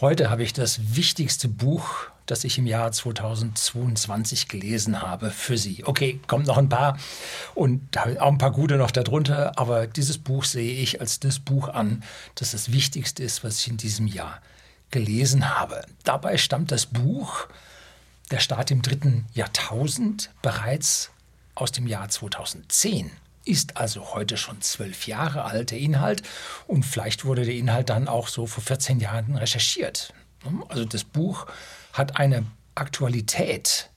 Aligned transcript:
Heute 0.00 0.30
habe 0.30 0.44
ich 0.44 0.52
das 0.52 0.94
wichtigste 0.94 1.48
Buch, 1.48 2.06
das 2.24 2.44
ich 2.44 2.56
im 2.56 2.68
Jahr 2.68 2.92
2022 2.92 4.46
gelesen 4.46 5.02
habe, 5.02 5.32
für 5.32 5.58
Sie. 5.58 5.82
Okay, 5.84 6.20
kommt 6.28 6.46
noch 6.46 6.56
ein 6.56 6.68
paar 6.68 6.96
und 7.56 7.98
auch 7.98 8.30
ein 8.30 8.38
paar 8.38 8.52
gute 8.52 8.76
noch 8.76 8.92
darunter, 8.92 9.58
aber 9.58 9.88
dieses 9.88 10.18
Buch 10.18 10.44
sehe 10.44 10.80
ich 10.80 11.00
als 11.00 11.18
das 11.18 11.40
Buch 11.40 11.66
an, 11.68 12.04
das 12.36 12.52
das 12.52 12.70
Wichtigste 12.70 13.24
ist, 13.24 13.42
was 13.42 13.58
ich 13.58 13.66
in 13.66 13.76
diesem 13.76 14.06
Jahr 14.06 14.40
gelesen 14.92 15.58
habe. 15.58 15.84
Dabei 16.04 16.38
stammt 16.38 16.70
das 16.70 16.86
Buch 16.86 17.48
Der 18.30 18.38
Staat 18.38 18.70
im 18.70 18.82
dritten 18.82 19.26
Jahrtausend 19.34 20.30
bereits 20.42 21.10
aus 21.56 21.72
dem 21.72 21.88
Jahr 21.88 22.08
2010 22.08 23.10
ist 23.48 23.76
also 23.76 24.14
heute 24.14 24.36
schon 24.36 24.60
zwölf 24.60 25.06
Jahre 25.06 25.44
alt, 25.44 25.70
der 25.70 25.78
Inhalt. 25.78 26.22
Und 26.66 26.84
vielleicht 26.84 27.24
wurde 27.24 27.44
der 27.44 27.54
Inhalt 27.54 27.88
dann 27.88 28.06
auch 28.06 28.28
so 28.28 28.46
vor 28.46 28.62
14 28.62 29.00
Jahren 29.00 29.36
recherchiert. 29.36 30.12
Also 30.68 30.84
das 30.84 31.04
Buch 31.04 31.46
hat 31.92 32.18
eine 32.18 32.44
Aktualität 32.74 33.90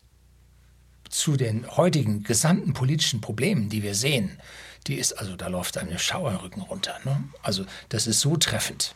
zu 1.09 1.35
den 1.35 1.67
heutigen 1.75 2.23
gesamten 2.23 2.73
politischen 2.73 3.21
Problemen, 3.21 3.69
die 3.69 3.83
wir 3.83 3.95
sehen. 3.95 4.39
Die 4.87 4.95
ist 4.95 5.13
also, 5.13 5.35
da 5.35 5.47
läuft 5.47 5.77
einem 5.77 5.99
Schauerrücken 5.99 6.61
runter. 6.63 6.97
Ne? 7.03 7.23
Also 7.43 7.65
das 7.89 8.07
ist 8.07 8.21
so 8.21 8.37
treffend. 8.37 8.95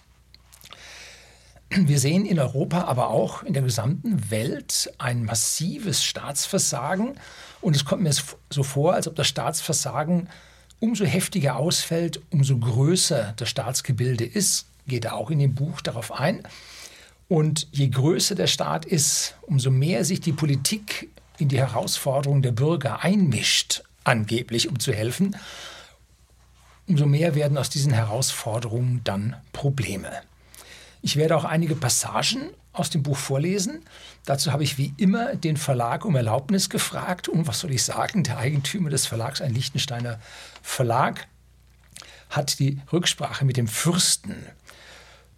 Wir 1.69 1.99
sehen 1.99 2.25
in 2.25 2.39
Europa, 2.39 2.83
aber 2.83 3.09
auch 3.09 3.43
in 3.43 3.53
der 3.53 3.63
gesamten 3.63 4.31
Welt 4.31 4.93
ein 4.97 5.25
massives 5.25 6.03
Staatsversagen. 6.03 7.19
Und 7.65 7.75
es 7.75 7.83
kommt 7.83 8.03
mir 8.03 8.13
so 8.51 8.61
vor, 8.61 8.93
als 8.93 9.07
ob 9.07 9.15
das 9.15 9.27
Staatsversagen 9.27 10.29
umso 10.79 11.03
heftiger 11.03 11.55
ausfällt, 11.55 12.21
umso 12.29 12.59
größer 12.59 13.33
das 13.37 13.49
Staatsgebilde 13.49 14.23
ist. 14.23 14.67
Geht 14.85 15.05
er 15.05 15.15
auch 15.15 15.31
in 15.31 15.39
dem 15.39 15.55
Buch 15.55 15.81
darauf 15.81 16.11
ein. 16.11 16.43
Und 17.27 17.67
je 17.71 17.87
größer 17.87 18.35
der 18.35 18.45
Staat 18.45 18.85
ist, 18.85 19.33
umso 19.41 19.71
mehr 19.71 20.05
sich 20.05 20.21
die 20.21 20.31
Politik 20.31 21.09
in 21.39 21.47
die 21.47 21.57
Herausforderungen 21.57 22.43
der 22.43 22.51
Bürger 22.51 23.03
einmischt, 23.03 23.81
angeblich 24.03 24.69
um 24.69 24.79
zu 24.79 24.93
helfen, 24.93 25.35
umso 26.85 27.07
mehr 27.07 27.33
werden 27.33 27.57
aus 27.57 27.71
diesen 27.71 27.93
Herausforderungen 27.93 29.01
dann 29.03 29.37
Probleme. 29.53 30.11
Ich 31.01 31.15
werde 31.15 31.35
auch 31.35 31.45
einige 31.45 31.75
Passagen 31.75 32.51
aus 32.75 32.89
dem 32.89 33.03
Buch 33.03 33.17
vorlesen. 33.17 33.83
Dazu 34.25 34.51
habe 34.51 34.63
ich 34.63 34.77
wie 34.77 34.93
immer 34.97 35.35
den 35.35 35.57
Verlag 35.57 36.05
um 36.05 36.15
Erlaubnis 36.15 36.69
gefragt. 36.69 37.27
Und 37.27 37.47
was 37.47 37.59
soll 37.59 37.71
ich 37.71 37.83
sagen? 37.83 38.23
Der 38.23 38.37
Eigentümer 38.37 38.89
des 38.89 39.05
Verlags, 39.05 39.41
ein 39.41 39.53
Liechtensteiner 39.53 40.19
Verlag, 40.61 41.27
hat 42.29 42.59
die 42.59 42.81
Rücksprache 42.91 43.45
mit 43.45 43.57
dem 43.57 43.67
Fürsten. 43.67 44.35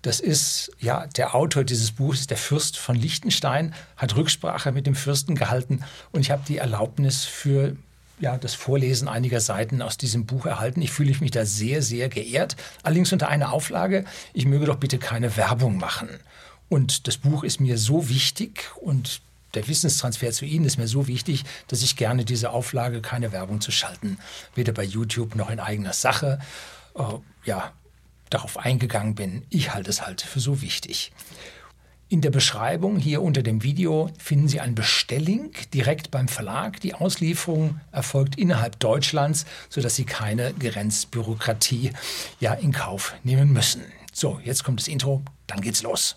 Das 0.01 0.19
ist 0.19 0.71
ja 0.79 1.07
der 1.07 1.35
Autor 1.35 1.63
dieses 1.63 1.91
Buches, 1.91 2.27
der 2.27 2.37
Fürst 2.37 2.77
von 2.77 2.95
Liechtenstein, 2.95 3.73
hat 3.97 4.15
Rücksprache 4.15 4.71
mit 4.71 4.87
dem 4.87 4.95
Fürsten 4.95 5.35
gehalten 5.35 5.83
und 6.11 6.21
ich 6.21 6.31
habe 6.31 6.43
die 6.47 6.57
Erlaubnis 6.57 7.25
für 7.25 7.75
ja, 8.19 8.37
das 8.37 8.55
Vorlesen 8.55 9.07
einiger 9.07 9.39
Seiten 9.39 9.81
aus 9.81 9.97
diesem 9.97 10.25
Buch 10.25 10.45
erhalten. 10.45 10.81
Ich 10.81 10.91
fühle 10.91 11.13
mich 11.19 11.31
da 11.31 11.45
sehr, 11.45 11.81
sehr 11.81 12.09
geehrt. 12.09 12.55
Allerdings 12.83 13.13
unter 13.13 13.27
einer 13.27 13.53
Auflage, 13.53 14.05
ich 14.33 14.45
möge 14.45 14.65
doch 14.65 14.77
bitte 14.77 14.97
keine 14.97 15.37
Werbung 15.37 15.77
machen. 15.77 16.09
Und 16.69 17.07
das 17.07 17.17
Buch 17.17 17.43
ist 17.43 17.59
mir 17.59 17.77
so 17.77 18.09
wichtig 18.09 18.65
und 18.81 19.21
der 19.53 19.67
Wissenstransfer 19.67 20.31
zu 20.31 20.45
Ihnen 20.45 20.65
ist 20.65 20.77
mir 20.77 20.87
so 20.87 21.07
wichtig, 21.07 21.43
dass 21.67 21.81
ich 21.81 21.95
gerne 21.95 22.25
diese 22.25 22.51
Auflage, 22.51 23.01
keine 23.01 23.31
Werbung 23.31 23.61
zu 23.61 23.71
schalten, 23.71 24.19
weder 24.55 24.73
bei 24.73 24.83
YouTube 24.83 25.35
noch 25.35 25.49
in 25.49 25.59
eigener 25.59 25.93
Sache, 25.93 26.39
äh, 26.95 27.01
ja, 27.45 27.71
darauf 28.29 28.57
eingegangen 28.57 29.15
bin. 29.15 29.45
Ich 29.49 29.73
halte 29.73 29.89
es 29.89 30.05
halt 30.05 30.21
für 30.21 30.41
so 30.41 30.61
wichtig. 30.61 31.13
In 32.09 32.21
der 32.21 32.29
Beschreibung 32.29 32.97
hier 32.99 33.21
unter 33.21 33.43
dem 33.43 33.63
Video 33.63 34.09
finden 34.17 34.47
Sie 34.47 34.61
einen 34.61 34.75
Bestelllink 34.75 35.71
direkt 35.71 36.11
beim 36.11 36.27
Verlag. 36.27 36.79
Die 36.79 36.93
Auslieferung 36.93 37.81
erfolgt 37.91 38.37
innerhalb 38.37 38.79
Deutschlands, 38.79 39.45
sodass 39.69 39.95
Sie 39.95 40.05
keine 40.05 40.53
Grenzbürokratie 40.53 41.91
ja 42.39 42.53
in 42.53 42.71
Kauf 42.71 43.13
nehmen 43.23 43.51
müssen. 43.51 43.81
So, 44.13 44.39
jetzt 44.43 44.63
kommt 44.63 44.79
das 44.79 44.87
Intro, 44.87 45.21
dann 45.47 45.61
geht's 45.61 45.83
los. 45.83 46.15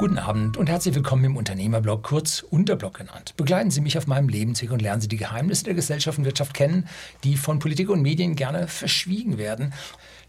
Guten 0.00 0.16
Abend 0.16 0.56
und 0.56 0.70
herzlich 0.70 0.94
willkommen 0.94 1.24
im 1.24 1.36
Unternehmerblog, 1.36 2.02
kurz 2.02 2.40
Unterblog 2.40 2.94
genannt. 2.96 3.34
Begleiten 3.36 3.70
Sie 3.70 3.82
mich 3.82 3.98
auf 3.98 4.06
meinem 4.06 4.30
Lebensweg 4.30 4.70
und 4.70 4.80
lernen 4.80 5.02
Sie 5.02 5.08
die 5.08 5.18
Geheimnisse 5.18 5.64
der 5.64 5.74
Gesellschaft 5.74 6.16
und 6.16 6.24
Wirtschaft 6.24 6.54
kennen, 6.54 6.88
die 7.22 7.36
von 7.36 7.58
Politik 7.58 7.90
und 7.90 8.00
Medien 8.00 8.34
gerne 8.34 8.66
verschwiegen 8.66 9.36
werden. 9.36 9.74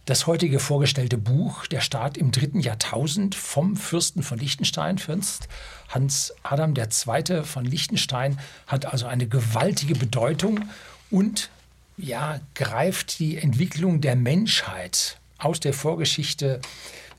Das 0.04 0.28
heutige 0.28 0.60
vorgestellte 0.60 1.18
Buch, 1.18 1.68
Der 1.68 1.80
Staat 1.80 2.18
im 2.18 2.32
dritten 2.32 2.60
Jahrtausend 2.60 3.34
vom 3.34 3.78
Fürsten 3.78 4.24
von 4.24 4.40
Liechtenstein, 4.40 4.98
Fürst 4.98 5.48
Hans 5.88 6.34
Adam 6.44 6.74
II. 6.76 7.46
von 7.46 7.64
Liechtenstein, 7.64 8.40
hat 8.68 8.88
also 8.88 9.06
eine 9.06 9.26
gewaltige 9.26 9.96
Bedeutung 9.96 10.66
und 11.12 11.50
ja, 11.98 12.40
greift 12.56 13.20
die 13.20 13.38
Entwicklung 13.38 14.02
der 14.02 14.16
Menschheit 14.16 15.18
aus 15.38 15.60
der 15.60 15.74
Vorgeschichte 15.74 16.62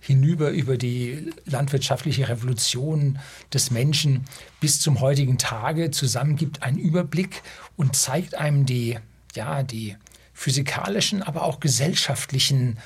hinüber 0.00 0.50
über 0.50 0.77
die 0.77 1.31
landwirtschaftliche 1.44 2.28
Revolution 2.28 3.21
des 3.55 3.71
Menschen 3.71 4.25
bis 4.59 4.81
zum 4.81 5.00
heutigen 5.00 5.38
Tage 5.38 5.93
zusammen 5.93 6.34
gibt 6.34 6.62
einen 6.62 6.78
Überblick 6.78 7.43
und 7.77 7.94
zeigt 7.94 8.34
einem 8.34 8.66
die, 8.66 8.99
ja, 9.37 9.62
die 9.62 9.97
physikalischen, 10.34 11.22
aber 11.22 11.44
auch 11.44 11.60
gesellschaftlichen 11.60 12.78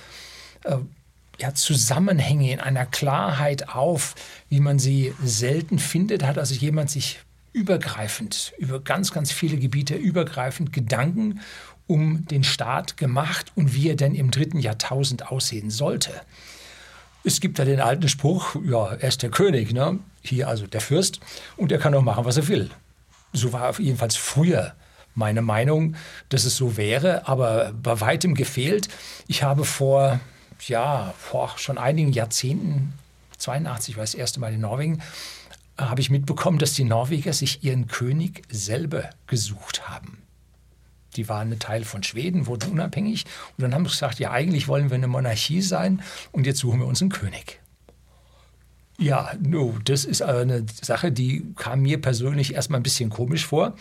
äh, 0.64 0.76
ja, 1.38 1.54
Zusammenhänge 1.54 2.52
in 2.52 2.60
einer 2.60 2.84
Klarheit 2.84 3.70
auf, 3.70 4.14
wie 4.50 4.60
man 4.60 4.78
sie 4.78 5.14
selten 5.22 5.78
findet, 5.78 6.22
hat 6.22 6.38
also 6.38 6.54
jemand 6.54 6.90
sich 6.90 7.20
übergreifend, 7.52 8.52
über 8.58 8.80
ganz, 8.80 9.12
ganz 9.12 9.32
viele 9.32 9.56
Gebiete 9.56 9.94
übergreifend 9.94 10.74
Gedanken 10.74 11.40
um 11.86 12.26
den 12.26 12.44
Staat 12.44 12.96
gemacht 12.96 13.52
und 13.54 13.74
wie 13.74 13.88
er 13.88 13.96
denn 13.96 14.14
im 14.14 14.30
dritten 14.30 14.58
Jahrtausend 14.58 15.30
aussehen 15.30 15.70
sollte. 15.70 16.12
Es 17.24 17.40
gibt 17.40 17.58
ja 17.58 17.64
den 17.64 17.80
alten 17.80 18.08
Spruch, 18.08 18.56
ja, 18.64 18.92
er 18.92 19.08
ist 19.08 19.22
der 19.22 19.30
König, 19.30 19.72
ne? 19.72 19.98
hier 20.22 20.48
also 20.48 20.66
der 20.66 20.80
Fürst, 20.80 21.20
und 21.56 21.72
er 21.72 21.78
kann 21.78 21.94
auch 21.94 22.02
machen, 22.02 22.24
was 22.24 22.36
er 22.36 22.48
will. 22.48 22.70
So 23.32 23.52
war 23.52 23.78
jedenfalls 23.80 24.16
früher 24.16 24.74
meine 25.14 25.42
Meinung, 25.42 25.96
dass 26.28 26.44
es 26.44 26.56
so 26.56 26.76
wäre, 26.76 27.26
aber 27.26 27.72
bei 27.72 28.00
weitem 28.00 28.34
gefehlt. 28.34 28.88
Ich 29.26 29.42
habe 29.42 29.64
vor, 29.64 30.20
ja, 30.66 31.14
vor 31.18 31.54
schon 31.56 31.78
einigen 31.78 32.12
Jahrzehnten, 32.12 32.92
82 33.38 33.96
war 33.96 34.04
das 34.04 34.14
erste 34.14 34.40
Mal 34.40 34.54
in 34.54 34.60
Norwegen, 34.60 35.02
habe 35.78 36.00
ich 36.00 36.10
mitbekommen, 36.10 36.58
dass 36.58 36.74
die 36.74 36.84
Norweger 36.84 37.32
sich 37.32 37.64
ihren 37.64 37.86
König 37.86 38.42
selber 38.50 39.10
gesucht 39.26 39.88
haben. 39.88 40.25
Die 41.16 41.28
waren 41.28 41.52
ein 41.52 41.58
Teil 41.58 41.84
von 41.84 42.02
Schweden, 42.02 42.46
wurden 42.46 42.70
unabhängig. 42.70 43.24
Und 43.56 43.62
dann 43.62 43.74
haben 43.74 43.84
sie 43.84 43.90
gesagt, 43.90 44.18
ja, 44.18 44.30
eigentlich 44.30 44.68
wollen 44.68 44.90
wir 44.90 44.96
eine 44.96 45.08
Monarchie 45.08 45.62
sein 45.62 46.02
und 46.32 46.46
jetzt 46.46 46.60
suchen 46.60 46.80
wir 46.80 46.86
uns 46.86 47.00
einen 47.00 47.10
König. 47.10 47.60
Ja, 48.98 49.32
no, 49.40 49.76
das 49.84 50.04
ist 50.04 50.22
eine 50.22 50.64
Sache, 50.80 51.12
die 51.12 51.52
kam 51.56 51.82
mir 51.82 52.00
persönlich 52.00 52.54
erstmal 52.54 52.80
ein 52.80 52.82
bisschen 52.82 53.10
komisch 53.10 53.44
vor, 53.44 53.74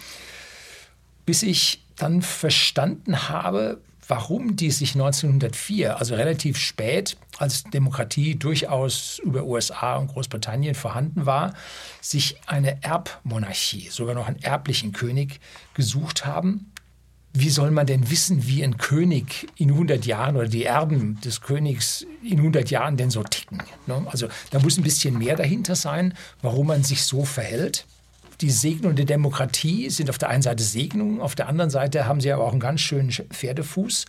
bis 1.25 1.41
ich 1.41 1.83
dann 1.95 2.21
verstanden 2.21 3.29
habe, 3.29 3.79
warum 4.07 4.55
die 4.55 4.71
sich 4.71 4.93
1904, 4.93 5.97
also 5.97 6.15
relativ 6.15 6.57
spät, 6.57 7.17
als 7.37 7.63
Demokratie 7.63 8.35
durchaus 8.35 9.19
über 9.19 9.43
USA 9.43 9.95
und 9.95 10.07
Großbritannien 10.07 10.75
vorhanden 10.75 11.25
war, 11.25 11.53
sich 12.01 12.37
eine 12.45 12.83
Erbmonarchie, 12.83 13.89
sogar 13.89 14.15
noch 14.15 14.27
einen 14.27 14.41
erblichen 14.41 14.91
König 14.91 15.39
gesucht 15.73 16.25
haben 16.25 16.71
wie 17.37 17.49
soll 17.49 17.71
man 17.71 17.85
denn 17.85 18.09
wissen, 18.09 18.47
wie 18.47 18.63
ein 18.63 18.77
König 18.77 19.47
in 19.57 19.71
100 19.71 20.05
Jahren 20.05 20.37
oder 20.37 20.47
die 20.47 20.63
Erben 20.63 21.19
des 21.21 21.41
Königs 21.41 22.05
in 22.23 22.37
100 22.37 22.69
Jahren 22.69 22.95
denn 22.95 23.09
so 23.09 23.23
ticken? 23.23 23.61
Ne? 23.87 24.05
Also 24.09 24.27
da 24.51 24.59
muss 24.59 24.77
ein 24.77 24.83
bisschen 24.83 25.17
mehr 25.17 25.35
dahinter 25.35 25.75
sein, 25.75 26.13
warum 26.41 26.67
man 26.67 26.83
sich 26.83 27.03
so 27.03 27.25
verhält. 27.25 27.85
Die 28.41 28.49
Segnung 28.49 28.95
der 28.95 29.05
Demokratie 29.05 29.89
sind 29.89 30.09
auf 30.09 30.17
der 30.17 30.29
einen 30.29 30.41
Seite 30.41 30.63
Segnungen, 30.63 31.21
auf 31.21 31.35
der 31.35 31.47
anderen 31.47 31.69
Seite 31.69 32.05
haben 32.05 32.21
sie 32.21 32.31
aber 32.31 32.43
auch 32.45 32.51
einen 32.51 32.59
ganz 32.59 32.81
schönen 32.81 33.11
Pferdefuß. 33.11 34.05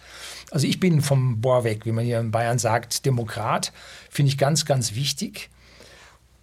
Also 0.50 0.66
ich 0.66 0.80
bin 0.80 1.00
vom 1.00 1.40
Bohr 1.40 1.64
weg, 1.64 1.84
wie 1.84 1.92
man 1.92 2.04
hier 2.04 2.20
in 2.20 2.30
Bayern 2.30 2.58
sagt, 2.58 3.06
Demokrat, 3.06 3.72
finde 4.10 4.30
ich 4.30 4.38
ganz, 4.38 4.64
ganz 4.64 4.94
wichtig. 4.94 5.50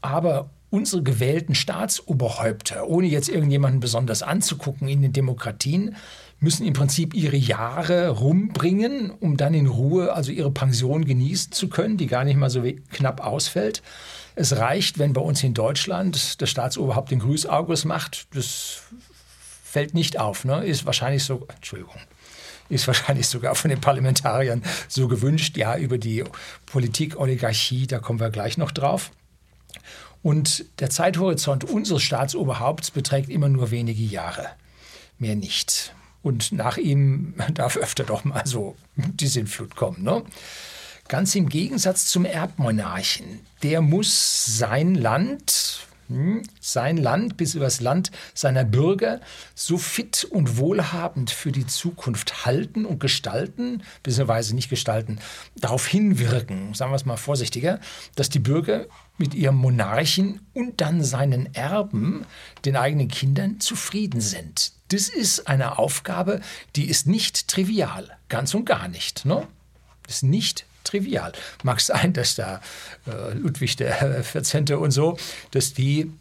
Aber 0.02 0.50
unsere 0.70 1.04
gewählten 1.04 1.56
Staatsoberhäupter, 1.56 2.88
ohne 2.88 3.08
jetzt 3.08 3.30
irgendjemanden 3.30 3.80
besonders 3.80 4.24
anzugucken 4.24 4.88
in 4.88 5.02
den 5.02 5.14
Demokratien, 5.14 5.96
müssen 6.44 6.68
im 6.68 6.74
Prinzip 6.74 7.14
ihre 7.14 7.38
Jahre 7.38 8.10
rumbringen, 8.10 9.12
um 9.12 9.38
dann 9.38 9.54
in 9.54 9.68
Ruhe 9.68 10.14
also 10.14 10.32
ihre 10.32 10.52
Pension 10.52 11.06
genießen 11.06 11.54
zu 11.54 11.70
können, 11.70 11.98
die 11.98 12.08
gar 12.08 12.26
nicht 12.26 12.36
mal 12.36 12.50
so 12.50 12.62
knapp 12.92 13.26
ausfällt. 13.26 13.82
Es 14.36 14.58
reicht, 14.58 15.00
wenn 15.00 15.14
bei 15.14 15.22
uns 15.22 15.42
in 15.42 15.54
Deutschland 15.54 16.42
das 16.42 16.50
Staatsoberhaupt 16.50 17.12
den 17.12 17.20
Grüßaugus 17.20 17.86
macht. 17.86 18.28
Das 18.36 18.82
fällt 19.64 19.94
nicht 19.94 20.20
auf, 20.20 20.44
ne? 20.44 20.66
ist 20.66 20.86
wahrscheinlich 20.86 21.24
so, 21.24 21.48
Entschuldigung, 21.56 21.96
ist 22.68 22.88
wahrscheinlich 22.88 23.28
sogar 23.28 23.56
von 23.56 23.70
den 23.70 23.80
Parlamentariern 23.80 24.64
so 24.90 25.08
gewünscht. 25.08 25.56
Ja, 25.58 25.78
über 25.78 25.98
die 25.98 26.26
Politik, 26.66 27.18
Oligarchie, 27.18 27.88
da 27.88 28.00
kommen 28.00 28.20
wir 28.20 28.32
gleich 28.32 28.58
noch 28.58 28.72
drauf. 28.72 29.12
Und 30.22 30.66
der 30.80 30.90
Zeithorizont 30.90 31.64
unseres 31.64 32.02
Staatsoberhaupts 32.02 32.92
beträgt 32.92 33.30
immer 33.30 33.50
nur 33.50 33.72
wenige 33.72 34.04
Jahre, 34.04 34.48
mehr 35.20 35.36
nicht. 35.36 35.94
Und 36.24 36.54
nach 36.54 36.78
ihm 36.78 37.36
darf 37.54 37.78
öfter 37.78 38.06
doch 38.06 38.24
mal 38.24 38.48
so 38.48 38.76
die 38.96 39.28
Sintflut 39.28 39.76
kommen. 39.76 40.02
Ne? 40.02 40.24
Ganz 41.10 41.36
im 41.36 41.50
Gegensatz 41.50 42.06
zum 42.08 42.26
Erbmonarchen. 42.26 43.42
Der 43.62 43.82
muss 43.82 44.46
sein 44.58 44.96
Land, 44.96 45.86
hm, 46.08 46.44
sein 46.60 46.98
Land 46.98 47.38
bis 47.38 47.56
übers 47.56 47.82
Land 47.82 48.12
seiner 48.34 48.64
Bürger 48.64 49.20
so 49.54 49.78
fit 49.78 50.24
und 50.24 50.58
wohlhabend 50.58 51.30
für 51.30 51.52
die 51.52 51.68
Zukunft 51.68 52.46
halten 52.46 52.86
und 52.86 53.00
gestalten, 53.00 53.84
beziehungsweise 54.02 54.56
nicht 54.56 54.70
gestalten, 54.70 55.20
darauf 55.58 55.86
hinwirken, 55.88 56.74
sagen 56.74 56.92
wir 56.92 56.96
es 56.96 57.06
mal 57.06 57.18
vorsichtiger, 57.18 57.80
dass 58.16 58.30
die 58.30 58.40
Bürger 58.40 58.86
mit 59.18 59.34
ihrem 59.34 59.56
Monarchen 59.56 60.42
und 60.54 60.82
dann 60.82 61.04
seinen 61.04 61.54
Erben, 61.54 62.26
den 62.66 62.78
eigenen 62.78 63.10
Kindern, 63.10 63.60
zufrieden 63.60 64.22
sind. 64.22 64.74
Das 64.94 65.10
ist 65.10 65.48
eine 65.48 65.80
Aufgabe, 65.80 66.40
die 66.76 66.88
ist 66.88 67.08
nicht 67.08 67.48
trivial, 67.48 68.16
ganz 68.30 68.54
und 68.54 68.66
gar 68.66 68.88
nicht. 68.88 69.26
Ne? 69.26 69.48
Ist 70.08 70.22
nicht 70.22 70.66
trivial. 70.84 71.32
Mag 71.64 71.82
sein, 71.82 72.14
dass 72.14 72.36
da 72.36 72.62
äh, 73.08 73.34
Ludwig 73.34 73.76
der 73.76 74.24
14. 74.24 74.72
und 74.74 74.92
so, 74.92 75.18
dass 75.50 75.74
die 75.74 76.12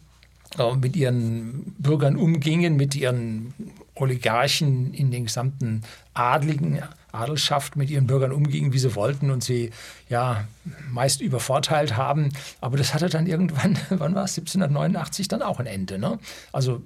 äh, 0.57 0.75
mit 0.75 0.95
ihren 0.95 1.75
Bürgern 1.77 2.15
umgingen, 2.15 2.75
mit 2.75 2.95
ihren 2.95 3.53
Oligarchen 3.93 4.91
in 4.95 5.11
den 5.11 5.25
gesamten 5.25 5.83
adligen 6.15 6.81
Adelschaft 7.11 7.75
mit 7.75 7.91
ihren 7.91 8.07
Bürgern 8.07 8.31
umgingen, 8.31 8.73
wie 8.73 8.79
sie 8.79 8.95
wollten 8.95 9.29
und 9.29 9.43
sie 9.43 9.69
ja 10.09 10.47
meist 10.89 11.21
übervorteilt 11.21 11.95
haben. 11.95 12.29
Aber 12.59 12.75
das 12.75 12.95
hatte 12.95 13.07
dann 13.07 13.27
irgendwann, 13.27 13.77
wann 13.89 14.15
war 14.15 14.23
es, 14.23 14.31
1789 14.31 15.27
dann 15.27 15.43
auch 15.43 15.59
ein 15.59 15.67
Ende. 15.67 15.99
Ne? 15.99 16.17
Also 16.51 16.81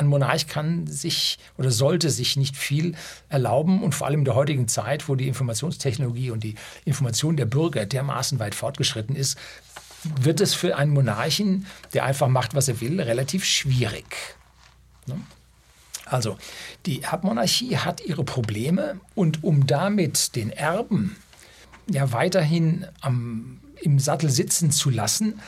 ein 0.00 0.06
Monarch 0.06 0.46
kann 0.46 0.86
sich 0.86 1.38
oder 1.58 1.70
sollte 1.70 2.10
sich 2.10 2.36
nicht 2.36 2.56
viel 2.56 2.94
erlauben 3.28 3.82
und 3.82 3.94
vor 3.94 4.06
allem 4.06 4.20
in 4.20 4.24
der 4.24 4.34
heutigen 4.34 4.66
Zeit, 4.66 5.08
wo 5.08 5.14
die 5.14 5.28
Informationstechnologie 5.28 6.30
und 6.30 6.42
die 6.42 6.54
Information 6.84 7.36
der 7.36 7.44
Bürger 7.44 7.84
dermaßen 7.84 8.38
weit 8.38 8.54
fortgeschritten 8.54 9.14
ist, 9.14 9.38
wird 10.02 10.40
es 10.40 10.54
für 10.54 10.76
einen 10.76 10.92
Monarchen, 10.92 11.66
der 11.92 12.04
einfach 12.04 12.28
macht, 12.28 12.54
was 12.54 12.68
er 12.68 12.80
will, 12.80 13.00
relativ 13.00 13.44
schwierig. 13.44 14.36
Ne? 15.06 15.20
Also, 16.06 16.38
die 16.86 17.02
Erbmonarchie 17.02 17.76
hat 17.76 18.00
ihre 18.00 18.24
Probleme 18.24 18.98
und 19.14 19.44
um 19.44 19.66
damit 19.66 20.34
den 20.34 20.50
Erben 20.50 21.16
ja 21.88 22.12
weiterhin 22.12 22.86
am, 23.00 23.60
im 23.80 23.98
Sattel 23.98 24.30
sitzen 24.30 24.70
zu 24.70 24.88
lassen, 24.88 25.40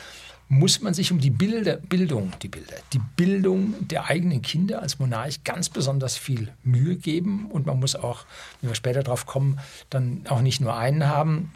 muss 0.49 0.81
man 0.81 0.93
sich 0.93 1.11
um 1.11 1.19
die 1.19 1.29
Bilder, 1.29 1.77
Bildung, 1.77 2.31
die 2.41 2.47
Bilder, 2.47 2.75
die 2.91 3.01
Bildung 3.15 3.87
der 3.87 4.05
eigenen 4.05 4.41
Kinder 4.41 4.81
als 4.81 4.99
Monarch 4.99 5.43
ganz 5.43 5.69
besonders 5.69 6.17
viel 6.17 6.53
Mühe 6.63 6.95
geben. 6.95 7.49
Und 7.49 7.65
man 7.65 7.79
muss 7.79 7.95
auch, 7.95 8.25
wenn 8.61 8.69
wir 8.69 8.75
später 8.75 9.03
drauf 9.03 9.25
kommen, 9.25 9.59
dann 9.89 10.25
auch 10.27 10.41
nicht 10.41 10.61
nur 10.61 10.75
einen 10.75 11.07
haben, 11.07 11.51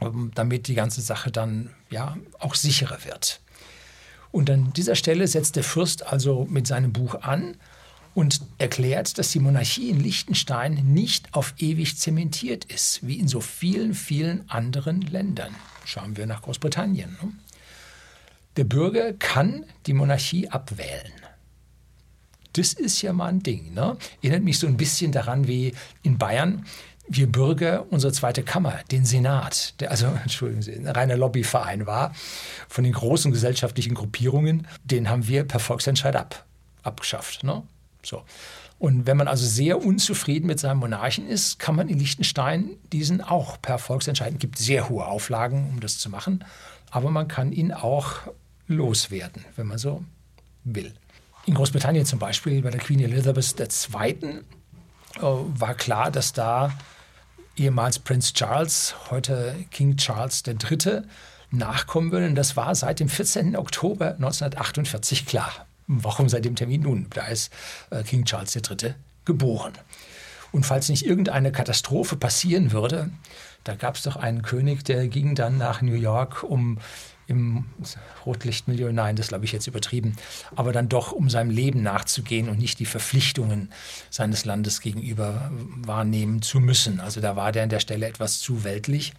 ähm, 0.00 0.32
damit 0.34 0.68
die 0.68 0.74
ganze 0.74 1.00
Sache 1.00 1.30
dann 1.30 1.70
ja 1.90 2.16
auch 2.38 2.54
sicherer 2.54 3.04
wird. 3.04 3.40
Und 4.32 4.48
an 4.50 4.72
dieser 4.72 4.94
Stelle 4.94 5.26
setzt 5.26 5.56
der 5.56 5.64
Fürst 5.64 6.06
also 6.06 6.46
mit 6.48 6.66
seinem 6.66 6.92
Buch 6.92 7.16
an 7.22 7.56
und 8.14 8.40
erklärt, 8.58 9.18
dass 9.18 9.30
die 9.30 9.40
Monarchie 9.40 9.90
in 9.90 10.00
Liechtenstein 10.00 10.74
nicht 10.92 11.32
auf 11.34 11.54
ewig 11.58 11.98
zementiert 11.98 12.64
ist, 12.64 13.06
wie 13.06 13.18
in 13.18 13.28
so 13.28 13.40
vielen, 13.40 13.94
vielen 13.94 14.48
anderen 14.50 15.02
Ländern. 15.02 15.54
Schauen 15.84 16.16
wir 16.16 16.26
nach 16.26 16.42
Großbritannien. 16.42 17.16
Der 18.60 18.66
Bürger 18.66 19.14
kann 19.14 19.64
die 19.86 19.94
Monarchie 19.94 20.50
abwählen. 20.50 21.14
Das 22.52 22.74
ist 22.74 23.00
ja 23.00 23.14
mal 23.14 23.28
ein 23.28 23.42
Ding. 23.42 23.72
Ne? 23.72 23.96
Erinnert 24.20 24.42
mich 24.42 24.58
so 24.58 24.66
ein 24.66 24.76
bisschen 24.76 25.12
daran 25.12 25.48
wie 25.48 25.72
in 26.02 26.18
Bayern. 26.18 26.66
Wir 27.08 27.26
Bürger, 27.32 27.86
unsere 27.88 28.12
zweite 28.12 28.42
Kammer, 28.42 28.80
den 28.90 29.06
Senat, 29.06 29.80
der 29.80 29.90
also, 29.90 30.08
Entschuldigen 30.22 30.60
Sie, 30.60 30.74
ein 30.74 30.86
reiner 30.86 31.16
Lobbyverein 31.16 31.86
war, 31.86 32.12
von 32.68 32.84
den 32.84 32.92
großen 32.92 33.32
gesellschaftlichen 33.32 33.94
Gruppierungen, 33.94 34.66
den 34.84 35.08
haben 35.08 35.26
wir 35.26 35.44
per 35.44 35.58
Volksentscheid 35.58 36.14
ab, 36.14 36.44
abgeschafft. 36.82 37.44
Ne? 37.44 37.62
So. 38.02 38.24
Und 38.78 39.06
wenn 39.06 39.16
man 39.16 39.26
also 39.26 39.46
sehr 39.46 39.82
unzufrieden 39.82 40.46
mit 40.46 40.60
seinem 40.60 40.80
Monarchen 40.80 41.26
ist, 41.26 41.58
kann 41.58 41.76
man 41.76 41.88
in 41.88 41.98
Liechtenstein 41.98 42.76
diesen 42.92 43.22
auch 43.22 43.56
per 43.62 43.78
Volksentscheid, 43.78 44.38
gibt 44.38 44.58
sehr 44.58 44.90
hohe 44.90 45.06
Auflagen, 45.06 45.70
um 45.70 45.80
das 45.80 45.98
zu 45.98 46.10
machen, 46.10 46.44
aber 46.90 47.10
man 47.10 47.26
kann 47.26 47.52
ihn 47.52 47.72
auch 47.72 48.28
loswerden, 48.70 49.44
wenn 49.56 49.66
man 49.66 49.78
so 49.78 50.04
will. 50.64 50.92
In 51.46 51.54
Großbritannien 51.54 52.06
zum 52.06 52.18
Beispiel 52.18 52.62
bei 52.62 52.70
der 52.70 52.80
Queen 52.80 53.00
Elizabeth 53.00 53.58
II. 53.58 54.40
Äh, 55.16 55.20
war 55.20 55.74
klar, 55.74 56.10
dass 56.10 56.32
da 56.32 56.72
ehemals 57.56 57.98
Prinz 57.98 58.32
Charles, 58.32 58.94
heute 59.10 59.54
King 59.70 59.96
Charles 59.96 60.42
III., 60.46 61.02
nachkommen 61.50 62.12
würde. 62.12 62.26
Und 62.26 62.36
das 62.36 62.56
war 62.56 62.74
seit 62.74 63.00
dem 63.00 63.08
14. 63.08 63.56
Oktober 63.56 64.14
1948 64.14 65.26
klar. 65.26 65.66
Warum 65.88 66.28
seit 66.28 66.44
dem 66.44 66.54
Termin? 66.54 66.82
Nun, 66.82 67.06
da 67.10 67.26
ist 67.26 67.52
äh, 67.90 68.04
King 68.04 68.24
Charles 68.24 68.54
III. 68.54 68.94
geboren. 69.24 69.72
Und 70.52 70.64
falls 70.64 70.88
nicht 70.88 71.04
irgendeine 71.04 71.52
Katastrophe 71.52 72.16
passieren 72.16 72.72
würde, 72.72 73.10
da 73.64 73.74
gab 73.74 73.96
es 73.96 74.02
doch 74.02 74.16
einen 74.16 74.42
König, 74.42 74.84
der 74.84 75.08
ging 75.08 75.34
dann 75.34 75.58
nach 75.58 75.82
New 75.82 75.94
York, 75.94 76.42
um 76.42 76.78
im 77.30 77.64
Rotlichtmilieu, 78.26 78.92
nein, 78.92 79.16
das 79.16 79.28
glaube 79.28 79.44
ich 79.44 79.52
jetzt 79.52 79.66
übertrieben, 79.66 80.16
aber 80.56 80.72
dann 80.72 80.88
doch 80.88 81.12
um 81.12 81.30
seinem 81.30 81.50
Leben 81.50 81.82
nachzugehen 81.82 82.48
und 82.48 82.58
nicht 82.58 82.78
die 82.78 82.86
Verpflichtungen 82.86 83.72
seines 84.10 84.44
Landes 84.44 84.80
gegenüber 84.80 85.50
wahrnehmen 85.76 86.42
zu 86.42 86.60
müssen. 86.60 87.00
Also 87.00 87.20
da 87.20 87.36
war 87.36 87.52
der 87.52 87.62
an 87.62 87.68
der 87.68 87.80
Stelle 87.80 88.06
etwas 88.06 88.40
zu 88.40 88.64
weltlich 88.64 89.14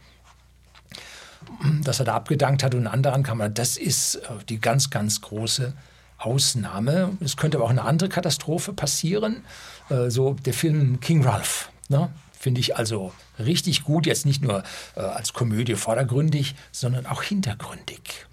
dass 1.84 2.00
er 2.00 2.06
da 2.06 2.16
abgedankt 2.16 2.64
hat 2.64 2.76
und 2.76 2.88
anderen 2.88 3.24
kann 3.24 3.38
man, 3.38 3.54
das 3.54 3.78
ist 3.78 4.16
äh, 4.16 4.20
die 4.50 4.60
ganz, 4.60 4.90
ganz 4.90 5.22
große 5.22 5.74
Ausnahme. 6.18 7.18
Es 7.20 7.36
könnte 7.36 7.58
aber 7.58 7.66
auch 7.66 7.72
eine 7.72 7.84
andere 7.84 8.10
Katastrophe 8.10 8.74
passieren. 8.74 9.44
Äh, 9.90 10.10
so 10.10 10.34
der 10.34 10.54
Film 10.54 11.00
King 11.00 11.24
Ralph. 11.24 11.70
Ne? 11.90 12.10
Finde 12.42 12.60
ich 12.60 12.76
also 12.76 13.14
richtig 13.38 13.84
gut, 13.84 14.08
jetzt 14.08 14.26
nicht 14.26 14.42
nur 14.42 14.64
äh, 14.96 15.02
als 15.02 15.32
Komödie 15.34 15.76
vordergründig, 15.76 16.56
sondern 16.72 17.06
auch 17.06 17.22
hintergründig. 17.22 18.26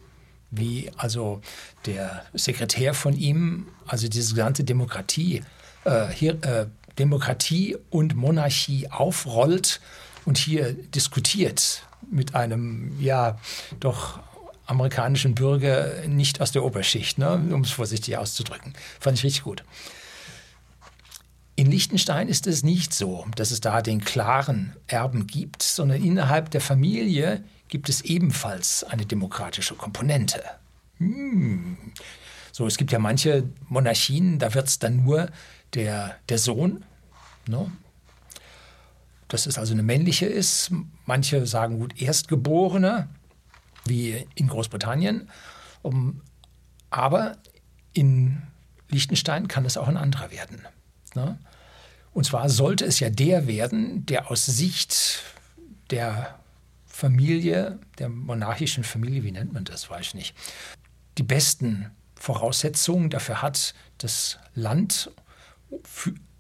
Wie 0.51 0.91
also 0.97 1.43
der 1.85 2.25
Sekretär 2.33 2.95
von 2.95 3.15
ihm, 3.15 3.67
also 3.87 4.09
diese 4.09 4.35
gesamte 4.35 4.65
Demokratie, 4.65 5.43
äh, 5.85 6.07
hier, 6.07 6.43
äh, 6.43 6.69
Demokratie 6.99 7.77
und 7.91 8.17
Monarchie 8.17 8.91
aufrollt 8.91 9.83
und 10.25 10.39
hier 10.39 10.73
diskutiert 10.73 11.83
mit 12.11 12.35
einem, 12.35 12.99
ja, 12.99 13.39
doch 13.79 14.21
amerikanischen 14.65 15.35
Bürger 15.35 16.07
nicht 16.07 16.41
aus 16.41 16.51
der 16.53 16.65
Oberschicht, 16.65 17.19
ne, 17.19 17.35
um 17.53 17.61
es 17.61 17.73
vorsichtig 17.73 18.17
auszudrücken. 18.17 18.73
Fand 19.01 19.19
ich 19.19 19.25
richtig 19.25 19.43
gut. 19.43 19.65
In 21.59 21.73
Liechtenstein 21.73 22.29
ist 22.29 22.47
es 22.47 22.63
nicht 22.63 22.95
so, 22.95 23.27
dass 23.35 23.51
es 23.51 23.61
da 23.61 23.83
den 23.83 24.01
klaren 24.01 24.77
Erben 24.87 25.27
gibt, 25.27 25.61
sondern 25.65 26.01
innerhalb 26.01 26.53
der 26.53 26.61
Familie 26.61 27.43
gibt 27.67 27.89
es 27.89 28.01
ebenfalls 28.03 28.85
eine 28.85 29.05
demokratische 29.05 29.75
Komponente. 29.75 30.41
Hm. 30.99 31.77
So, 32.53 32.69
es 32.69 32.77
gibt 32.77 32.93
ja 32.93 33.01
manche 33.01 33.43
Monarchien, 33.69 34.39
da 34.39 34.55
wird 34.55 34.69
es 34.69 34.79
dann 34.79 35.03
nur 35.03 35.31
der, 35.75 36.15
der 36.29 36.39
Sohn, 36.39 36.85
ne? 37.49 37.73
dass 39.27 39.47
es 39.47 39.59
also 39.59 39.73
eine 39.73 39.83
männliche 39.83 40.27
ist. 40.27 40.71
Manche 41.07 41.45
sagen 41.45 41.81
gut 41.81 42.01
Erstgeborene, 42.01 43.09
wie 43.85 44.29
in 44.37 44.47
Großbritannien. 44.47 45.29
Um, 45.83 46.21
aber 46.91 47.37
in 47.95 48.45
Liechtenstein 48.91 49.49
kann 49.49 49.65
es 49.65 49.77
auch 49.77 49.89
ein 49.89 49.97
anderer 49.97 50.31
werden. 50.31 50.65
Ne? 51.17 51.37
Und 52.13 52.25
zwar 52.25 52.49
sollte 52.49 52.85
es 52.85 53.01
ja 53.01 53.11
der 53.11 53.47
werden, 53.47 54.07
der 54.07 54.31
aus 54.31 54.47
Sicht 54.47 55.23
der 55.91 56.39
Familie, 56.87 57.79
der 57.99 58.09
monarchischen 58.09 58.85
Familie, 58.85 59.23
wie 59.23 59.33
nennt 59.33 59.53
man 59.53 59.65
das, 59.65 59.89
weiß 59.89 60.07
ich 60.09 60.15
nicht, 60.15 60.35
die 61.17 61.23
besten 61.23 61.91
Voraussetzungen 62.17 63.11
dafür 63.11 63.43
hat, 63.43 63.75
das 63.99 64.39
Land 64.55 65.11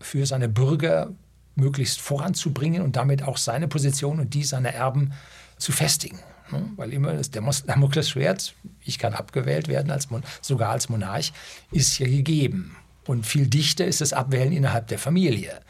für 0.00 0.26
seine 0.26 0.48
Bürger 0.48 1.12
möglichst 1.54 2.00
voranzubringen 2.00 2.82
und 2.82 2.96
damit 2.96 3.22
auch 3.22 3.36
seine 3.36 3.68
Position 3.68 4.20
und 4.20 4.34
die 4.34 4.44
seiner 4.44 4.70
Erben 4.70 5.12
zu 5.58 5.72
festigen. 5.72 6.18
Ne? 6.50 6.70
Weil 6.76 6.92
immer 6.92 7.14
das 7.14 7.30
Damoklesschwert, 7.66 8.54
ich 8.84 8.98
kann 8.98 9.14
abgewählt 9.14 9.68
werden, 9.68 9.90
als, 9.90 10.08
sogar 10.40 10.70
als 10.70 10.88
Monarch, 10.88 11.32
ist 11.70 11.98
ja 11.98 12.06
gegeben. 12.06 12.76
Und 13.08 13.26
viel 13.26 13.46
dichter 13.46 13.86
ist 13.86 14.02
das 14.02 14.12
Abwählen 14.12 14.52
innerhalb 14.52 14.86
der 14.88 14.98
Familie. 14.98 15.62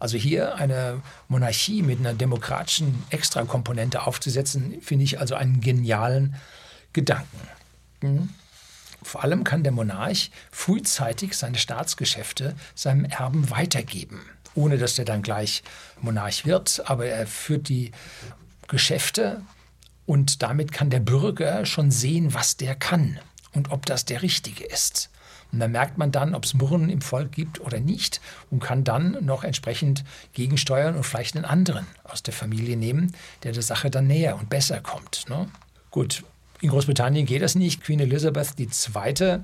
Also 0.00 0.18
hier 0.18 0.56
eine 0.56 1.02
Monarchie 1.28 1.82
mit 1.82 2.00
einer 2.00 2.14
demokratischen 2.14 3.04
Extrakomponente 3.10 4.04
aufzusetzen, 4.06 4.80
finde 4.82 5.04
ich 5.04 5.20
also 5.20 5.36
einen 5.36 5.60
genialen 5.60 6.34
Gedanken. 6.92 7.38
Mhm. 8.00 8.30
Vor 9.04 9.22
allem 9.22 9.44
kann 9.44 9.62
der 9.62 9.70
Monarch 9.70 10.32
frühzeitig 10.50 11.34
seine 11.36 11.58
Staatsgeschäfte 11.58 12.56
seinem 12.74 13.04
Erben 13.04 13.50
weitergeben, 13.50 14.20
ohne 14.56 14.76
dass 14.76 14.98
er 14.98 15.04
dann 15.04 15.22
gleich 15.22 15.62
Monarch 16.00 16.44
wird, 16.44 16.82
aber 16.86 17.06
er 17.06 17.28
führt 17.28 17.68
die 17.68 17.92
Geschäfte 18.66 19.42
und 20.06 20.42
damit 20.42 20.72
kann 20.72 20.90
der 20.90 21.00
Bürger 21.00 21.64
schon 21.66 21.92
sehen, 21.92 22.34
was 22.34 22.56
der 22.56 22.74
kann 22.74 23.20
und 23.52 23.70
ob 23.70 23.86
das 23.86 24.06
der 24.06 24.22
Richtige 24.22 24.64
ist. 24.64 25.08
Und 25.52 25.60
dann 25.60 25.72
merkt 25.72 25.98
man 25.98 26.12
dann, 26.12 26.34
ob 26.34 26.44
es 26.44 26.54
Murren 26.54 26.88
im 26.90 27.00
Volk 27.00 27.32
gibt 27.32 27.60
oder 27.60 27.80
nicht 27.80 28.20
und 28.50 28.60
kann 28.60 28.84
dann 28.84 29.16
noch 29.24 29.44
entsprechend 29.44 30.04
gegensteuern 30.32 30.96
und 30.96 31.04
vielleicht 31.04 31.36
einen 31.36 31.44
anderen 31.44 31.86
aus 32.04 32.22
der 32.22 32.34
Familie 32.34 32.76
nehmen, 32.76 33.14
der 33.42 33.52
der 33.52 33.62
Sache 33.62 33.90
dann 33.90 34.06
näher 34.06 34.36
und 34.38 34.48
besser 34.48 34.80
kommt. 34.80 35.24
Ne? 35.28 35.48
Gut, 35.90 36.22
in 36.60 36.70
Großbritannien 36.70 37.26
geht 37.26 37.42
das 37.42 37.54
nicht. 37.54 37.82
Queen 37.82 38.00
Elizabeth 38.00 38.58
II. 38.58 39.40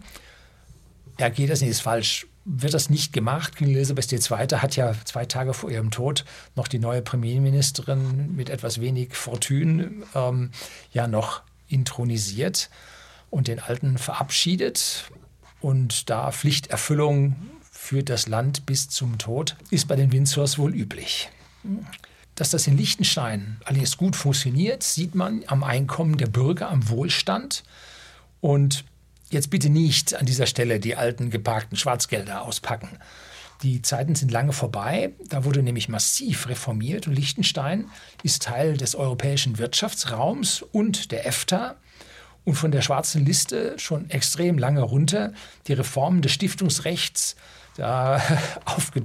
Ja, 1.19 1.29
geht 1.31 1.51
das 1.51 1.61
nicht, 1.61 1.71
ist 1.71 1.81
falsch. 1.81 2.27
Wird 2.45 2.75
das 2.75 2.91
nicht 2.91 3.13
gemacht? 3.13 3.57
Queen 3.57 3.71
Elizabeth 3.71 4.13
II. 4.13 4.59
hat 4.59 4.77
ja 4.77 4.95
zwei 5.05 5.25
Tage 5.25 5.55
vor 5.55 5.71
ihrem 5.71 5.91
Tod 5.91 6.25
noch 6.55 6.69
die 6.69 6.79
neue 6.79 7.03
Premierministerin 7.03 8.37
mit 8.37 8.51
etwas 8.51 8.81
wenig 8.81 9.15
Fortune 9.15 10.05
ähm, 10.15 10.51
ja 10.93 11.09
noch 11.09 11.43
intronisiert 11.69 12.71
und 13.31 13.49
den 13.49 13.59
Alten 13.59 13.99
verabschiedet. 13.99 15.11
Und 15.67 16.11
da 16.11 16.31
Pflichterfüllung 16.31 17.35
für 17.73 18.05
das 18.05 18.29
Land 18.29 18.67
bis 18.67 18.89
zum 18.89 19.19
Tod 19.19 19.57
ist 19.71 19.89
bei 19.89 19.97
den 19.97 20.13
Windsors 20.13 20.59
wohl 20.59 20.73
üblich. 20.73 21.29
Dass 22.37 22.51
das 22.51 22.69
in 22.69 22.77
Liechtenstein 22.77 23.57
alles 23.65 23.97
gut 23.97 24.15
funktioniert, 24.15 24.85
sieht 24.85 25.17
man 25.17 25.43
am 25.49 25.65
Einkommen 25.65 26.19
der 26.19 26.29
Bürger, 26.29 26.71
am 26.71 26.89
Wohlstand. 26.89 27.65
Und 28.41 28.85
jetzt 29.31 29.51
bitte 29.51 29.69
nicht 29.69 30.15
an 30.15 30.25
dieser 30.25 30.47
Stelle 30.47 30.79
die 30.79 30.95
alten 30.95 31.31
geparkten 31.31 31.77
Schwarzgelder 31.77 32.43
auspacken. 32.43 33.01
Die 33.65 33.83
Zeiten 33.83 34.15
sind 34.15 34.31
lange 34.31 34.53
vorbei. 34.53 35.15
Da 35.31 35.45
wurde 35.45 35.65
nämlich 35.65 35.89
massiv 35.89 36.47
reformiert 36.47 37.09
und 37.09 37.15
Liechtenstein 37.15 37.91
ist 38.23 38.45
Teil 38.45 38.77
des 38.77 38.95
europäischen 38.95 39.59
Wirtschaftsraums 39.59 40.63
und 40.63 41.11
der 41.11 41.27
EFTA 41.27 41.75
und 42.47 42.55
von 42.55 42.71
der 42.71 42.81
schwarzen 42.81 43.27
Liste 43.27 43.79
schon 43.79 44.09
extrem 44.09 44.57
lange 44.57 44.81
runter. 44.81 45.33
Die 45.67 45.73
Reformen 45.73 46.23
des 46.23 46.33
Stiftungsrechts, 46.33 47.35
da 47.77 48.23
aufge, 48.65 49.03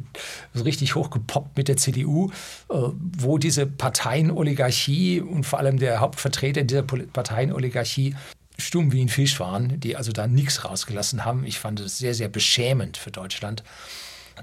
so 0.54 0.64
richtig 0.64 0.96
hochgepoppt 0.96 1.58
mit 1.58 1.68
der 1.68 1.76
CDU, 1.76 2.30
äh, 2.70 2.76
wo 3.18 3.40
diese 3.40 3.66
Parteienoligarchie 3.66 5.22
und 5.22 5.46
vor 5.46 5.60
allem 5.60 5.80
der 5.80 6.00
Hauptvertreter 6.00 6.64
dieser 6.64 6.84
Parteienoligarchie 6.84 8.16
stumm 8.60 8.92
wie 8.92 9.02
ein 9.02 9.10
Fisch 9.10 9.40
waren, 9.40 9.80
die 9.80 9.96
also 9.98 10.12
da 10.12 10.28
nichts 10.28 10.64
rausgelassen 10.64 11.26
haben. 11.26 11.44
Ich 11.44 11.58
fand 11.58 11.80
es 11.80 11.98
sehr, 11.98 12.14
sehr 12.14 12.30
beschämend 12.30 12.96
für 12.96 13.10
Deutschland. 13.10 13.64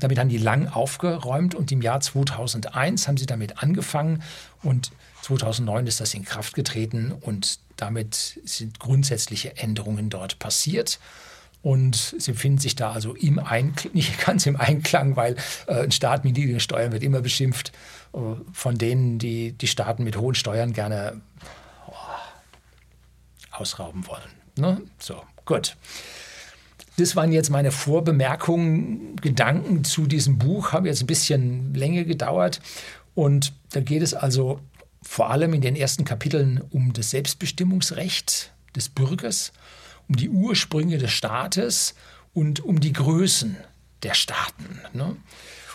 Damit 0.01 0.19
haben 0.19 0.29
die 0.29 0.39
lang 0.39 0.67
aufgeräumt 0.67 1.55
und 1.55 1.71
im 1.71 1.83
Jahr 1.83 2.01
2001 2.01 3.07
haben 3.07 3.17
sie 3.17 3.27
damit 3.27 3.63
angefangen 3.63 4.23
und 4.65 4.91
2009 5.23 5.87
ist 5.87 6.01
das 6.01 6.15
in 6.15 6.25
Kraft 6.25 6.55
getreten 6.55 7.13
und 7.13 7.61
damit 7.79 8.41
sind 8.45 8.79
grundsätzliche 8.79 9.57
Änderungen 9.57 10.11
dort 10.11 10.39
passiert. 10.39 10.99
Und 11.63 12.15
sie 12.19 12.33
befinden 12.33 12.59
sich 12.59 12.77
da 12.77 12.93
also 12.93 13.15
im 13.15 13.41
nicht 13.93 14.25
ganz 14.25 14.47
im 14.47 14.57
Einklang, 14.57 15.17
weil 15.17 15.37
äh, 15.67 15.83
ein 15.83 15.93
Staat 15.93 16.25
mit 16.25 16.37
niedrigen 16.37 16.61
Steuern 16.61 16.93
wird 16.93 17.03
immer 17.03 17.21
beschimpft 17.21 17.73
äh, 18.13 18.19
von 18.53 18.79
denen, 18.79 19.19
die 19.19 19.53
die 19.53 19.67
Staaten 19.67 20.05
mit 20.05 20.17
hohen 20.17 20.35
Steuern 20.35 20.73
gerne 20.73 21.21
oh, 21.89 21.93
ausrauben 23.53 24.07
wollen. 24.07 24.31
Ne? 24.57 24.83
So, 24.99 25.23
gut. 25.45 25.77
Das 26.97 27.15
waren 27.15 27.31
jetzt 27.31 27.51
meine 27.51 27.71
Vorbemerkungen, 27.71 29.15
Gedanken 29.17 29.85
zu 29.85 30.09
diesem 30.09 30.39
Buch, 30.39 30.73
haben 30.73 30.85
jetzt 30.85 31.03
ein 31.03 31.07
bisschen 31.07 31.73
länger 31.75 32.03
gedauert. 32.03 32.61
Und 33.15 33.53
da 33.71 33.81
geht 33.81 34.03
es 34.03 34.15
also 34.15 34.61
vor 35.03 35.31
allem 35.31 35.55
in 35.55 35.61
den 35.61 35.77
ersten 35.77 36.05
Kapiteln 36.05 36.63
um 36.71 36.93
das 36.93 37.11
Selbstbestimmungsrecht 37.11 38.53
des 38.75 38.89
Bürgers, 38.89 39.53
um 40.09 40.17
die 40.17 40.29
Ursprünge 40.29 40.99
des 40.99 41.13
Staates 41.13 41.95
und 42.35 42.61
um 42.61 42.81
die 42.81 42.93
Größen 42.93 43.57
der 44.03 44.15
Staaten. 44.15 44.81
Ne? 44.93 45.17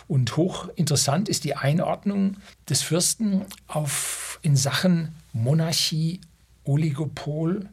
Und 0.08 0.36
hochinteressant 0.38 1.30
ist 1.30 1.44
die 1.44 1.56
Einordnung 1.56 2.38
des 2.70 2.82
Fürsten 2.82 3.46
auf, 3.68 4.40
in 4.42 4.56
Sachen 4.56 5.16
Monarchie, 5.32 6.22
Oligopol 6.66 7.70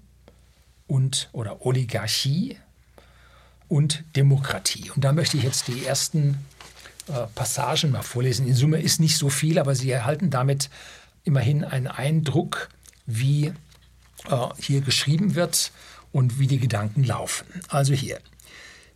und 0.86 1.28
oder 1.32 1.64
Oligarchie 1.64 2.56
und 3.68 4.04
Demokratie. 4.16 4.90
Und 4.90 5.04
da 5.04 5.12
möchte 5.12 5.36
ich 5.36 5.44
jetzt 5.44 5.68
die 5.68 5.84
ersten 5.84 6.38
äh, 7.08 7.26
Passagen 7.34 7.92
mal 7.92 8.02
vorlesen. 8.02 8.46
In 8.46 8.54
Summe 8.54 8.80
ist 8.80 9.00
nicht 9.00 9.16
so 9.16 9.28
viel, 9.28 9.58
aber 9.58 9.74
Sie 9.74 9.90
erhalten 9.90 10.30
damit 10.30 10.70
immerhin 11.24 11.64
einen 11.64 11.86
Eindruck, 11.86 12.68
wie 13.06 13.52
äh, 14.28 14.46
hier 14.58 14.80
geschrieben 14.80 15.34
wird 15.34 15.72
und 16.12 16.38
wie 16.38 16.46
die 16.46 16.58
Gedanken 16.58 17.04
laufen. 17.04 17.46
Also 17.68 17.94
hier. 17.94 18.18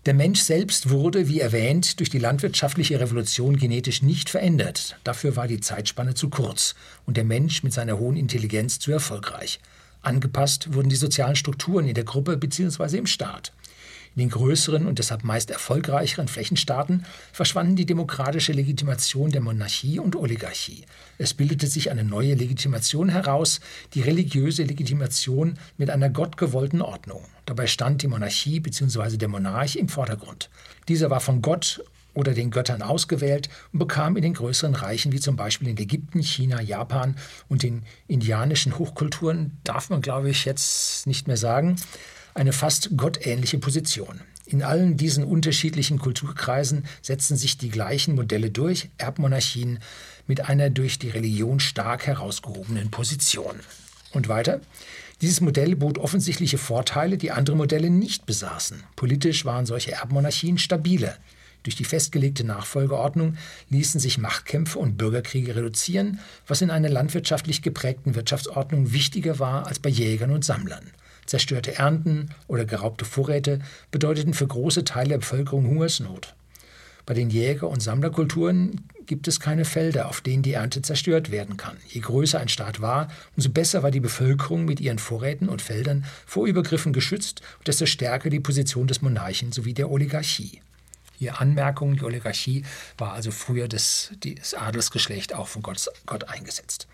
Der 0.07 0.13
Mensch 0.13 0.41
selbst 0.41 0.91
wurde, 0.91 1.29
wie 1.29 1.41
erwähnt, 1.41 1.99
durch 1.99 2.11
die 2.11 2.19
landwirtschaftliche 2.19 3.01
Revolution 3.01 3.57
genetisch 3.57 4.03
nicht 4.03 4.29
verändert. 4.29 4.99
Dafür 5.03 5.35
war 5.35 5.49
die 5.49 5.61
Zeitspanne 5.61 6.13
zu 6.13 6.29
kurz 6.29 6.75
und 7.07 7.17
der 7.17 7.25
Mensch 7.25 7.63
mit 7.63 7.73
seiner 7.73 7.99
hohen 7.99 8.17
Intelligenz 8.17 8.79
zu 8.79 8.93
erfolgreich. 8.93 9.61
Angepasst 10.03 10.75
wurden 10.75 10.91
die 10.91 10.97
sozialen 10.97 11.37
Strukturen 11.37 11.89
in 11.89 11.95
der 11.95 12.05
Gruppe 12.05 12.37
bzw. 12.37 12.99
im 12.99 13.07
Staat. 13.07 13.53
In 14.17 14.21
den 14.21 14.31
größeren 14.31 14.87
und 14.87 15.01
deshalb 15.01 15.25
meist 15.25 15.51
erfolgreicheren 15.51 16.29
Flächenstaaten 16.29 17.05
verschwanden 17.33 17.75
die 17.75 17.87
demokratische 17.87 18.53
Legitimation 18.53 19.33
der 19.33 19.41
Monarchie 19.41 19.99
und 19.99 20.15
Oligarchie. 20.15 20.85
Es 21.19 21.35
bildete 21.35 21.67
sich 21.67 21.91
eine 21.91 22.05
neue 22.05 22.35
Legitimation 22.35 23.09
heraus, 23.09 23.61
die 23.95 24.03
religiöse 24.03 24.63
Legitimation 24.63 25.59
mit 25.79 25.91
einer 25.91 26.11
gottgewollten 26.11 26.81
Ordnung. 26.81 27.25
Dabei 27.45 27.67
stand 27.67 28.03
die 28.03 28.09
Monarchie 28.09 28.61
bzw. 28.61 29.17
der 29.17 29.29
Monarch 29.29 29.75
im 29.75 29.89
Vordergrund. 29.89 30.49
Dieser 30.87 31.11
war 31.11 31.21
von 31.21 31.43
Gott 31.43 31.83
oder 32.15 32.33
den 32.33 32.51
Göttern 32.51 32.83
ausgewählt 32.83 33.49
und 33.73 33.81
bekam 33.81 34.17
in 34.17 34.23
den 34.23 34.35
größeren 34.35 34.77
Reichen, 34.77 35.11
wie 35.11 35.21
zum 35.21 35.35
Beispiel 35.35 35.69
in 35.69 35.77
Ägypten, 35.77 36.23
China, 36.23 36.61
Japan 36.63 37.17
und 37.49 37.65
den 37.65 37.83
indianischen 38.07 38.79
Hochkulturen, 38.79 39.59
darf 39.65 39.91
man, 39.91 40.01
glaube 40.01 40.31
ich, 40.31 40.45
jetzt 40.45 41.07
nicht 41.09 41.27
mehr 41.27 41.37
sagen, 41.37 41.77
eine 42.35 42.53
fast 42.53 42.97
gottähnliche 42.97 43.59
Position. 43.59 44.21
In 44.47 44.63
allen 44.63 44.97
diesen 44.97 45.25
unterschiedlichen 45.25 45.99
Kulturkreisen 45.99 46.85
setzen 47.01 47.37
sich 47.37 47.57
die 47.57 47.71
gleichen 47.71 48.15
Modelle 48.15 48.51
durch, 48.51 48.91
Erbmonarchien 48.99 49.79
mit 50.27 50.49
einer 50.49 50.69
durch 50.69 50.99
die 50.99 51.09
Religion 51.09 51.61
stark 51.61 52.07
herausgehobenen 52.07 52.91
Position. 52.91 53.57
Und 54.13 54.29
weiter? 54.29 54.61
Dieses 55.23 55.41
Modell 55.41 55.77
bot 55.77 55.99
offensichtliche 55.99 56.59
Vorteile, 56.59 57.17
die 57.17 57.31
andere 57.31 57.57
Modelle 57.57 57.89
nicht 57.89 58.27
besaßen. 58.27 58.83
Politisch 58.97 59.45
waren 59.45 59.65
solche 59.65 59.93
Erbmonarchien 59.93 60.59
stabiler. 60.59 61.17
Durch 61.63 61.77
die 61.77 61.85
festgelegte 61.85 62.45
Nachfolgeordnung 62.45 63.37
ließen 63.71 63.99
sich 63.99 64.19
Machtkämpfe 64.19 64.79
und 64.79 64.99
Bürgerkriege 64.99 65.57
reduzieren, 65.57 66.21
was 66.47 66.61
in 66.61 66.71
einer 66.71 66.91
landwirtschaftlich 66.91 67.63
geprägten 67.63 68.15
Wirtschaftsordnung 68.15 68.93
wichtiger 68.93 69.39
war 69.39 69.67
als 69.67 69.79
bei 69.79 69.89
Jägern 69.89 70.31
und 70.31 70.45
Sammlern. 70.45 70.91
Zerstörte 71.27 71.77
Ernten 71.77 72.31
oder 72.47 72.65
geraubte 72.65 73.05
Vorräte 73.05 73.61
bedeuteten 73.91 74.35
für 74.35 74.47
große 74.47 74.85
Teile 74.85 75.11
der 75.11 75.19
Bevölkerung 75.19 75.67
Hungersnot. 75.67 76.35
Bei 77.07 77.13
den 77.13 77.29
Jäger- 77.29 77.69
und 77.69 77.83
Sammlerkulturen 77.83 78.81
gibt 79.07 79.29
es 79.29 79.39
keine 79.39 79.67
Felder, 79.67 80.09
auf 80.09 80.23
denen 80.23 80.43
die 80.43 80.55
Ernte 80.55 80.81
zerstört 80.81 81.31
werden 81.31 81.59
kann. 81.59 81.77
Je 81.87 82.01
größer 82.01 82.41
ein 82.41 82.49
Staat 82.49 82.81
war, 82.81 83.09
umso 83.37 83.51
besser 83.51 83.83
war 83.83 83.91
die 83.91 84.01
Bevölkerung 84.01 84.65
mit 84.65 84.81
ihren 84.81 84.99
Vorräten 84.99 85.51
und 85.51 85.61
Feldern 85.61 86.07
vor 86.25 86.47
Übergriffen 86.47 86.95
geschützt 86.95 87.43
und 87.59 87.69
desto 87.69 87.85
stärker 87.85 88.31
die 88.31 88.41
Position 88.41 88.87
des 88.87 89.03
Monarchen 89.03 89.53
sowie 89.53 89.75
der 89.75 89.91
Oligarchie. 89.91 90.63
Hier 91.17 91.41
Anmerkung, 91.41 91.97
die 91.97 92.05
Oligarchie 92.05 92.65
war 92.99 93.13
also 93.13 93.31
früher 93.31 93.69
das, 93.69 94.13
das 94.21 94.55
Adelsgeschlecht 94.55 95.35
auch 95.35 95.49
von 95.49 95.63
Gott, 95.63 95.87
Gott 96.07 96.29
eingesetzt. 96.29 96.89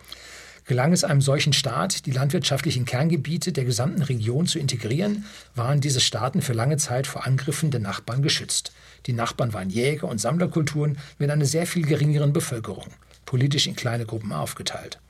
Gelang 0.70 0.92
es 0.92 1.02
einem 1.02 1.20
solchen 1.20 1.52
Staat, 1.52 2.06
die 2.06 2.12
landwirtschaftlichen 2.12 2.84
Kerngebiete 2.84 3.50
der 3.50 3.64
gesamten 3.64 4.02
Region 4.02 4.46
zu 4.46 4.60
integrieren, 4.60 5.24
waren 5.56 5.80
diese 5.80 5.98
Staaten 5.98 6.42
für 6.42 6.52
lange 6.52 6.76
Zeit 6.76 7.08
vor 7.08 7.26
Angriffen 7.26 7.72
der 7.72 7.80
Nachbarn 7.80 8.22
geschützt. 8.22 8.70
Die 9.06 9.12
Nachbarn 9.12 9.52
waren 9.52 9.68
Jäger- 9.68 10.06
und 10.06 10.20
Sammlerkulturen 10.20 10.96
mit 11.18 11.28
einer 11.28 11.44
sehr 11.44 11.66
viel 11.66 11.84
geringeren 11.84 12.32
Bevölkerung, 12.32 12.86
politisch 13.26 13.66
in 13.66 13.74
kleine 13.74 14.06
Gruppen 14.06 14.30
aufgeteilt. 14.30 15.00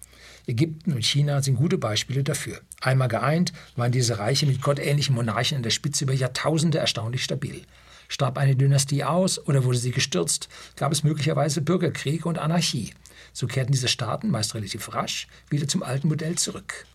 Ägypten 0.46 0.94
und 0.94 1.04
China 1.04 1.42
sind 1.42 1.56
gute 1.56 1.76
Beispiele 1.76 2.24
dafür. 2.24 2.58
Einmal 2.80 3.08
geeint 3.08 3.52
waren 3.76 3.92
diese 3.92 4.18
Reiche 4.18 4.46
mit 4.46 4.62
gottähnlichen 4.62 5.14
Monarchen 5.14 5.58
an 5.58 5.62
der 5.62 5.68
Spitze 5.68 6.04
über 6.04 6.14
Jahrtausende 6.14 6.78
erstaunlich 6.78 7.22
stabil. 7.22 7.66
Starb 8.08 8.38
eine 8.38 8.56
Dynastie 8.56 9.04
aus 9.04 9.38
oder 9.46 9.62
wurde 9.64 9.76
sie 9.76 9.90
gestürzt, 9.90 10.48
gab 10.76 10.90
es 10.90 11.04
möglicherweise 11.04 11.60
Bürgerkriege 11.60 12.26
und 12.26 12.38
Anarchie. 12.38 12.94
So 13.32 13.46
kehrten 13.46 13.72
diese 13.72 13.88
Staaten 13.88 14.30
meist 14.30 14.54
relativ 14.54 14.92
rasch 14.94 15.28
wieder 15.48 15.68
zum 15.68 15.82
alten 15.82 16.08
Modell 16.08 16.36
zurück. 16.36 16.86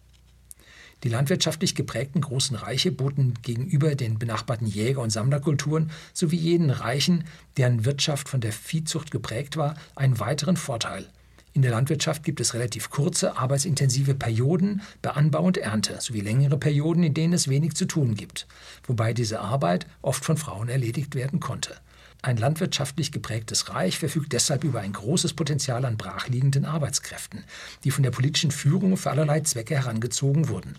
Die 1.03 1.09
landwirtschaftlich 1.09 1.75
geprägten 1.75 2.21
großen 2.21 2.55
Reiche 2.55 2.91
boten 2.91 3.35
gegenüber 3.43 3.95
den 3.95 4.17
benachbarten 4.17 4.65
Jäger- 4.65 5.01
und 5.01 5.11
Sammlerkulturen 5.11 5.91
sowie 6.13 6.37
jenen 6.37 6.71
Reichen, 6.71 7.25
deren 7.57 7.85
Wirtschaft 7.85 8.27
von 8.27 8.41
der 8.41 8.51
Viehzucht 8.51 9.11
geprägt 9.11 9.55
war, 9.55 9.75
einen 9.95 10.19
weiteren 10.19 10.57
Vorteil. 10.57 11.07
In 11.53 11.61
der 11.61 11.71
Landwirtschaft 11.71 12.23
gibt 12.23 12.41
es 12.41 12.53
relativ 12.53 12.89
kurze, 12.89 13.37
arbeitsintensive 13.37 14.13
Perioden 14.13 14.81
bei 15.01 15.11
Anbau 15.11 15.43
und 15.43 15.57
Ernte 15.57 15.95
sowie 16.01 16.19
längere 16.19 16.57
Perioden, 16.57 17.03
in 17.03 17.13
denen 17.13 17.33
es 17.33 17.47
wenig 17.47 17.75
zu 17.75 17.85
tun 17.85 18.15
gibt, 18.15 18.45
wobei 18.85 19.13
diese 19.13 19.39
Arbeit 19.39 19.87
oft 20.01 20.25
von 20.25 20.35
Frauen 20.35 20.67
erledigt 20.67 21.15
werden 21.15 21.39
konnte. 21.39 21.77
Ein 22.25 22.37
landwirtschaftlich 22.37 23.11
geprägtes 23.11 23.69
Reich 23.69 23.99
verfügt 23.99 24.33
deshalb 24.33 24.63
über 24.63 24.79
ein 24.79 24.93
großes 24.93 25.33
Potenzial 25.33 25.85
an 25.85 25.95
brachliegenden 25.95 26.65
Arbeitskräften, 26.65 27.43
die 27.83 27.91
von 27.91 28.01
der 28.01 28.09
politischen 28.09 28.49
Führung 28.49 28.97
für 28.97 29.11
allerlei 29.11 29.41
Zwecke 29.41 29.75
herangezogen 29.75 30.49
wurden. 30.49 30.75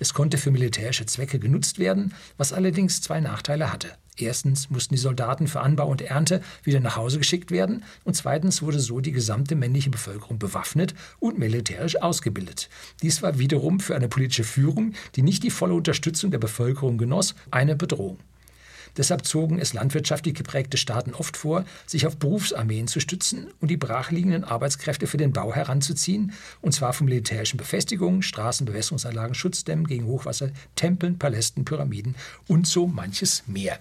Es 0.00 0.14
konnte 0.14 0.38
für 0.38 0.50
militärische 0.50 1.04
Zwecke 1.04 1.38
genutzt 1.38 1.78
werden, 1.78 2.14
was 2.38 2.54
allerdings 2.54 3.02
zwei 3.02 3.20
Nachteile 3.20 3.70
hatte. 3.70 3.90
Erstens 4.16 4.70
mussten 4.70 4.94
die 4.94 4.98
Soldaten 4.98 5.48
für 5.48 5.60
Anbau 5.60 5.86
und 5.86 6.00
Ernte 6.00 6.40
wieder 6.62 6.80
nach 6.80 6.96
Hause 6.96 7.18
geschickt 7.18 7.50
werden 7.50 7.84
und 8.04 8.16
zweitens 8.16 8.62
wurde 8.62 8.80
so 8.80 9.00
die 9.00 9.12
gesamte 9.12 9.54
männliche 9.54 9.90
Bevölkerung 9.90 10.38
bewaffnet 10.38 10.94
und 11.18 11.38
militärisch 11.38 12.00
ausgebildet. 12.00 12.70
Dies 13.02 13.20
war 13.20 13.38
wiederum 13.38 13.80
für 13.80 13.96
eine 13.96 14.08
politische 14.08 14.44
Führung, 14.44 14.94
die 15.14 15.20
nicht 15.20 15.42
die 15.42 15.50
volle 15.50 15.74
Unterstützung 15.74 16.30
der 16.30 16.38
Bevölkerung 16.38 16.96
genoss, 16.96 17.34
eine 17.50 17.76
Bedrohung. 17.76 18.18
Deshalb 18.96 19.26
zogen 19.26 19.58
es 19.58 19.74
landwirtschaftlich 19.74 20.34
geprägte 20.34 20.76
Staaten 20.76 21.14
oft 21.14 21.36
vor, 21.36 21.64
sich 21.86 22.06
auf 22.06 22.16
Berufsarmeen 22.16 22.88
zu 22.88 23.00
stützen 23.00 23.48
und 23.60 23.70
die 23.70 23.76
brachliegenden 23.76 24.44
Arbeitskräfte 24.44 25.06
für 25.06 25.18
den 25.18 25.32
Bau 25.32 25.54
heranzuziehen, 25.54 26.32
und 26.62 26.72
zwar 26.72 26.92
von 26.92 27.06
militärischen 27.06 27.58
Befestigungen, 27.58 28.22
Straßen, 28.22 28.66
Bewässerungsanlagen, 28.66 29.34
Schutzdämmen 29.34 29.86
gegen 29.86 30.06
Hochwasser, 30.06 30.50
Tempeln, 30.74 31.18
Palästen, 31.18 31.64
Pyramiden 31.64 32.14
und 32.48 32.66
so 32.66 32.86
manches 32.86 33.42
mehr. 33.46 33.78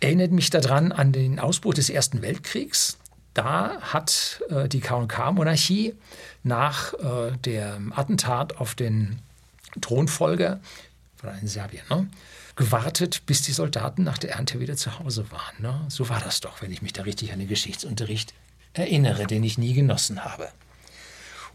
Erinnert 0.00 0.32
mich 0.32 0.50
daran 0.50 0.92
an 0.92 1.12
den 1.12 1.38
Ausbruch 1.38 1.74
des 1.74 1.88
Ersten 1.88 2.20
Weltkriegs. 2.22 2.98
Da 3.32 3.80
hat 3.80 4.42
äh, 4.50 4.68
die 4.68 4.80
KK-Monarchie 4.80 5.94
nach 6.42 6.94
äh, 6.94 7.36
dem 7.38 7.92
Attentat 7.92 8.58
auf 8.58 8.74
den 8.74 9.18
Thronfolger 9.80 10.60
in 11.40 11.48
Serbien, 11.48 11.82
ne? 11.88 12.06
Gewartet, 12.56 13.22
bis 13.26 13.42
die 13.42 13.52
Soldaten 13.52 14.04
nach 14.04 14.18
der 14.18 14.32
Ernte 14.32 14.60
wieder 14.60 14.76
zu 14.76 14.98
Hause 14.98 15.30
waren. 15.30 15.60
Ne? 15.60 15.86
So 15.88 16.08
war 16.08 16.20
das 16.20 16.40
doch, 16.40 16.62
wenn 16.62 16.70
ich 16.70 16.82
mich 16.82 16.92
da 16.92 17.02
richtig 17.02 17.32
an 17.32 17.38
den 17.38 17.48
Geschichtsunterricht 17.48 18.34
erinnere, 18.74 19.26
den 19.26 19.42
ich 19.42 19.58
nie 19.58 19.74
genossen 19.74 20.24
habe. 20.24 20.48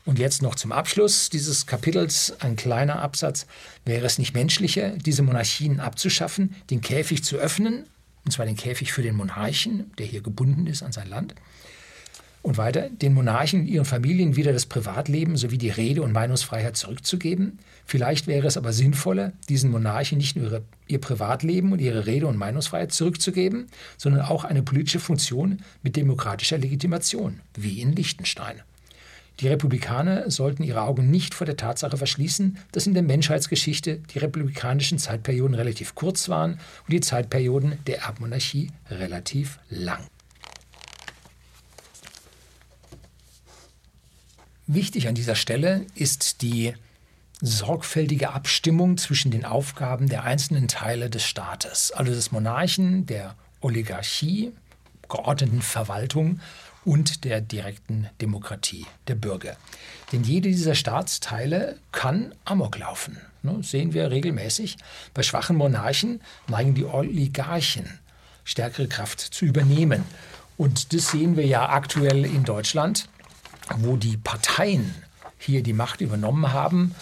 Und 0.06 0.18
jetzt 0.18 0.42
noch 0.42 0.56
zum 0.56 0.72
Abschluss 0.72 1.30
dieses 1.30 1.66
Kapitels 1.66 2.34
ein 2.40 2.56
kleiner 2.56 3.02
Absatz. 3.02 3.46
Wäre 3.86 4.06
es 4.06 4.18
nicht 4.18 4.34
menschlicher, 4.34 4.92
diese 4.92 5.22
Monarchien 5.22 5.80
abzuschaffen, 5.80 6.56
den 6.70 6.82
Käfig 6.82 7.24
zu 7.24 7.38
öffnen, 7.38 7.86
und 8.26 8.32
zwar 8.32 8.46
den 8.46 8.56
Käfig 8.56 8.92
für 8.94 9.02
den 9.02 9.16
Monarchen, 9.16 9.92
der 9.98 10.06
hier 10.06 10.22
gebunden 10.22 10.68
ist 10.68 10.84
an 10.84 10.92
sein 10.92 11.10
Land, 11.10 11.36
und 12.42 12.58
weiter, 12.58 12.90
den 12.90 13.14
Monarchen 13.14 13.62
und 13.62 13.68
ihren 13.68 13.86
Familien 13.86 14.36
wieder 14.36 14.54
das 14.54 14.66
Privatleben 14.66 15.36
sowie 15.36 15.58
die 15.58 15.70
Rede- 15.70 16.02
und 16.02 16.14
Meinungsfreiheit 16.14 16.78
zurückzugeben. 16.78 17.60
Vielleicht 17.86 18.28
wäre 18.28 18.48
es 18.48 18.58
aber 18.58 18.72
sinnvoller, 18.72 19.34
diesen 19.50 19.72
Monarchen 19.72 20.18
nicht 20.18 20.36
nur 20.36 20.46
ihre, 20.46 20.64
ihr 20.88 21.02
Privatleben 21.02 21.74
und 21.74 21.80
ihre 21.80 22.06
Rede- 22.06 22.28
und 22.28 22.38
Meinungsfreiheit 22.38 22.92
zurückzugeben, 22.94 23.68
sondern 23.98 24.22
auch 24.22 24.44
eine 24.46 24.64
politische 24.64 25.00
Funktion 25.00 25.60
mit 25.84 25.96
demokratischer 25.96 26.58
Legitimation, 26.58 27.42
wie 27.56 27.82
in 27.82 27.94
Liechtenstein. 27.94 28.62
Die 29.40 29.48
Republikaner 29.48 30.30
sollten 30.30 30.64
ihre 30.64 30.82
Augen 30.82 31.10
nicht 31.10 31.34
vor 31.34 31.46
der 31.46 31.56
Tatsache 31.56 31.96
verschließen, 31.96 32.58
dass 32.74 32.88
in 32.88 32.94
der 32.94 33.04
Menschheitsgeschichte 33.04 34.02
die 34.14 34.20
republikanischen 34.20 34.98
Zeitperioden 34.98 35.56
relativ 35.56 35.96
kurz 35.96 36.28
waren 36.28 36.54
und 36.54 36.92
die 36.92 37.00
Zeitperioden 37.00 37.80
der 37.88 38.02
Erbmonarchie 38.02 38.72
relativ 38.90 39.60
lang. 39.70 40.02
Wichtig 44.72 45.08
an 45.08 45.16
dieser 45.16 45.34
Stelle 45.34 45.88
ist 45.96 46.44
die 46.44 46.76
sorgfältige 47.42 48.34
Abstimmung 48.34 49.00
zwischen 49.00 49.32
den 49.32 49.44
Aufgaben 49.44 50.08
der 50.08 50.26
einzelnen 50.26 50.68
Teile 50.68 51.10
des 51.10 51.24
Staates, 51.26 51.92
also 51.92 52.12
des 52.12 52.32
Monarchen, 52.32 53.08
der 53.08 53.34
Oligarchie, 53.62 54.52
geordneten 55.10 55.64
Verwaltung 55.64 56.40
und 56.86 57.24
der 57.24 57.42
direkten 57.42 58.12
Demokratie 58.22 58.86
der 59.08 59.16
Bürger. 59.16 59.58
Denn 60.12 60.24
jede 60.24 60.50
dieser 60.50 60.76
Staatsteile 60.76 61.80
kann 61.92 62.36
Amok 62.46 62.78
laufen. 62.78 63.18
Ne, 63.42 63.64
sehen 63.64 63.94
wir 63.94 64.12
regelmäßig. 64.12 64.78
Bei 65.16 65.24
schwachen 65.24 65.56
Monarchen 65.56 66.22
neigen 66.48 66.76
die 66.76 66.86
Oligarchen 66.86 67.98
stärkere 68.44 68.88
Kraft 68.88 69.20
zu 69.20 69.46
übernehmen. 69.46 70.06
Und 70.58 70.94
das 70.94 71.10
sehen 71.10 71.38
wir 71.38 71.48
ja 71.48 71.70
aktuell 71.70 72.24
in 72.24 72.44
Deutschland 72.44 73.10
wo 73.78 73.98
die 73.98 74.18
Parteien 74.18 74.94
hier 75.38 75.64
die 75.64 75.74
Macht 75.74 76.02
übernommen 76.02 76.52
haben 76.52 76.96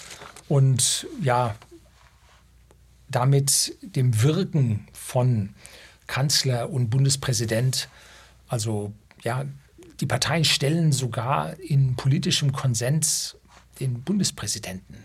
und 0.48 1.08
ja, 1.22 1.56
damit 3.10 3.78
dem 3.82 4.22
Wirken 4.22 4.88
von 4.94 5.54
Kanzler 6.08 6.70
und 6.70 6.90
Bundespräsident, 6.90 7.90
also 8.48 8.94
ja, 9.24 9.46
die 10.00 10.06
Parteien 10.06 10.46
stellen 10.46 10.92
sogar 10.92 11.60
in 11.60 11.96
politischem 11.96 12.52
Konsens 12.52 13.36
den 13.80 14.04
Bundespräsidenten. 14.04 14.98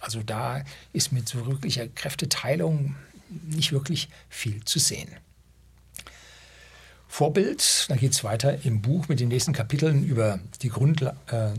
Also 0.00 0.22
da 0.22 0.64
ist 0.92 1.12
mit 1.12 1.28
so 1.28 1.46
wirklicher 1.46 1.86
Kräfteteilung 1.88 2.96
nicht 3.48 3.72
wirklich 3.72 4.08
viel 4.28 4.64
zu 4.64 4.78
sehen. 4.78 5.08
Vorbild. 7.10 7.86
Da 7.88 7.96
geht 7.96 8.12
es 8.12 8.22
weiter 8.22 8.64
im 8.64 8.82
Buch 8.82 9.08
mit 9.08 9.18
den 9.18 9.28
nächsten 9.28 9.52
Kapiteln 9.52 10.04
über 10.04 10.38
die, 10.62 10.68
Grundla 10.68 11.16
äh, 11.26 11.50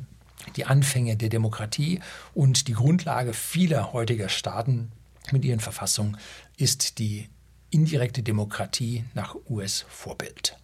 die 0.56 0.66
Anfänge 0.66 1.18
der 1.18 1.28
Demokratie 1.28 2.00
und 2.34 2.70
die 2.70 2.74
Grundlage 2.74 3.34
vieler 3.34 3.92
heutiger 3.92 4.30
Staaten 4.30 4.94
mit 5.32 5.44
ihren 5.44 5.60
Verfassungen 5.60 6.18
ist 6.56 7.00
die 7.00 7.28
indirekte 7.70 8.24
Demokratie 8.24 9.04
nach 9.14 9.36
US-Vorbild. 9.50 10.58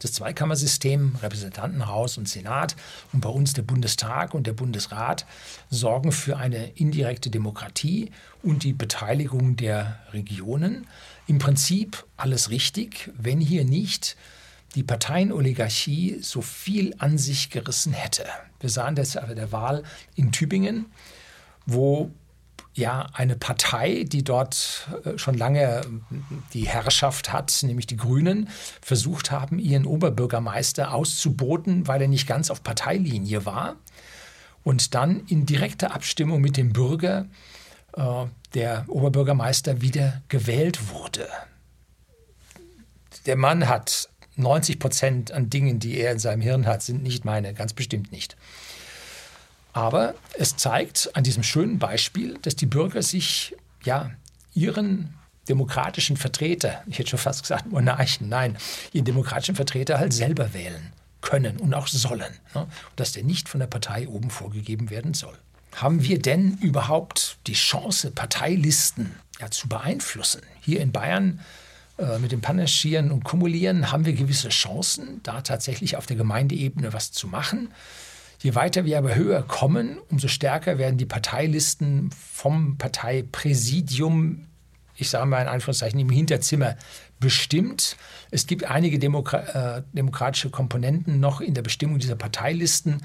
Das 0.00 0.12
Zweikammersystem, 0.12 1.16
Repräsentantenhaus 1.22 2.16
und 2.16 2.26
Senat 2.26 2.74
und 3.12 3.20
bei 3.20 3.28
uns 3.28 3.52
der 3.52 3.62
Bundestag 3.62 4.32
und 4.32 4.46
der 4.46 4.54
Bundesrat 4.54 5.26
sorgen 5.70 6.10
für 6.10 6.38
eine 6.38 6.68
indirekte 6.70 7.30
Demokratie 7.30 8.10
und 8.42 8.62
die 8.64 8.72
Beteiligung 8.72 9.56
der 9.56 10.00
Regionen 10.12 10.86
im 11.26 11.38
Prinzip 11.38 12.04
alles 12.16 12.50
richtig, 12.50 13.10
wenn 13.16 13.40
hier 13.40 13.64
nicht 13.64 14.16
die 14.74 14.82
Parteienoligarchie 14.82 16.18
so 16.20 16.42
viel 16.42 16.94
an 16.98 17.18
sich 17.18 17.50
gerissen 17.50 17.92
hätte. 17.92 18.26
Wir 18.60 18.70
sahen 18.70 18.94
das 18.94 19.14
bei 19.14 19.34
der 19.34 19.50
Wahl 19.52 19.82
in 20.14 20.32
Tübingen, 20.32 20.86
wo 21.64 22.10
ja 22.74 23.06
eine 23.14 23.36
Partei, 23.36 24.04
die 24.06 24.22
dort 24.22 24.88
äh, 25.04 25.16
schon 25.18 25.36
lange 25.36 25.80
die 26.52 26.68
Herrschaft 26.68 27.32
hat, 27.32 27.62
nämlich 27.62 27.86
die 27.86 27.96
Grünen, 27.96 28.48
versucht 28.82 29.30
haben, 29.30 29.58
ihren 29.58 29.86
Oberbürgermeister 29.86 30.92
auszuboten, 30.92 31.88
weil 31.88 32.02
er 32.02 32.08
nicht 32.08 32.26
ganz 32.26 32.50
auf 32.50 32.62
Parteilinie 32.62 33.46
war. 33.46 33.76
Und 34.62 34.94
dann 34.94 35.20
in 35.26 35.46
direkter 35.46 35.94
Abstimmung 35.94 36.40
mit 36.40 36.56
dem 36.56 36.72
Bürger 36.72 37.26
der 38.54 38.84
Oberbürgermeister 38.88 39.80
wieder 39.80 40.22
gewählt 40.28 40.90
wurde. 40.90 41.28
Der 43.26 43.36
Mann 43.36 43.68
hat 43.68 44.08
90 44.36 44.78
Prozent 44.78 45.32
an 45.32 45.50
Dingen, 45.50 45.78
die 45.78 45.98
er 45.98 46.12
in 46.12 46.18
seinem 46.18 46.42
Hirn 46.42 46.66
hat, 46.66 46.82
sind 46.82 47.02
nicht 47.02 47.24
meine, 47.24 47.54
ganz 47.54 47.72
bestimmt 47.72 48.12
nicht. 48.12 48.36
Aber 49.72 50.14
es 50.38 50.56
zeigt 50.56 51.10
an 51.14 51.24
diesem 51.24 51.42
schönen 51.42 51.78
Beispiel, 51.78 52.38
dass 52.42 52.56
die 52.56 52.66
Bürger 52.66 53.02
sich 53.02 53.54
ja 53.84 54.10
ihren 54.54 55.14
demokratischen 55.48 56.16
Vertreter, 56.16 56.82
ich 56.86 56.98
hätte 56.98 57.10
schon 57.10 57.18
fast 57.18 57.42
gesagt 57.42 57.66
Monarchen, 57.66 58.28
nein, 58.28 58.56
ihren 58.92 59.04
demokratischen 59.04 59.54
Vertreter 59.54 59.98
halt 59.98 60.12
selber 60.12 60.54
wählen 60.54 60.92
können 61.20 61.58
und 61.58 61.74
auch 61.74 61.88
sollen. 61.88 62.32
Ne? 62.54 62.66
Dass 62.96 63.12
der 63.12 63.24
nicht 63.24 63.48
von 63.48 63.60
der 63.60 63.66
Partei 63.66 64.08
oben 64.08 64.30
vorgegeben 64.30 64.90
werden 64.90 65.14
soll. 65.14 65.36
Haben 65.76 66.02
wir 66.02 66.18
denn 66.18 66.56
überhaupt 66.62 67.38
die 67.46 67.52
Chance, 67.52 68.10
Parteilisten 68.10 69.14
ja, 69.40 69.50
zu 69.50 69.68
beeinflussen? 69.68 70.40
Hier 70.60 70.80
in 70.80 70.90
Bayern 70.90 71.40
äh, 71.98 72.18
mit 72.18 72.32
dem 72.32 72.40
Panaschieren 72.40 73.12
und 73.12 73.24
Kumulieren 73.24 73.92
haben 73.92 74.06
wir 74.06 74.14
gewisse 74.14 74.48
Chancen, 74.48 75.20
da 75.22 75.42
tatsächlich 75.42 75.96
auf 75.96 76.06
der 76.06 76.16
Gemeindeebene 76.16 76.92
was 76.92 77.12
zu 77.12 77.28
machen. 77.28 77.72
Je 78.42 78.54
weiter 78.54 78.84
wir 78.86 78.96
aber 78.96 79.14
höher 79.14 79.42
kommen, 79.42 79.98
umso 80.10 80.28
stärker 80.28 80.78
werden 80.78 80.96
die 80.96 81.06
Parteilisten 81.06 82.10
vom 82.10 82.78
Parteipräsidium 82.78 84.46
ich 84.96 85.10
sage 85.10 85.26
mal 85.26 85.42
in 85.42 85.48
Anführungszeichen, 85.48 86.00
im 86.00 86.10
Hinterzimmer 86.10 86.76
bestimmt. 87.20 87.96
Es 88.30 88.46
gibt 88.46 88.64
einige 88.64 88.98
Demokra 88.98 89.78
äh, 89.78 89.82
demokratische 89.92 90.50
Komponenten 90.50 91.20
noch 91.20 91.40
in 91.40 91.54
der 91.54 91.62
Bestimmung 91.62 91.98
dieser 91.98 92.16
Parteilisten. 92.16 93.02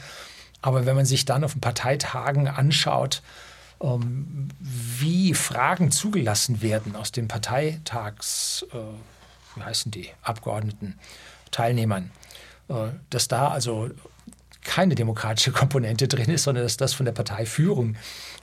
Aber 0.61 0.85
wenn 0.85 0.95
man 0.95 1.05
sich 1.05 1.25
dann 1.25 1.43
auf 1.43 1.53
den 1.53 1.61
Parteitagen 1.61 2.47
anschaut, 2.47 3.21
ähm, 3.81 4.49
wie 4.59 5.33
Fragen 5.33 5.91
zugelassen 5.91 6.61
werden 6.61 6.95
aus 6.95 7.11
den 7.11 7.27
Parteitags, 7.27 8.65
äh, 8.73 8.77
wie 9.55 9.63
heißen 9.63 9.91
die, 9.91 10.09
Abgeordneten, 10.21 10.99
Teilnehmern, 11.51 12.11
äh, 12.69 12.89
dass 13.09 13.27
da 13.27 13.49
also 13.49 13.89
keine 14.63 14.95
demokratische 14.95 15.51
Komponente 15.61 16.07
drin 16.07 16.29
ist, 16.29 16.43
sondern 16.43 16.63
dass 16.63 16.77
das 16.77 16.93
von 16.93 17.05
der 17.05 17.13
Parteiführung 17.13 17.95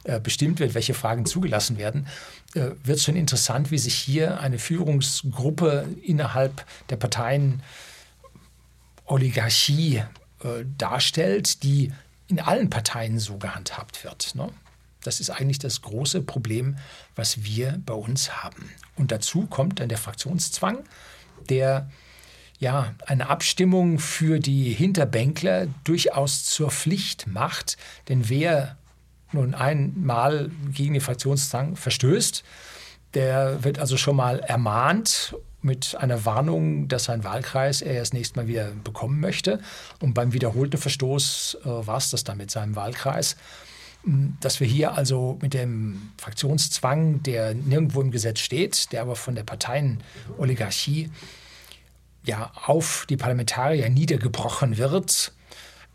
äh, 0.04 0.20
bestimmt 0.20 0.58
wird, 0.58 0.74
welche 0.74 0.94
Fragen 0.94 1.26
zugelassen 1.26 1.78
werden, 1.78 2.06
äh, 2.54 2.70
wird 2.82 3.00
schon 3.00 3.16
interessant, 3.16 3.70
wie 3.70 3.78
sich 3.78 3.94
hier 3.94 4.40
eine 4.40 4.58
Führungsgruppe 4.58 5.86
innerhalb 6.02 6.64
der 6.90 6.96
Parteien 6.96 7.62
Oligarchie 9.06 10.02
äh, 10.42 10.64
darstellt, 10.76 11.62
die 11.62 11.92
in 12.28 12.40
allen 12.40 12.70
Parteien 12.70 13.18
so 13.18 13.38
gehandhabt 13.38 14.04
wird. 14.04 14.34
Ne? 14.34 14.50
Das 15.02 15.20
ist 15.20 15.30
eigentlich 15.30 15.58
das 15.58 15.82
große 15.82 16.22
Problem, 16.22 16.76
was 17.16 17.44
wir 17.44 17.80
bei 17.84 17.94
uns 17.94 18.42
haben. 18.42 18.70
Und 18.96 19.10
dazu 19.12 19.46
kommt 19.46 19.80
dann 19.80 19.88
der 19.88 19.98
Fraktionszwang, 19.98 20.84
der 21.48 21.90
ja, 22.58 22.94
eine 23.06 23.28
Abstimmung 23.28 24.00
für 24.00 24.40
die 24.40 24.72
Hinterbänkler 24.72 25.68
durchaus 25.84 26.44
zur 26.44 26.70
Pflicht 26.70 27.28
macht. 27.28 27.76
Denn 28.08 28.28
wer 28.28 28.76
nun 29.32 29.54
einmal 29.54 30.50
gegen 30.72 30.94
den 30.94 31.00
Fraktionszwang 31.00 31.76
verstößt, 31.76 32.42
der 33.14 33.62
wird 33.62 33.78
also 33.78 33.96
schon 33.96 34.16
mal 34.16 34.40
ermahnt 34.40 35.34
mit 35.60 35.96
einer 35.96 36.24
Warnung, 36.24 36.88
dass 36.88 37.04
sein 37.04 37.24
Wahlkreis 37.24 37.82
er 37.82 37.94
erst 37.94 38.14
nächstes 38.14 38.36
Mal 38.36 38.46
wieder 38.46 38.70
bekommen 38.84 39.20
möchte. 39.20 39.60
Und 40.00 40.14
beim 40.14 40.32
wiederholten 40.32 40.78
Verstoß 40.78 41.58
äh, 41.62 41.66
war 41.66 41.96
es 41.96 42.10
das 42.10 42.24
dann 42.24 42.38
mit 42.38 42.50
seinem 42.50 42.76
Wahlkreis. 42.76 43.36
Hm, 44.04 44.36
dass 44.40 44.60
wir 44.60 44.66
hier 44.66 44.92
also 44.92 45.38
mit 45.42 45.54
dem 45.54 46.12
Fraktionszwang, 46.18 47.22
der 47.22 47.54
nirgendwo 47.54 48.00
im 48.00 48.10
Gesetz 48.10 48.40
steht, 48.40 48.92
der 48.92 49.02
aber 49.02 49.16
von 49.16 49.34
der 49.34 49.44
Parteienoligarchie 49.44 51.10
ja 52.24 52.52
auf 52.66 53.06
die 53.08 53.16
Parlamentarier 53.16 53.88
niedergebrochen 53.88 54.76
wird, 54.78 55.32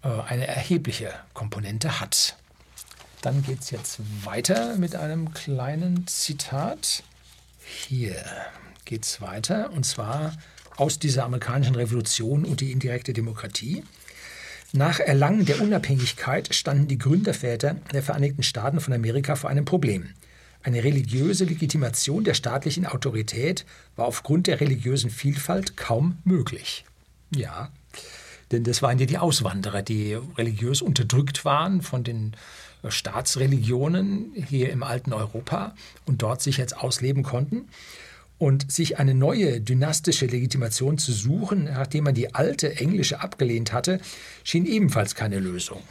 äh, 0.04 0.10
eine 0.10 0.47
erhebliche 0.47 1.13
Komponente 1.34 2.02
hat. 2.02 2.36
Dann 3.21 3.41
geht 3.43 3.62
es 3.62 3.71
jetzt 3.71 3.99
weiter 4.26 4.76
mit 4.76 4.97
einem 4.97 5.34
kleinen 5.34 6.06
Zitat. 6.08 7.04
Hier 7.88 8.21
geht 8.85 9.05
es 9.05 9.21
weiter, 9.21 9.71
und 9.71 9.85
zwar 9.85 10.33
aus 10.77 10.99
dieser 10.99 11.25
amerikanischen 11.25 11.75
Revolution 11.75 12.45
und 12.45 12.61
die 12.61 12.71
indirekte 12.71 13.13
Demokratie. 13.13 13.83
Nach 14.71 14.99
Erlangen 14.99 15.45
der 15.45 15.61
Unabhängigkeit 15.61 16.53
standen 16.55 16.87
die 16.87 16.97
Gründerväter 16.97 17.75
der 17.93 18.01
Vereinigten 18.01 18.41
Staaten 18.41 18.79
von 18.79 18.93
Amerika 18.93 19.35
vor 19.35 19.49
einem 19.49 19.65
Problem. 19.65 20.09
Eine 20.63 20.83
religiöse 20.83 21.45
Legitimation 21.45 22.23
der 22.23 22.33
staatlichen 22.33 22.85
Autorität 22.85 23.65
war 23.95 24.05
aufgrund 24.05 24.47
der 24.47 24.61
religiösen 24.61 25.09
Vielfalt 25.09 25.77
kaum 25.77 26.17
möglich. 26.23 26.85
Ja, 27.35 27.71
denn 28.51 28.63
das 28.63 28.81
waren 28.81 28.97
ja 28.97 29.05
die 29.05 29.17
Auswanderer, 29.17 29.81
die 29.81 30.17
religiös 30.37 30.81
unterdrückt 30.81 31.43
waren 31.43 31.81
von 31.81 32.03
den 32.03 32.35
Staatsreligionen 32.87 34.31
hier 34.47 34.71
im 34.71 34.83
alten 34.83 35.13
Europa 35.13 35.75
und 36.05 36.21
dort 36.21 36.41
sich 36.41 36.57
jetzt 36.57 36.77
ausleben 36.77 37.23
konnten. 37.23 37.67
Und 38.43 38.69
sich 38.69 38.99
eine 38.99 39.13
neue 39.13 39.62
dynastische 39.62 40.25
Legitimation 40.25 40.97
zu 40.97 41.13
suchen, 41.13 41.63
nachdem 41.63 42.03
man 42.03 42.13
die 42.13 42.36
alte 42.36 42.75
englische 42.75 43.21
abgelehnt 43.21 43.71
hatte, 43.71 44.01
schien 44.43 44.65
ebenfalls 44.65 45.15
keine 45.15 45.39
Lösung. 45.39 45.82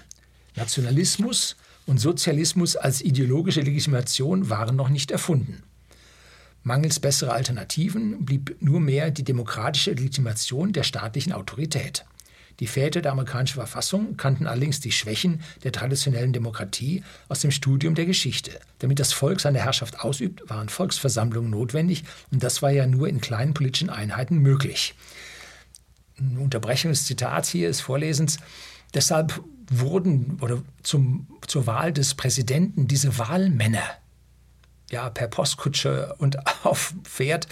Nationalismus 0.55 1.57
und 1.87 1.97
Sozialismus 1.97 2.77
als 2.77 3.01
ideologische 3.01 3.63
Legitimation 3.63 4.51
waren 4.51 4.77
noch 4.77 4.91
nicht 4.91 5.11
erfunden. 5.11 5.63
Mangels 6.63 7.01
besserer 7.01 7.33
Alternativen 7.33 8.27
blieb 8.27 8.55
nur 8.61 8.81
mehr 8.81 9.11
die 9.11 9.25
demokratische 9.25 9.93
Legitimation 9.93 10.75
der 10.75 10.83
staatlichen 10.83 11.33
Autorität. 11.33 12.05
Die 12.61 12.67
Väter 12.67 13.03
der 13.03 13.13
amerikanischen 13.13 13.55
Verfassung 13.55 14.17
kannten 14.17 14.47
allerdings 14.47 14.81
die 14.81 14.93
Schwächen 14.93 15.41
der 15.65 15.73
traditionellen 15.73 16.33
Demokratie 16.33 17.03
aus 17.29 17.41
dem 17.41 17.51
Studium 17.51 17.95
der 17.95 18.07
Geschichte. 18.07 18.59
Damit 18.79 18.99
das 18.99 19.13
Volk 19.13 19.41
seine 19.41 19.59
Herrschaft 19.59 20.01
ausübt, 20.01 20.49
waren 20.49 20.69
Volksversammlungen 20.69 21.51
notwendig 21.51 22.05
und 22.31 22.43
das 22.43 22.63
war 22.63 22.71
ja 22.71 22.87
nur 22.87 23.09
in 23.09 23.21
kleinen 23.21 23.55
politischen 23.55 23.91
Einheiten 23.91 24.39
möglich. 24.39 24.95
Eine 26.19 26.41
Unterbrechung 26.41 26.91
des 26.91 27.07
Zitats 27.07 27.49
hier 27.49 27.69
des 27.69 27.81
Vorlesens. 27.81 28.39
Deshalb 28.95 29.43
wurden 29.71 30.39
oder 30.41 30.63
zum, 30.83 31.27
zur 31.47 31.67
Wahl 31.67 31.93
des 31.93 32.15
Präsidenten 32.15 32.87
diese 32.87 33.19
Wahlmänner 33.19 33.83
ja, 34.91 35.09
per 35.11 35.27
Postkutsche 35.27 36.15
und 36.19 36.37
auf 36.65 36.95
Pferd 37.05 37.49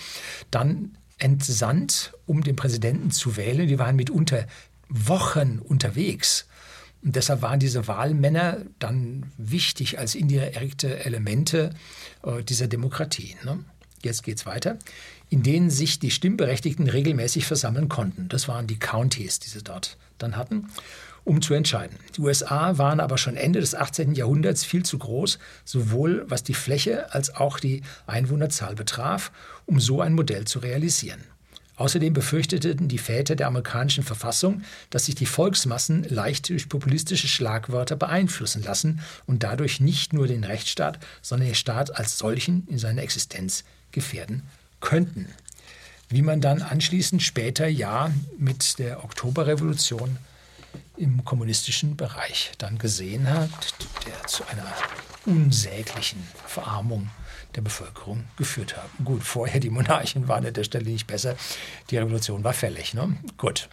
dann 0.51 0.97
entsandt, 1.19 2.13
um 2.27 2.43
den 2.43 2.57
Präsidenten 2.57 3.11
zu 3.11 3.37
wählen. 3.37 3.67
Die 3.67 3.79
waren 3.79 3.97
mitunter 3.97 4.47
Wochen 4.90 5.59
unterwegs. 5.59 6.46
Und 7.03 7.16
deshalb 7.16 7.40
waren 7.40 7.61
diese 7.61 7.88
Wahlmänner 7.88 8.59
dann 8.79 9.33
wichtig 9.38 9.98
als 9.98 10.14
indirekte 10.14 11.05
Elemente 11.05 11.70
äh, 12.22 12.42
dieser 12.42 12.66
Demokratie. 12.66 13.37
Ne? 13.44 13.64
Jetzt 14.03 14.22
geht 14.22 14.38
es 14.38 14.46
weiter, 14.46 14.79
in 15.31 15.42
denen 15.42 15.70
sich 15.70 15.98
die 15.98 16.11
Stimmberechtigten 16.11 16.88
regelmäßig 16.88 17.46
versammeln 17.46 17.88
konnten. 17.88 18.29
Das 18.29 18.48
waren 18.48 18.66
die 18.66 18.79
Counties, 18.79 19.38
die 19.38 19.48
sie 19.48 19.62
dort 19.62 19.96
dann 20.18 20.37
hatten 20.37 20.66
um 21.24 21.42
zu 21.42 21.55
entscheiden. 21.55 21.96
Die 22.16 22.20
USA 22.20 22.79
waren 22.79 23.00
aber 23.00 23.18
schon 23.18 23.37
Ende 23.37 23.61
des 23.61 23.74
18. 23.74 24.14
Jahrhunderts 24.14 24.64
viel 24.64 24.85
zu 24.85 24.98
groß, 24.98 25.38
sowohl 25.64 26.24
was 26.29 26.42
die 26.42 26.55
Fläche 26.55 27.12
als 27.12 27.35
auch 27.35 27.61
die 27.61 27.83
Einwohnerzahl 28.07 28.74
betraf, 28.74 29.31
um 29.66 29.81
so 29.81 30.00
ein 30.00 30.14
Modell 30.14 30.46
zu 30.46 30.61
realisieren. 30.61 31.20
Außerdem 31.81 32.12
befürchteten 32.12 32.88
die 32.88 32.99
Väter 32.99 33.37
der 33.37 33.47
amerikanischen 33.47 34.05
Verfassung, 34.05 34.64
dass 34.90 35.07
sich 35.07 35.14
die 35.14 35.25
Volksmassen 35.25 36.05
leicht 36.11 36.51
durch 36.51 36.69
populistische 36.69 37.27
Schlagwörter 37.27 37.97
beeinflussen 37.97 38.62
lassen 38.62 39.01
und 39.25 39.45
dadurch 39.45 39.81
nicht 39.81 40.12
nur 40.12 40.27
den 40.27 40.45
Rechtsstaat, 40.45 40.99
sondern 41.23 41.49
den 41.49 41.55
Staat 41.55 41.97
als 41.97 42.19
solchen 42.19 42.66
in 42.69 42.79
seiner 42.79 43.01
Existenz 43.01 43.64
gefährden 43.93 44.43
könnten. 44.81 45.31
Wie 46.11 46.21
man 46.21 46.43
dann 46.43 46.61
anschließend 46.61 47.23
später 47.23 47.66
ja 47.66 48.11
mit 48.37 48.79
der 48.79 49.03
Oktoberrevolution 49.03 50.19
im 50.99 51.25
kommunistischen 51.25 51.97
Bereich 51.97 52.53
dann 52.59 52.77
gesehen 52.77 53.27
hat, 53.27 53.49
der 54.07 54.27
zu 54.27 54.47
einer 54.49 54.71
unsäglichen 55.25 56.23
Verarmung 56.45 57.09
der 57.55 57.63
Bevölkerung 57.63 58.25
geführt 58.37 58.77
hat. 58.77 58.89
Gut, 59.05 59.23
vorher 59.23 59.61
die 59.61 59.71
Monarchen 59.71 60.29
waren 60.29 60.47
an 60.47 60.55
der 60.55 60.65
Stelle 60.65 60.91
nicht 60.91 61.07
besser, 61.07 61.37
die 61.91 61.99
Revolution 61.99 62.45
war 62.45 62.53
fällig. 62.53 62.95
Ne? 62.95 63.17
Gut. 63.37 63.69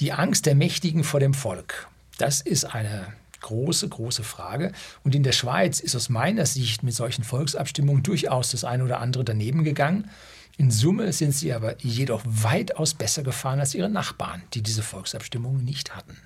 Die 0.00 0.12
Angst 0.12 0.46
der 0.46 0.54
Mächtigen 0.54 1.04
vor 1.04 1.20
dem 1.20 1.34
Volk, 1.34 1.88
das 2.18 2.40
ist 2.40 2.64
eine 2.64 3.12
große, 3.40 3.88
große 3.88 4.24
Frage. 4.24 4.72
Und 5.04 5.14
in 5.14 5.22
der 5.22 5.32
Schweiz 5.32 5.80
ist 5.80 5.94
aus 5.94 6.08
meiner 6.08 6.46
Sicht 6.46 6.82
mit 6.82 6.94
solchen 6.94 7.24
Volksabstimmungen 7.24 8.02
durchaus 8.02 8.52
das 8.52 8.64
eine 8.64 8.84
oder 8.84 9.00
andere 9.00 9.24
daneben 9.24 9.64
gegangen. 9.64 10.10
In 10.56 10.70
Summe 10.70 11.12
sind 11.12 11.32
sie 11.32 11.52
aber 11.52 11.78
jedoch 11.82 12.22
weitaus 12.24 12.94
besser 12.94 13.22
gefahren 13.22 13.60
als 13.60 13.74
ihre 13.74 13.88
Nachbarn, 13.88 14.42
die 14.54 14.62
diese 14.62 14.82
Volksabstimmungen 14.82 15.64
nicht 15.64 15.94
hatten. 15.94 16.16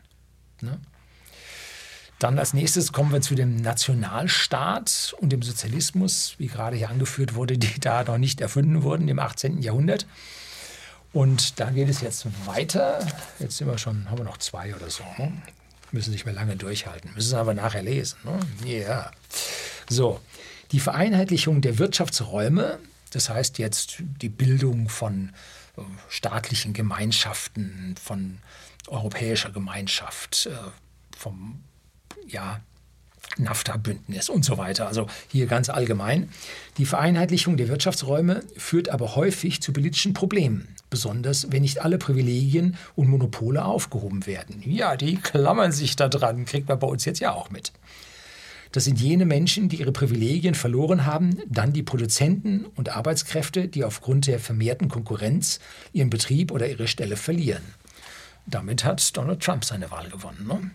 Ne? 0.61 0.79
Dann 2.19 2.39
als 2.39 2.55
nächstes 2.55 2.93
kommen 2.93 3.13
wir 3.13 3.21
zu 3.21 3.35
dem 3.35 3.57
Nationalstaat 3.57 5.15
und 5.21 5.31
dem 5.31 5.43
Sozialismus, 5.43 6.35
wie 6.39 6.47
gerade 6.47 6.77
hier 6.77 6.89
angeführt 6.89 7.35
wurde, 7.35 7.59
die 7.59 7.79
da 7.81 8.05
noch 8.05 8.19
nicht 8.19 8.41
erfunden 8.41 8.83
wurden 8.83 9.09
im 9.09 9.19
18. 9.19 9.61
Jahrhundert. 9.61 10.07
Und 11.13 11.61
da 11.61 11.71
geht 11.71 11.89
es 11.89 12.01
jetzt 12.01 12.27
weiter. 12.47 13.07
Jetzt 13.39 13.59
sind 13.59 13.69
wir 13.69 13.79
schon, 13.79 14.11
haben 14.11 14.19
wir 14.19 14.25
noch 14.25 14.39
zwei 14.39 14.75
oder 14.75 14.91
so. 14.91 15.05
Ne? 15.19 15.33
Müssen 15.93 16.13
sich 16.13 16.25
mehr 16.25 16.35
lange 16.35 16.57
durchhalten. 16.57 17.13
Müssen 17.15 17.37
aber 17.37 17.55
nachher 17.55 17.83
lesen. 17.83 18.19
Ne? 18.25 18.41
Yeah. 18.67 19.11
So, 19.89 20.21
die 20.73 20.81
Vereinheitlichung 20.81 21.61
der 21.61 21.79
Wirtschaftsräume 21.79 22.79
das 23.17 23.31
heißt 23.31 23.59
jetzt 23.59 24.03
die 24.21 24.29
Bildung 24.29 24.89
von 24.89 25.33
äh, 25.77 25.83
staatlichen 26.09 26.73
Gemeinschaften, 26.73 27.95
von 28.03 28.39
europäischer 28.89 29.51
Gemeinschaft, 29.51 30.47
äh, 30.47 30.51
vom 31.17 31.63
ja, 32.29 32.61
NAFTA-Bündnis 33.39 34.29
und 34.29 34.45
so 34.45 34.59
weiter. 34.59 34.87
Also 34.87 35.07
hier 35.31 35.47
ganz 35.47 35.69
allgemein. 35.69 36.29
Die 36.79 36.87
Vereinheitlichung 36.87 37.57
der 37.57 37.69
Wirtschaftsräume 37.69 38.43
führt 38.57 38.89
aber 38.89 39.17
häufig 39.17 39.61
zu 39.61 39.73
politischen 39.73 40.15
Problemen, 40.15 40.69
besonders 40.91 41.51
wenn 41.51 41.63
nicht 41.63 41.83
alle 41.83 41.99
Privilegien 41.99 42.77
und 42.95 43.09
Monopole 43.09 43.65
aufgehoben 43.65 44.27
werden. 44.27 44.63
Ja, 44.65 44.97
die 44.97 45.17
klammern 45.17 45.73
sich 45.73 45.97
da 45.97 46.09
dran, 46.09 46.45
kriegt 46.45 46.69
man 46.69 46.79
bei 46.79 46.87
uns 46.87 47.05
jetzt 47.05 47.21
ja 47.21 47.33
auch 47.33 47.51
mit. 47.51 47.73
Das 48.73 48.85
sind 48.85 49.01
jene 49.01 49.25
Menschen, 49.25 49.69
die 49.69 49.77
ihre 49.77 49.93
Privilegien 49.93 50.55
verloren 50.55 51.07
haben, 51.07 51.39
dann 51.49 51.73
die 51.73 51.83
Produzenten 51.83 52.67
und 52.75 52.95
Arbeitskräfte, 52.95 53.69
die 53.69 53.85
aufgrund 53.85 54.27
der 54.27 54.39
vermehrten 54.39 54.89
Konkurrenz 54.89 55.61
ihren 55.93 56.11
Betrieb 56.11 56.51
oder 56.51 56.69
ihre 56.69 56.89
Stelle 56.89 57.17
verlieren. 57.17 57.63
Damit 58.45 58.85
hat 58.85 59.17
Donald 59.17 59.41
Trump 59.43 59.65
seine 59.65 59.91
Wahl 59.91 60.09
gewonnen. 60.11 60.47
Ne? 60.47 60.71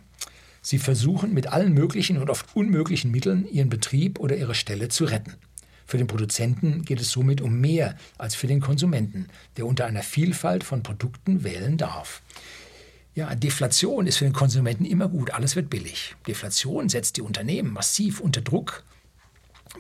Sie 0.62 0.78
versuchen 0.78 1.34
mit 1.34 1.47
allen 1.47 1.74
möglichen 1.74 2.17
und 2.17 2.30
oft 2.30 2.56
unmöglichen 2.56 3.12
Mitteln 3.12 3.47
ihren 3.47 3.69
Betrieb 3.69 4.19
oder 4.19 4.38
ihre 4.38 4.56
Stelle 4.56 4.89
zu 4.89 5.06
retten. 5.06 5.36
Für 5.86 5.97
den 5.97 6.08
Produzenten 6.08 6.84
geht 6.84 7.02
es 7.02 7.12
somit 7.12 7.41
um 7.41 7.60
mehr 7.60 7.97
als 8.17 8.36
für 8.36 8.47
den 8.47 8.62
Konsumenten, 8.62 9.28
der 9.58 9.65
unter 9.65 9.86
einer 9.86 10.04
Vielfalt 10.04 10.63
von 10.63 10.84
Produkten 10.84 11.43
wählen 11.43 11.78
darf. 11.78 12.21
Ja, 13.13 13.36
Deflation 13.36 14.08
ist 14.08 14.17
für 14.17 14.24
den 14.24 14.34
Konsumenten 14.34 14.86
immer 14.86 15.10
gut, 15.10 15.32
alles 15.32 15.58
wird 15.58 15.69
billig. 15.69 16.15
Deflation 16.28 16.88
setzt 16.88 17.17
die 17.17 17.21
Unternehmen 17.21 17.74
massiv 17.74 18.21
unter 18.21 18.39
Druck, 18.39 18.84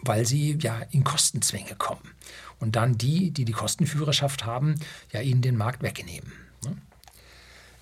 weil 0.01 0.25
sie 0.25 0.57
ja 0.59 0.81
in 0.91 1.05
Kostenzwänge 1.05 1.75
kommen 1.77 2.11
und 2.59 2.75
dann 2.75 2.97
die, 2.97 3.31
die 3.31 3.45
die 3.45 3.53
Kostenführerschaft 3.53 4.45
haben, 4.45 4.75
ja 5.13 5.21
ihnen 5.21 5.41
den 5.41 5.55
Markt 5.55 5.81
wegnehmen. 5.81 6.31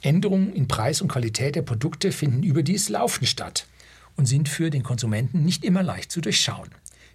Änderungen 0.01 0.53
in 0.53 0.67
Preis 0.67 1.01
und 1.01 1.09
Qualität 1.09 1.55
der 1.55 1.61
Produkte 1.61 2.11
finden 2.11 2.43
überdies 2.43 2.89
laufend 2.89 3.27
statt 3.27 3.67
und 4.15 4.25
sind 4.25 4.49
für 4.49 4.69
den 4.69 4.83
Konsumenten 4.83 5.43
nicht 5.43 5.63
immer 5.63 5.83
leicht 5.83 6.11
zu 6.11 6.21
durchschauen. 6.21 6.69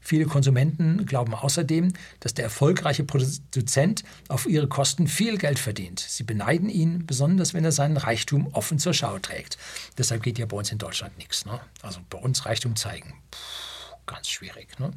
Viele 0.06 0.26
Konsumenten 0.26 1.06
glauben 1.06 1.34
außerdem, 1.34 1.94
dass 2.20 2.34
der 2.34 2.44
erfolgreiche 2.44 3.04
Produzent 3.04 4.04
auf 4.28 4.44
ihre 4.44 4.68
Kosten 4.68 5.06
viel 5.06 5.38
Geld 5.38 5.58
verdient. 5.58 5.98
Sie 5.98 6.24
beneiden 6.24 6.68
ihn, 6.68 7.06
besonders 7.06 7.54
wenn 7.54 7.64
er 7.64 7.72
seinen 7.72 7.96
Reichtum 7.96 8.48
offen 8.48 8.78
zur 8.78 8.92
Schau 8.92 9.18
trägt. 9.18 9.56
Deshalb 9.96 10.22
geht 10.22 10.38
ja 10.38 10.44
bei 10.44 10.58
uns 10.58 10.70
in 10.70 10.76
Deutschland 10.76 11.16
nichts. 11.16 11.46
Ne? 11.46 11.58
Also 11.80 12.00
bei 12.10 12.18
uns 12.18 12.44
Reichtum 12.44 12.76
zeigen. 12.76 13.14
Puh, 13.30 13.96
ganz 14.04 14.28
schwierig. 14.28 14.78
Ne? 14.78 14.92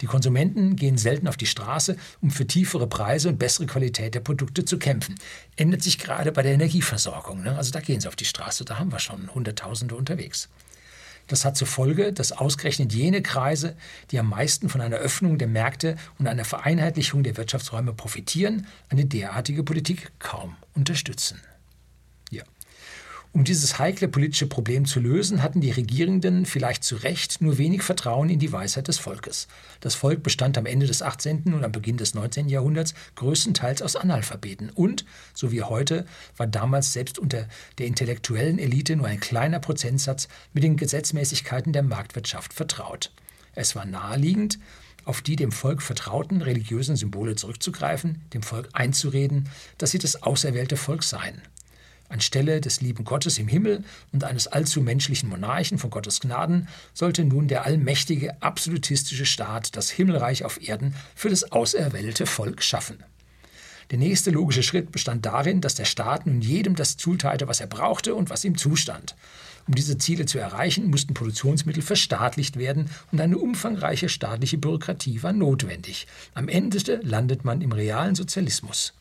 Die 0.00 0.06
Konsumenten 0.06 0.76
gehen 0.76 0.96
selten 0.96 1.28
auf 1.28 1.36
die 1.36 1.46
Straße, 1.46 1.96
um 2.20 2.30
für 2.30 2.46
tiefere 2.46 2.86
Preise 2.86 3.28
und 3.28 3.38
bessere 3.38 3.66
Qualität 3.66 4.14
der 4.14 4.20
Produkte 4.20 4.64
zu 4.64 4.78
kämpfen. 4.78 5.16
Ändert 5.56 5.82
sich 5.82 5.98
gerade 5.98 6.32
bei 6.32 6.42
der 6.42 6.52
Energieversorgung. 6.52 7.42
Ne? 7.42 7.56
Also 7.56 7.70
da 7.70 7.80
gehen 7.80 8.00
sie 8.00 8.08
auf 8.08 8.16
die 8.16 8.24
Straße, 8.24 8.64
da 8.64 8.78
haben 8.78 8.92
wir 8.92 8.98
schon 8.98 9.34
Hunderttausende 9.34 9.94
unterwegs. 9.94 10.48
Das 11.26 11.44
hat 11.44 11.56
zur 11.56 11.68
Folge, 11.68 12.12
dass 12.12 12.32
ausgerechnet 12.32 12.92
jene 12.92 13.22
Kreise, 13.22 13.76
die 14.10 14.18
am 14.18 14.28
meisten 14.28 14.68
von 14.68 14.80
einer 14.80 14.96
Öffnung 14.96 15.38
der 15.38 15.46
Märkte 15.46 15.96
und 16.18 16.26
einer 16.26 16.44
Vereinheitlichung 16.44 17.22
der 17.22 17.36
Wirtschaftsräume 17.36 17.92
profitieren, 17.92 18.66
eine 18.88 19.04
derartige 19.04 19.62
Politik 19.62 20.10
kaum 20.18 20.56
unterstützen. 20.74 21.40
Um 23.32 23.44
dieses 23.44 23.78
heikle 23.78 24.08
politische 24.08 24.48
Problem 24.48 24.86
zu 24.86 24.98
lösen, 24.98 25.40
hatten 25.40 25.60
die 25.60 25.70
Regierenden 25.70 26.46
vielleicht 26.46 26.82
zu 26.82 26.96
Recht 26.96 27.40
nur 27.40 27.58
wenig 27.58 27.82
Vertrauen 27.82 28.28
in 28.28 28.40
die 28.40 28.50
Weisheit 28.50 28.88
des 28.88 28.98
Volkes. 28.98 29.46
Das 29.78 29.94
Volk 29.94 30.24
bestand 30.24 30.58
am 30.58 30.66
Ende 30.66 30.88
des 30.88 31.00
18. 31.00 31.54
und 31.54 31.62
am 31.62 31.70
Beginn 31.70 31.96
des 31.96 32.14
19. 32.14 32.48
Jahrhunderts 32.48 32.92
größtenteils 33.14 33.82
aus 33.82 33.94
Analphabeten 33.94 34.70
und, 34.70 35.04
so 35.32 35.52
wie 35.52 35.62
heute, 35.62 36.06
war 36.36 36.48
damals 36.48 36.92
selbst 36.92 37.20
unter 37.20 37.46
der 37.78 37.86
intellektuellen 37.86 38.58
Elite 38.58 38.96
nur 38.96 39.06
ein 39.06 39.20
kleiner 39.20 39.60
Prozentsatz 39.60 40.26
mit 40.52 40.64
den 40.64 40.76
Gesetzmäßigkeiten 40.76 41.72
der 41.72 41.84
Marktwirtschaft 41.84 42.52
vertraut. 42.52 43.12
Es 43.54 43.76
war 43.76 43.84
naheliegend, 43.84 44.58
auf 45.04 45.22
die 45.22 45.36
dem 45.36 45.52
Volk 45.52 45.82
vertrauten 45.82 46.42
religiösen 46.42 46.96
Symbole 46.96 47.36
zurückzugreifen, 47.36 48.22
dem 48.34 48.42
Volk 48.42 48.68
einzureden, 48.72 49.48
dass 49.78 49.92
sie 49.92 49.98
das 49.98 50.24
auserwählte 50.24 50.76
Volk 50.76 51.04
seien. 51.04 51.40
Anstelle 52.10 52.60
des 52.60 52.80
lieben 52.80 53.04
Gottes 53.04 53.38
im 53.38 53.48
Himmel 53.48 53.84
und 54.12 54.24
eines 54.24 54.46
allzu 54.46 54.80
menschlichen 54.80 55.28
Monarchen 55.28 55.78
von 55.78 55.90
Gottes 55.90 56.20
Gnaden 56.20 56.68
sollte 56.92 57.24
nun 57.24 57.48
der 57.48 57.64
allmächtige, 57.64 58.42
absolutistische 58.42 59.26
Staat 59.26 59.76
das 59.76 59.90
Himmelreich 59.90 60.44
auf 60.44 60.60
Erden 60.66 60.94
für 61.14 61.30
das 61.30 61.52
auserwählte 61.52 62.26
Volk 62.26 62.62
schaffen. 62.62 63.02
Der 63.90 63.98
nächste 63.98 64.30
logische 64.30 64.62
Schritt 64.62 64.92
bestand 64.92 65.26
darin, 65.26 65.60
dass 65.60 65.74
der 65.74 65.84
Staat 65.84 66.26
nun 66.26 66.40
jedem 66.40 66.76
das 66.76 66.96
zuteilte, 66.96 67.48
was 67.48 67.60
er 67.60 67.66
brauchte 67.66 68.14
und 68.14 68.30
was 68.30 68.44
ihm 68.44 68.56
zustand. 68.56 69.16
Um 69.66 69.74
diese 69.74 69.98
Ziele 69.98 70.26
zu 70.26 70.38
erreichen, 70.38 70.90
mussten 70.90 71.14
Produktionsmittel 71.14 71.82
verstaatlicht 71.82 72.56
werden 72.56 72.88
und 73.12 73.20
eine 73.20 73.38
umfangreiche 73.38 74.08
staatliche 74.08 74.58
Bürokratie 74.58 75.22
war 75.22 75.32
notwendig. 75.32 76.06
Am 76.34 76.48
Ende 76.48 77.00
landet 77.02 77.44
man 77.44 77.60
im 77.60 77.72
realen 77.72 78.14
Sozialismus. 78.14 78.94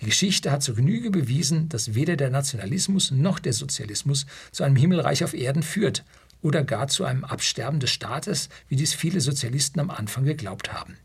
Die 0.00 0.06
Geschichte 0.06 0.52
hat 0.52 0.62
zur 0.62 0.76
Genüge 0.76 1.10
bewiesen, 1.10 1.68
dass 1.68 1.94
weder 1.94 2.16
der 2.16 2.30
Nationalismus 2.30 3.10
noch 3.10 3.38
der 3.38 3.52
Sozialismus 3.52 4.26
zu 4.52 4.62
einem 4.62 4.76
Himmelreich 4.76 5.24
auf 5.24 5.34
Erden 5.34 5.62
führt 5.62 6.04
oder 6.40 6.62
gar 6.62 6.86
zu 6.88 7.04
einem 7.04 7.24
Absterben 7.24 7.80
des 7.80 7.90
Staates, 7.90 8.48
wie 8.68 8.76
dies 8.76 8.94
viele 8.94 9.20
Sozialisten 9.20 9.80
am 9.80 9.90
Anfang 9.90 10.24
geglaubt 10.24 10.72
haben. 10.72 10.96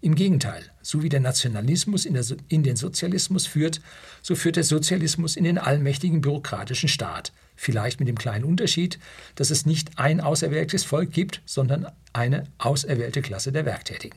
Im 0.00 0.14
Gegenteil, 0.14 0.62
so 0.82 1.02
wie 1.02 1.08
der 1.08 1.20
Nationalismus 1.20 2.04
in, 2.04 2.14
der 2.14 2.22
so 2.22 2.36
in, 2.48 2.62
den 2.62 2.76
Sozialismus 2.76 3.46
führt, 3.46 3.80
so 4.22 4.34
führt 4.36 4.56
der 4.56 4.64
Sozialismus 4.64 5.36
in 5.36 5.44
den 5.44 5.58
allmächtigen 5.58 6.20
bürokratischen 6.20 6.88
Staat. 6.88 7.32
Vielleicht 7.56 7.98
mit 8.00 8.08
dem 8.08 8.18
kleinen 8.18 8.44
Unterschied, 8.44 8.98
dass 9.34 9.50
es 9.50 9.66
nicht 9.66 9.98
ein 9.98 10.20
auserwähltes 10.20 10.84
Volk 10.84 11.12
gibt, 11.12 11.40
sondern 11.46 11.86
eine 12.12 12.44
auserwählte 12.58 13.22
Klasse 13.22 13.52
der 13.52 13.64
Werktätigen. 13.64 14.16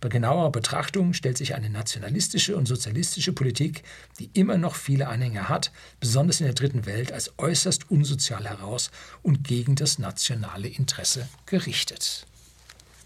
Bei 0.00 0.08
genauerer 0.08 0.50
Betrachtung 0.50 1.12
stellt 1.12 1.38
sich 1.38 1.54
eine 1.54 1.70
nationalistische 1.70 2.56
und 2.56 2.66
sozialistische 2.66 3.32
Politik, 3.32 3.84
die 4.18 4.30
immer 4.34 4.58
noch 4.58 4.74
viele 4.74 5.06
Anhänger 5.06 5.48
hat, 5.48 5.70
besonders 6.00 6.40
in 6.40 6.46
der 6.46 6.54
dritten 6.54 6.86
Welt, 6.86 7.12
als 7.12 7.32
äußerst 7.38 7.88
unsozial 7.88 8.48
heraus 8.48 8.90
und 9.22 9.44
gegen 9.44 9.76
das 9.76 10.00
nationale 10.00 10.66
Interesse 10.66 11.28
gerichtet. 11.46 12.26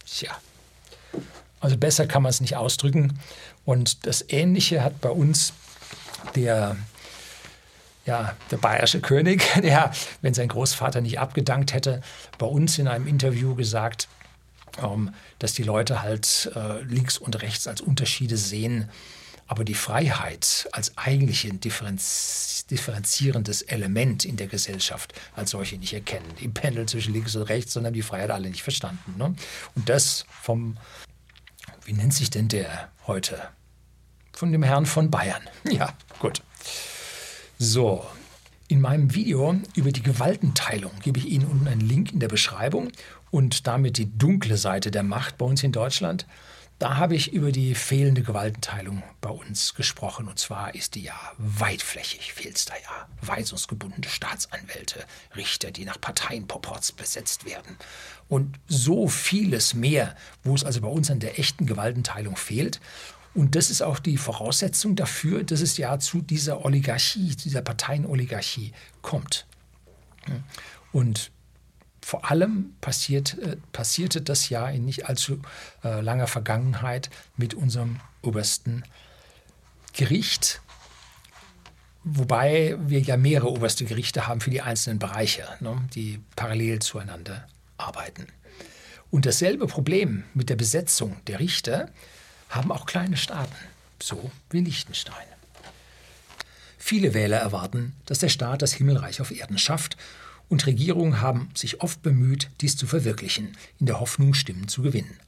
Tja, 0.07 0.35
also 1.61 1.77
besser 1.77 2.07
kann 2.07 2.23
man 2.23 2.31
es 2.31 2.41
nicht 2.41 2.57
ausdrücken. 2.57 3.19
Und 3.67 4.07
das 4.07 4.25
Ähnliche 4.29 4.83
hat 4.83 5.01
bei 5.01 5.11
uns 5.11 5.53
der 6.35 6.77
ja, 8.07 8.37
der 8.51 8.57
bayerische 8.57 9.01
König, 9.01 9.43
der, 9.63 9.93
wenn 10.23 10.35
sein 10.35 10.49
Großvater 10.49 11.01
nicht 11.01 11.19
abgedankt 11.19 11.75
hätte, 11.75 12.01
bei 12.39 12.47
uns 12.47 12.79
in 12.79 12.89
einem 12.89 13.07
Interview 13.07 13.55
gesagt, 13.55 14.09
ähm, 14.83 15.13
dass 15.39 15.53
die 15.53 15.65
Leute 15.65 16.03
halt 16.03 16.51
äh, 16.55 16.83
links 16.83 17.19
und 17.19 17.43
rechts 17.43 17.67
als 17.67 17.81
Unterschiede 17.81 18.37
sehen, 18.37 18.89
aber 19.49 19.65
die 19.65 19.75
Freiheit 19.75 20.69
als 20.73 20.97
eigentlich 20.97 21.45
ein 21.45 21.61
differenz 21.61 22.65
differenzierendes 22.71 23.63
Element 23.63 24.25
in 24.25 24.37
der 24.37 24.49
Gesellschaft 24.49 25.15
als 25.37 25.51
solche 25.51 25.79
nicht 25.79 25.93
erkennen. 25.93 26.27
Die 26.41 26.49
Pendel 26.49 26.87
zwischen 26.87 27.13
links 27.13 27.37
und 27.37 27.43
rechts, 27.43 27.73
sondern 27.73 27.93
die 27.93 28.03
Freiheit 28.03 28.33
alle 28.33 28.49
nicht 28.49 28.65
verstanden. 28.65 29.15
Ne? 29.17 29.37
Und 29.77 29.89
das 29.89 30.27
vom, 30.43 30.77
wie 31.85 31.93
nennt 31.93 32.13
sich 32.13 32.29
denn 32.29 32.49
der 32.49 32.91
heute? 33.07 33.41
Von 34.33 34.51
dem 34.51 34.65
Herrn 34.65 34.85
von 34.85 35.13
Bayern. 35.13 35.43
Ja, 35.71 35.95
gut. 36.19 36.43
So, 37.59 38.05
in 38.69 38.83
meinem 38.83 39.15
Video 39.15 39.59
über 39.75 39.91
die 39.91 40.03
Gewaltenteilung 40.03 40.91
gebe 41.03 41.19
ich 41.19 41.27
Ihnen 41.27 41.47
unten 41.47 41.69
einen 41.69 41.81
Link 41.81 42.13
in 42.13 42.21
der 42.21 42.29
Beschreibung 42.29 42.93
und 43.31 43.67
damit 43.67 43.97
die 43.97 44.19
dunkle 44.19 44.59
Seite 44.59 44.91
der 44.91 45.03
Macht 45.03 45.39
bei 45.39 45.47
uns 45.47 45.63
in 45.63 45.73
Deutschland. 45.73 46.27
Da 46.79 46.99
habe 46.99 47.15
ich 47.15 47.33
über 47.33 47.53
die 47.53 47.75
fehlende 47.75 48.23
Gewaltenteilung 48.23 49.03
bei 49.23 49.31
uns 49.31 49.75
gesprochen. 49.75 50.29
Und 50.29 50.39
zwar 50.39 50.75
ist 50.75 50.95
die 50.95 51.05
ja 51.05 51.19
weitflächig, 51.39 52.35
fehlt 52.35 52.57
es 52.59 52.67
da 52.67 52.75
ja. 52.75 53.09
Weisungsgebundene 53.23 54.07
Staatsanwälte, 54.07 55.07
Richter, 55.35 55.71
die 55.71 55.87
nach 55.87 55.99
Parteienproports 55.99 56.93
besetzt 56.93 57.47
werden. 57.47 57.79
Und 58.29 58.59
so 58.69 59.09
vieles 59.09 59.73
mehr, 59.73 60.15
wo 60.45 60.55
es 60.55 60.65
also 60.65 60.83
bei 60.83 60.89
uns 60.89 61.11
an 61.11 61.21
der 61.21 61.39
echten 61.39 61.65
Gewaltenteilung 61.65 62.37
fehlt. 62.37 62.81
Und 63.37 63.55
das 63.55 63.69
ist 63.69 63.83
auch 63.83 63.99
die 63.99 64.17
Voraussetzung 64.17 64.97
dafür, 64.97 65.45
dass 65.45 65.61
es 65.61 65.77
ja 65.77 65.99
zu 65.99 66.23
dieser 66.23 66.65
Oligarchie, 66.65 67.37
dieser 67.37 67.61
Parteienoligarchie 67.61 68.73
kommt. 69.03 69.47
Und 70.91 71.31
vor 72.01 72.31
allem 72.31 72.75
passiert, 72.81 73.37
äh, 73.39 73.57
passierte 73.73 74.23
das 74.23 74.49
ja 74.49 74.69
in 74.71 74.87
nicht 74.87 75.07
allzu 75.07 75.43
äh, 75.85 76.01
langer 76.01 76.29
Vergangenheit 76.29 77.11
mit 77.37 77.53
unserem 77.53 78.01
obersten 78.23 78.85
Gericht, 79.93 80.63
wobei 82.05 82.77
wir 82.87 83.01
ja 83.01 83.19
mehrere 83.19 83.51
oberste 83.51 83.85
Gerichte 83.85 84.27
haben 84.27 84.41
für 84.41 84.51
die 84.51 84.63
einzelnen 84.63 84.99
Bereiche, 84.99 85.47
ne, 85.61 85.87
die 85.95 86.21
parallel 86.37 86.79
zueinander 86.79 87.47
arbeiten. 87.77 88.29
Und 89.11 89.27
dasselbe 89.27 89.67
Problem 89.67 90.25
mit 90.33 90.49
der 90.49 90.57
Besetzung 90.57 91.17
der 91.27 91.39
Richter 91.39 91.91
haben 92.49 92.73
auch 92.73 92.87
kleine 92.87 93.17
Staaten, 93.17 93.55
so 94.01 94.31
wie 94.51 94.61
Liechtenstein. 94.61 95.27
Viele 96.79 97.15
Wähler 97.15 97.39
erwarten, 97.39 97.95
dass 98.07 98.21
der 98.21 98.29
Staat 98.29 98.63
das 98.63 98.73
Himmelreich 98.75 99.21
auf 99.21 99.33
Erden 99.33 99.59
schafft 99.59 99.97
und 100.49 100.67
Regierungen 100.67 101.21
haben 101.21 101.51
sich 101.55 101.81
oft 101.81 102.03
bemüht, 102.03 102.51
dies 102.61 102.77
zu 102.77 102.87
verwirklichen, 102.87 103.57
in 103.81 103.87
der 103.87 103.99
Hoffnung, 103.99 104.35
Stimmen 104.35 104.69
zu 104.69 104.83
gewinnen. 104.83 105.19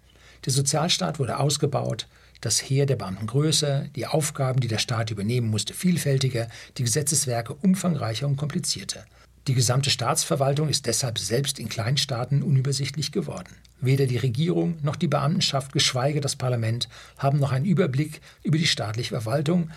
Der 0.45 0.53
Sozialstaat 0.53 1.19
wurde 1.19 1.39
ausgebaut, 1.39 2.07
das 2.41 2.63
Heer 2.63 2.87
der 2.87 2.95
Beamten 2.97 3.27
größer, 3.27 3.89
die 3.97 4.07
Aufgaben, 4.07 4.61
die 4.61 4.69
der 4.69 4.79
Staat 4.79 5.11
übernehmen 5.11 5.49
musste, 5.49 5.75
vielfältiger, 5.75 6.49
die 6.77 6.85
Gesetzeswerke 6.85 7.55
umfangreicher 7.55 8.29
und 8.29 8.37
komplizierter. 8.37 9.05
Die 9.49 9.55
gesamte 9.55 9.91
Staatsverwaltung 9.91 10.69
ist 10.69 10.87
deshalb 10.87 11.19
selbst 11.19 11.59
in 11.59 11.69
Kleinstaaten 11.69 12.43
unübersichtlich 12.43 13.11
geworden. 13.11 13.55
Weder 13.81 14.07
die 14.07 14.17
Regierung 14.17 14.77
noch 14.83 14.97
die 14.97 15.09
Beamtenschaft, 15.09 15.73
geschweige 15.73 16.21
das 16.21 16.37
Parlament, 16.37 16.89
haben 17.17 17.39
noch 17.39 17.53
einen 17.53 17.65
Überblick 17.65 18.21
über 18.43 18.59
die 18.59 18.67
staatliche 18.67 19.11
Verwaltung 19.11 19.71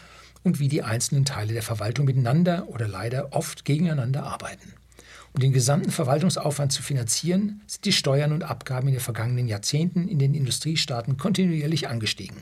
und 0.44 0.60
wie 0.60 0.68
die 0.68 0.82
einzelnen 0.82 1.26
Teile 1.26 1.54
der 1.54 1.62
Verwaltung 1.62 2.06
miteinander 2.06 2.68
oder 2.68 2.88
leider 2.88 3.34
oft 3.34 3.64
gegeneinander 3.64 4.24
arbeiten. 4.24 4.74
Um 5.34 5.40
den 5.40 5.54
gesamten 5.54 5.92
Verwaltungsaufwand 5.92 6.74
zu 6.74 6.84
finanzieren, 6.84 7.62
sind 7.68 7.86
die 7.86 7.94
Steuern 7.94 8.34
und 8.34 8.44
Abgaben 8.44 8.88
in 8.88 8.96
den 8.96 9.02
vergangenen 9.02 9.48
Jahrzehnten 9.48 10.08
in 10.08 10.20
den 10.20 10.34
Industriestaaten 10.34 11.18
kontinuierlich 11.18 11.88
angestiegen. 11.88 12.38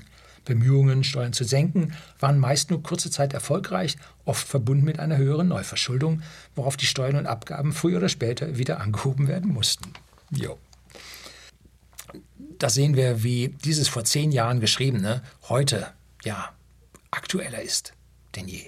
Bemühungen, 0.45 1.03
Steuern 1.03 1.33
zu 1.33 1.43
senken, 1.43 1.93
waren 2.19 2.39
meist 2.39 2.71
nur 2.71 2.81
kurze 2.81 3.11
Zeit 3.11 3.33
erfolgreich, 3.33 3.97
oft 4.25 4.47
verbunden 4.47 4.85
mit 4.85 4.97
einer 4.97 5.17
höheren 5.17 5.49
Neuverschuldung, 5.49 6.23
worauf 6.55 6.77
die 6.77 6.87
Steuern 6.87 7.17
und 7.17 7.27
Abgaben 7.27 7.73
früher 7.73 7.97
oder 7.97 8.09
später 8.09 8.57
wieder 8.57 8.79
angehoben 8.79 9.27
werden 9.27 9.51
mussten. 9.51 9.93
Jo. 10.31 10.57
Da 12.57 12.69
sehen 12.69 12.95
wir, 12.95 13.23
wie 13.23 13.55
dieses 13.63 13.87
vor 13.87 14.03
zehn 14.03 14.31
Jahren 14.31 14.59
geschriebene 14.59 15.21
heute, 15.47 15.87
ja, 16.23 16.49
aktueller 17.11 17.61
ist 17.61 17.93
denn 18.35 18.47
je. 18.47 18.63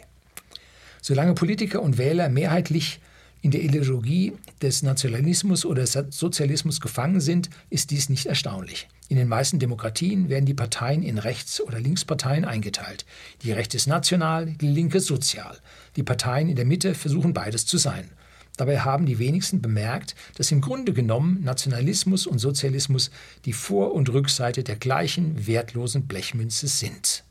Solange 1.01 1.33
Politiker 1.33 1.81
und 1.81 1.97
Wähler 1.97 2.29
mehrheitlich 2.29 2.99
in 3.41 3.51
der 3.51 3.63
Ideologie 3.63 4.33
des 4.61 4.83
Nationalismus 4.83 5.65
oder 5.65 5.85
Sozialismus 5.87 6.79
gefangen 6.79 7.21
sind, 7.21 7.49
ist 7.69 7.89
dies 7.91 8.09
nicht 8.09 8.27
erstaunlich. 8.27 8.87
In 9.09 9.17
den 9.17 9.27
meisten 9.27 9.59
Demokratien 9.59 10.29
werden 10.29 10.45
die 10.45 10.53
Parteien 10.53 11.03
in 11.03 11.17
Rechts- 11.17 11.59
oder 11.59 11.79
Linksparteien 11.79 12.45
eingeteilt. 12.45 13.05
Die 13.41 13.51
rechte 13.51 13.77
ist 13.77 13.87
national, 13.87 14.45
die 14.45 14.67
linke 14.67 14.99
sozial. 14.99 15.57
Die 15.95 16.03
Parteien 16.03 16.47
in 16.47 16.55
der 16.55 16.65
Mitte 16.65 16.93
versuchen 16.93 17.33
beides 17.33 17.65
zu 17.65 17.77
sein. 17.77 18.09
Dabei 18.57 18.81
haben 18.81 19.05
die 19.05 19.19
wenigsten 19.19 19.61
bemerkt, 19.61 20.15
dass 20.35 20.51
im 20.51 20.61
Grunde 20.61 20.93
genommen 20.93 21.43
Nationalismus 21.43 22.27
und 22.27 22.39
Sozialismus 22.39 23.11
die 23.45 23.53
Vor- 23.53 23.93
und 23.93 24.09
Rückseite 24.09 24.63
der 24.63 24.75
gleichen 24.75 25.47
wertlosen 25.47 26.07
Blechmünze 26.07 26.67
sind. 26.67 27.23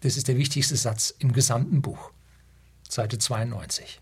Das 0.00 0.16
ist 0.16 0.28
der 0.28 0.36
wichtigste 0.36 0.76
Satz 0.76 1.14
im 1.18 1.32
gesamten 1.32 1.82
Buch. 1.82 2.10
Seite 2.88 3.18
92 3.18 4.00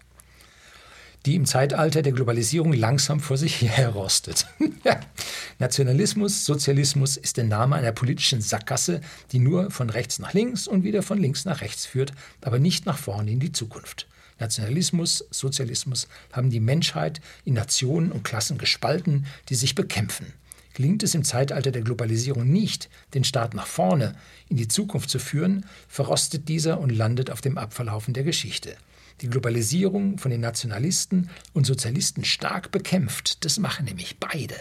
die 1.26 1.35
im 1.35 1.46
Zeitalter 1.46 2.02
der 2.02 2.12
Globalisierung 2.12 2.72
langsam 2.72 3.20
vor 3.20 3.37
sich 3.37 3.61
herrostet. 3.61 4.46
Nationalismus, 5.59 6.46
Sozialismus 6.46 7.16
ist 7.16 7.37
der 7.37 7.44
Name 7.44 7.76
einer 7.76 7.92
politischen 7.92 8.40
Sackgasse, 8.40 9.00
die 9.33 9.38
nur 9.38 9.70
von 9.70 9.90
rechts 9.90 10.18
nach 10.20 10.33
links 10.33 10.66
und 10.66 10.85
wieder 10.85 11.02
von 11.02 11.18
links 11.18 11.44
nach 11.44 11.61
rechts 11.61 11.85
führt, 11.87 12.12
aber 12.40 12.59
nicht 12.59 12.87
nach 12.87 12.98
vorne 12.98 13.31
in 13.31 13.40
die 13.40 13.52
Zukunft. 13.52 14.07
Nationalismus, 14.38 15.24
Sozialismus 15.31 16.09
haben 16.33 16.51
die 16.51 16.61
Menschheit 16.61 17.20
in 17.44 17.55
Nationen 17.55 18.12
und 18.12 18.24
Klassen 18.24 18.59
gespalten, 18.59 19.27
die 19.48 19.55
sich 19.55 19.74
bekämpfen. 19.74 20.33
Gelingt 20.74 21.03
es 21.03 21.14
im 21.14 21.24
Zeitalter 21.24 21.72
der 21.72 21.83
Globalisierung 21.83 22.48
nicht, 22.48 22.88
den 23.14 23.24
Staat 23.24 23.53
nach 23.55 23.66
vorne 23.66 24.14
in 24.48 24.57
die 24.57 24.68
Zukunft 24.68 25.11
zu 25.11 25.18
führen, 25.18 25.66
verrostet 25.88 26.48
dieser 26.48 26.79
und 26.79 26.90
landet 26.90 27.31
auf 27.31 27.40
dem 27.40 27.59
Abverlaufen 27.59 28.14
der 28.14 28.22
Geschichte. 28.22 28.77
Die 29.20 29.29
Globalisierung 29.29 30.18
von 30.18 30.31
den 30.31 30.40
Nationalisten 30.40 31.31
und 31.53 31.66
Sozialisten 31.66 32.24
stark 32.24 32.70
bekämpft, 32.70 33.44
das 33.44 33.59
machen 33.59 33.87
nämlich 33.87 34.18
beide, 34.20 34.55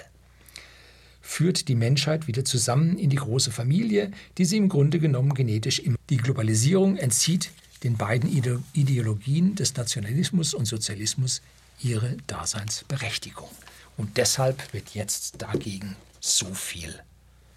führt 1.21 1.67
die 1.67 1.75
Menschheit 1.75 2.25
wieder 2.25 2.43
zusammen 2.43 2.97
in 2.97 3.11
die 3.11 3.17
große 3.17 3.51
Familie, 3.51 4.09
die 4.39 4.45
sie 4.45 4.57
im 4.57 4.69
Grunde 4.69 4.97
genommen 4.97 5.35
genetisch 5.35 5.77
immer. 5.79 5.97
Die 6.09 6.17
Globalisierung 6.17 6.97
entzieht 6.97 7.51
den 7.83 7.97
beiden 7.97 8.29
Ideologien 8.73 9.55
des 9.55 9.75
Nationalismus 9.75 10.53
und 10.53 10.65
Sozialismus 10.65 11.41
ihre 11.79 12.17
Daseinsberechtigung. 12.27 13.49
Und 13.97 14.17
deshalb 14.17 14.73
wird 14.73 14.91
jetzt 14.93 15.41
dagegen 15.41 15.95
so 16.19 16.53
viel 16.53 16.99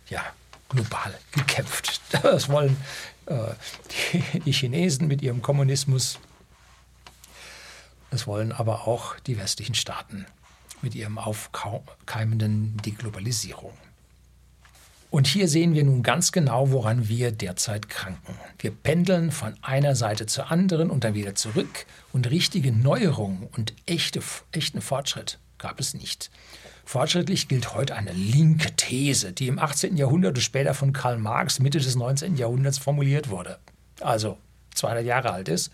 ja, 0.08 0.24
global 0.68 1.18
gekämpft. 1.32 2.00
Das 2.22 2.48
wollen 2.48 2.76
äh, 3.26 3.54
die, 4.12 4.40
die 4.40 4.52
Chinesen 4.52 5.06
mit 5.06 5.22
ihrem 5.22 5.42
Kommunismus, 5.42 6.18
das 8.10 8.26
wollen 8.26 8.50
aber 8.50 8.88
auch 8.88 9.18
die 9.20 9.38
westlichen 9.38 9.76
Staaten 9.76 10.26
mit 10.82 10.96
ihrem 10.96 11.18
aufkeimenden 11.18 12.76
Deglobalisierung. 12.78 13.72
Und 15.10 15.26
hier 15.26 15.48
sehen 15.48 15.74
wir 15.74 15.82
nun 15.82 16.04
ganz 16.04 16.30
genau, 16.30 16.70
woran 16.70 17.08
wir 17.08 17.32
derzeit 17.32 17.88
kranken. 17.88 18.36
Wir 18.60 18.70
pendeln 18.70 19.32
von 19.32 19.54
einer 19.60 19.96
Seite 19.96 20.26
zur 20.26 20.52
anderen 20.52 20.88
und 20.88 21.02
dann 21.02 21.14
wieder 21.14 21.34
zurück 21.34 21.86
und 22.12 22.30
richtige 22.30 22.70
Neuerungen 22.70 23.48
und 23.56 23.74
echte, 23.86 24.20
echten 24.52 24.80
Fortschritt 24.80 25.38
gab 25.58 25.80
es 25.80 25.94
nicht. 25.94 26.30
Fortschrittlich 26.84 27.48
gilt 27.48 27.74
heute 27.74 27.96
eine 27.96 28.12
linke 28.12 28.74
These, 28.76 29.32
die 29.32 29.48
im 29.48 29.58
18. 29.58 29.96
Jahrhundert 29.96 30.36
und 30.36 30.42
später 30.42 30.74
von 30.74 30.92
Karl 30.92 31.18
Marx 31.18 31.58
Mitte 31.58 31.78
des 31.78 31.96
19. 31.96 32.36
Jahrhunderts 32.36 32.78
formuliert 32.78 33.30
wurde, 33.30 33.58
also 34.00 34.38
200 34.74 35.04
Jahre 35.04 35.32
alt 35.32 35.48
ist. 35.48 35.72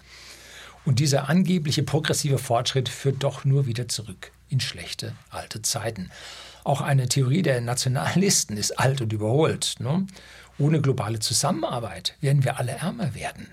Und 0.85 0.99
dieser 0.99 1.29
angebliche 1.29 1.83
progressive 1.83 2.39
Fortschritt 2.39 2.89
führt 2.89 3.23
doch 3.23 3.45
nur 3.45 3.67
wieder 3.67 3.89
zurück 3.89 4.31
in 4.49 4.61
schlechte 4.61 5.15
alte 5.31 5.61
Zeiten. 5.63 6.11
Auch 6.67 6.81
eine 6.81 7.07
Theorie 7.09 7.43
der 7.43 7.61
Nationalisten 7.61 8.57
ist 8.57 8.73
alt 8.81 9.01
und 9.01 9.13
überholt. 9.13 9.77
Ne? 9.79 10.05
Ohne 10.59 10.81
globale 10.81 11.21
Zusammenarbeit 11.21 12.17
werden 12.21 12.43
wir 12.43 12.59
alle 12.59 12.73
ärmer 12.73 13.15
werden. 13.15 13.47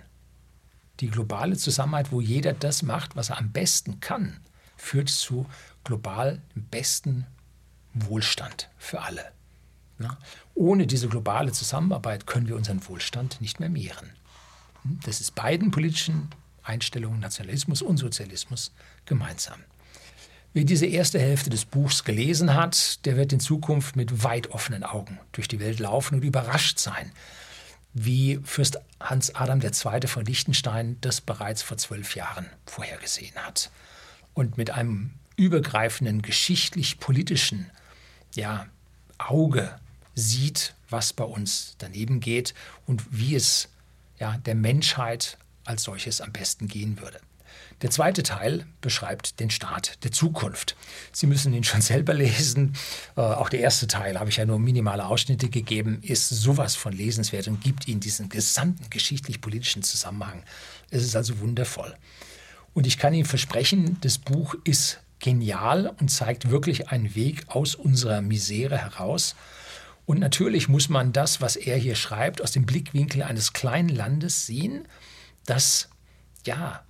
Die 0.99 1.11
globale 1.11 1.55
Zusammenarbeit, 1.55 2.11
wo 2.11 2.21
jeder 2.21 2.53
das 2.53 2.81
macht, 2.81 3.15
was 3.15 3.29
er 3.29 3.37
am 3.37 3.51
besten 3.51 3.99
kann, 3.99 4.39
führt 4.77 5.09
zu 5.09 5.45
global 5.83 6.41
dem 6.55 6.63
besten 6.69 7.27
Wohlstand 7.93 8.71
für 8.79 9.01
alle. 9.01 9.31
Ne? 9.99 10.17
Ohne 10.55 10.87
diese 10.87 11.07
globale 11.07 11.51
Zusammenarbeit 11.51 12.25
können 12.25 12.47
wir 12.47 12.55
unseren 12.55 12.83
Wohlstand 12.87 13.41
nicht 13.41 13.59
mehr 13.59 13.69
mehren. 13.69 14.09
Das 15.05 15.21
ist 15.21 15.35
beiden 15.35 15.69
politischen 15.69 16.29
Einstellungen, 16.63 17.19
Nationalismus 17.19 17.83
und 17.83 17.97
Sozialismus, 17.97 18.71
gemeinsam. 19.05 19.59
Wer 20.53 20.65
diese 20.65 20.85
erste 20.85 21.19
Hälfte 21.19 21.49
des 21.49 21.65
Buchs 21.65 22.03
gelesen 22.03 22.53
hat, 22.53 23.03
der 23.05 23.17
wird 23.17 23.33
in 23.33 23.39
Zukunft 23.39 23.95
mit 23.95 24.23
weit 24.23 24.51
offenen 24.51 24.83
Augen 24.83 25.19
durch 25.31 25.47
die 25.47 25.59
Welt 25.59 25.79
laufen 25.79 26.15
und 26.15 26.23
überrascht 26.23 26.77
sein, 26.77 27.11
wie 27.95 28.39
Fürst 28.43 28.79
Hans 28.99 29.33
Adam 29.33 29.61
II. 29.61 30.07
von 30.07 30.25
Liechtenstein 30.25 30.97
das 31.01 31.21
bereits 31.21 31.63
vor 31.63 31.77
zwölf 31.77 32.15
Jahren 32.15 32.45
vorhergesehen 32.67 33.35
hat. 33.35 33.71
Und 34.35 34.57
mit 34.57 34.69
einem 34.69 35.11
übergreifenden 35.37 36.21
geschichtlich-politischen 36.21 37.71
ja, 38.35 38.67
Auge 39.17 39.73
sieht, 40.13 40.75
was 40.87 41.13
bei 41.13 41.23
uns 41.23 41.75
daneben 41.79 42.19
geht 42.19 42.53
und 42.85 43.03
wie 43.09 43.35
es 43.35 43.69
ja, 44.19 44.37
der 44.37 44.55
Menschheit 44.55 45.39
als 45.65 45.83
solches 45.83 46.21
am 46.21 46.31
besten 46.31 46.67
gehen 46.67 46.99
würde. 46.99 47.19
Der 47.83 47.91
zweite 47.91 48.23
Teil 48.23 48.65
beschreibt 48.79 49.41
den 49.41 49.49
Staat 49.49 50.03
der 50.05 50.13
Zukunft. 50.13 50.77
Sie 51.11 51.27
müssen 51.27 51.53
ihn 51.53 51.65
schon 51.65 51.81
selber 51.81 52.13
lesen. 52.13 52.75
Äh, 53.17 53.21
auch 53.21 53.49
der 53.49 53.59
erste 53.59 53.87
Teil, 53.87 54.19
habe 54.19 54.29
ich 54.29 54.37
ja 54.37 54.45
nur 54.45 54.57
minimale 54.57 55.05
Ausschnitte 55.05 55.49
gegeben, 55.49 55.99
ist 56.01 56.29
sowas 56.29 56.75
von 56.75 56.93
lesenswert 56.93 57.49
und 57.49 57.61
gibt 57.61 57.87
Ihnen 57.87 57.99
diesen 57.99 58.29
gesamten 58.29 58.89
geschichtlich-politischen 58.89 59.83
Zusammenhang. 59.83 60.43
Es 60.89 61.03
ist 61.03 61.15
also 61.15 61.39
wundervoll. 61.41 61.93
Und 62.73 62.87
ich 62.87 62.97
kann 62.97 63.13
Ihnen 63.13 63.25
versprechen, 63.25 63.97
das 63.99 64.17
Buch 64.17 64.55
ist 64.63 65.01
genial 65.19 65.93
und 65.99 66.09
zeigt 66.09 66.49
wirklich 66.49 66.89
einen 66.89 67.15
Weg 67.15 67.43
aus 67.47 67.75
unserer 67.75 68.21
Misere 68.21 68.77
heraus. 68.77 69.35
Und 70.05 70.19
natürlich 70.19 70.69
muss 70.69 70.87
man 70.87 71.11
das, 71.11 71.41
was 71.41 71.57
er 71.57 71.77
hier 71.77 71.95
schreibt, 71.95 72.41
aus 72.41 72.51
dem 72.51 72.65
Blickwinkel 72.65 73.23
eines 73.23 73.51
kleinen 73.51 73.89
Landes 73.89 74.45
sehen, 74.45 74.87
das 75.45 75.89
ja 76.45 76.83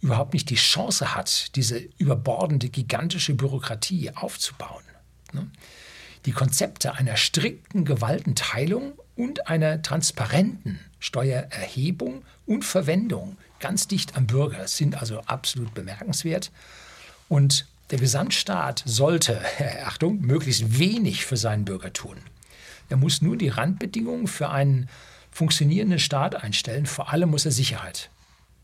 überhaupt 0.00 0.32
nicht 0.32 0.50
die 0.50 0.56
Chance 0.56 1.14
hat, 1.14 1.54
diese 1.56 1.78
überbordende, 1.98 2.68
gigantische 2.68 3.34
Bürokratie 3.34 4.10
aufzubauen. 4.14 4.84
Ne? 5.32 5.50
Die 6.24 6.32
Konzepte 6.32 6.94
einer 6.94 7.16
strikten 7.16 7.84
Gewaltenteilung 7.84 8.92
und 9.16 9.48
einer 9.48 9.82
transparenten 9.82 10.80
Steuererhebung 11.00 12.24
und 12.46 12.64
Verwendung 12.64 13.36
ganz 13.60 13.88
dicht 13.88 14.16
am 14.16 14.26
Bürger 14.26 14.68
sind 14.68 15.00
also 15.00 15.20
absolut 15.20 15.74
bemerkenswert. 15.74 16.50
Und 17.28 17.66
der 17.90 17.98
Gesamtstaat 17.98 18.82
sollte, 18.84 19.40
Achtung, 19.84 20.20
möglichst 20.20 20.78
wenig 20.78 21.24
für 21.24 21.36
seinen 21.36 21.64
Bürger 21.64 21.92
tun. 21.92 22.18
Er 22.88 22.96
muss 22.96 23.22
nur 23.22 23.36
die 23.36 23.48
Randbedingungen 23.48 24.28
für 24.28 24.48
einen 24.50 24.88
funktionierenden 25.30 25.98
Staat 25.98 26.36
einstellen. 26.36 26.86
Vor 26.86 27.12
allem 27.12 27.30
muss 27.30 27.44
er 27.44 27.52
Sicherheit 27.52 28.10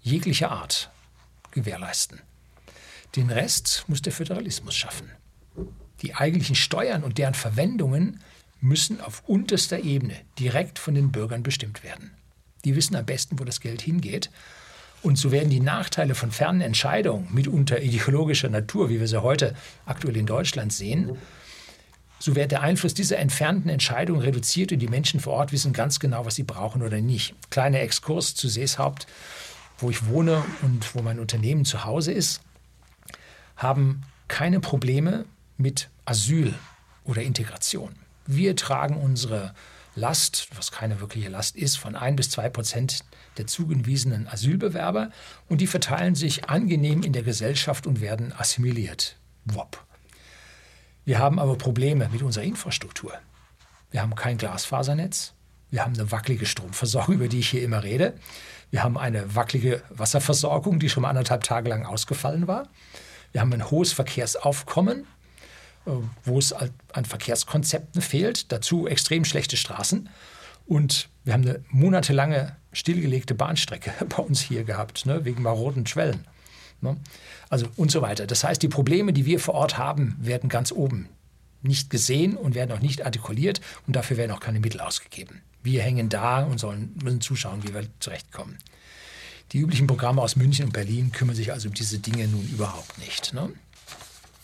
jeglicher 0.02 0.50
Art 0.50 0.90
gewährleisten. 1.54 2.20
Den 3.16 3.30
Rest 3.30 3.84
muss 3.86 4.02
der 4.02 4.12
Föderalismus 4.12 4.74
schaffen. 4.74 5.10
Die 6.02 6.14
eigentlichen 6.14 6.56
Steuern 6.56 7.04
und 7.04 7.18
deren 7.18 7.34
Verwendungen 7.34 8.20
müssen 8.60 9.00
auf 9.00 9.22
unterster 9.26 9.78
Ebene 9.78 10.16
direkt 10.38 10.78
von 10.78 10.94
den 10.94 11.12
Bürgern 11.12 11.42
bestimmt 11.42 11.82
werden. 11.82 12.10
Die 12.64 12.76
wissen 12.76 12.96
am 12.96 13.06
besten, 13.06 13.38
wo 13.38 13.44
das 13.44 13.60
Geld 13.60 13.82
hingeht. 13.82 14.30
Und 15.02 15.16
so 15.16 15.32
werden 15.32 15.50
die 15.50 15.60
Nachteile 15.60 16.14
von 16.14 16.30
fernen 16.30 16.62
Entscheidungen, 16.62 17.28
mitunter 17.32 17.82
ideologischer 17.82 18.48
Natur, 18.48 18.88
wie 18.88 19.00
wir 19.00 19.08
sie 19.08 19.22
heute 19.22 19.54
aktuell 19.86 20.16
in 20.16 20.26
Deutschland 20.26 20.72
sehen, 20.72 21.18
so 22.24 22.34
wird 22.36 22.52
der 22.52 22.62
Einfluss 22.62 22.94
dieser 22.94 23.18
entfernten 23.18 23.68
Entscheidungen 23.68 24.22
reduziert 24.22 24.72
und 24.72 24.78
die 24.78 24.88
Menschen 24.88 25.20
vor 25.20 25.34
Ort 25.34 25.52
wissen 25.52 25.74
ganz 25.74 26.00
genau, 26.00 26.24
was 26.24 26.36
sie 26.36 26.42
brauchen 26.42 26.82
oder 26.82 27.02
nicht. 27.02 27.34
Kleiner 27.50 27.80
Exkurs 27.80 28.34
zu 28.34 28.48
Seeshaupt, 28.48 29.06
wo 29.84 29.90
ich 29.90 30.06
wohne 30.06 30.42
und 30.62 30.94
wo 30.94 31.02
mein 31.02 31.20
Unternehmen 31.20 31.66
zu 31.66 31.84
Hause 31.84 32.10
ist, 32.10 32.40
haben 33.54 34.02
keine 34.28 34.58
Probleme 34.58 35.26
mit 35.58 35.90
Asyl 36.06 36.54
oder 37.04 37.20
Integration. 37.22 37.94
Wir 38.26 38.56
tragen 38.56 38.96
unsere 38.96 39.54
Last, 39.94 40.48
was 40.56 40.72
keine 40.72 41.00
wirkliche 41.00 41.28
Last 41.28 41.54
ist, 41.54 41.76
von 41.76 41.96
ein 41.96 42.16
bis 42.16 42.30
zwei 42.30 42.48
Prozent 42.48 43.04
der 43.36 43.46
zugewiesenen 43.46 44.26
Asylbewerber 44.26 45.10
und 45.50 45.60
die 45.60 45.66
verteilen 45.66 46.14
sich 46.14 46.48
angenehm 46.48 47.02
in 47.02 47.12
der 47.12 47.22
Gesellschaft 47.22 47.86
und 47.86 48.00
werden 48.00 48.32
assimiliert. 48.32 49.16
Wop. 49.44 49.84
Wir 51.04 51.18
haben 51.18 51.38
aber 51.38 51.56
Probleme 51.58 52.08
mit 52.08 52.22
unserer 52.22 52.44
Infrastruktur. 52.44 53.12
Wir 53.90 54.00
haben 54.00 54.14
kein 54.14 54.38
Glasfasernetz. 54.38 55.34
Wir 55.70 55.84
haben 55.84 55.94
eine 55.94 56.10
wackelige 56.10 56.46
Stromversorgung, 56.46 57.14
über 57.16 57.28
die 57.28 57.40
ich 57.40 57.50
hier 57.50 57.62
immer 57.62 57.82
rede. 57.82 58.14
Wir 58.74 58.82
haben 58.82 58.98
eine 58.98 59.36
wackelige 59.36 59.84
Wasserversorgung, 59.90 60.80
die 60.80 60.88
schon 60.88 61.02
mal 61.02 61.10
anderthalb 61.10 61.44
Tage 61.44 61.68
lang 61.68 61.86
ausgefallen 61.86 62.48
war. 62.48 62.66
Wir 63.30 63.40
haben 63.40 63.52
ein 63.52 63.70
hohes 63.70 63.92
Verkehrsaufkommen, 63.92 65.06
äh, 65.86 65.90
wo 66.24 66.40
es 66.40 66.52
an 66.52 67.04
Verkehrskonzepten 67.04 68.02
fehlt. 68.02 68.50
Dazu 68.50 68.88
extrem 68.88 69.24
schlechte 69.24 69.56
Straßen. 69.56 70.08
Und 70.66 71.08
wir 71.22 71.34
haben 71.34 71.42
eine 71.42 71.62
monatelange 71.70 72.56
stillgelegte 72.72 73.36
Bahnstrecke 73.36 73.92
bei 74.08 74.20
uns 74.20 74.40
hier 74.40 74.64
gehabt, 74.64 75.06
ne, 75.06 75.24
wegen 75.24 75.42
maroden 75.42 75.86
Schwellen. 75.86 76.26
Ne? 76.80 76.96
Also 77.50 77.68
und 77.76 77.92
so 77.92 78.02
weiter. 78.02 78.26
Das 78.26 78.42
heißt, 78.42 78.60
die 78.60 78.66
Probleme, 78.66 79.12
die 79.12 79.24
wir 79.24 79.38
vor 79.38 79.54
Ort 79.54 79.78
haben, 79.78 80.16
werden 80.18 80.48
ganz 80.48 80.72
oben 80.72 81.08
nicht 81.64 81.90
gesehen 81.90 82.36
und 82.36 82.54
werden 82.54 82.72
auch 82.72 82.80
nicht 82.80 83.04
artikuliert 83.04 83.60
und 83.86 83.96
dafür 83.96 84.16
werden 84.16 84.32
auch 84.32 84.40
keine 84.40 84.60
Mittel 84.60 84.80
ausgegeben. 84.80 85.42
Wir 85.62 85.82
hängen 85.82 86.08
da 86.08 86.44
und 86.44 86.58
sollen, 86.58 86.94
müssen 87.02 87.20
zuschauen, 87.20 87.62
wie 87.62 87.74
wir 87.74 87.86
zurechtkommen. 88.00 88.58
Die 89.52 89.58
üblichen 89.58 89.86
Programme 89.86 90.20
aus 90.20 90.36
München 90.36 90.66
und 90.66 90.72
Berlin 90.72 91.12
kümmern 91.12 91.36
sich 91.36 91.52
also 91.52 91.68
um 91.68 91.74
diese 91.74 91.98
Dinge 91.98 92.26
nun 92.28 92.46
überhaupt 92.48 92.98
nicht. 92.98 93.32
Ne? 93.32 93.50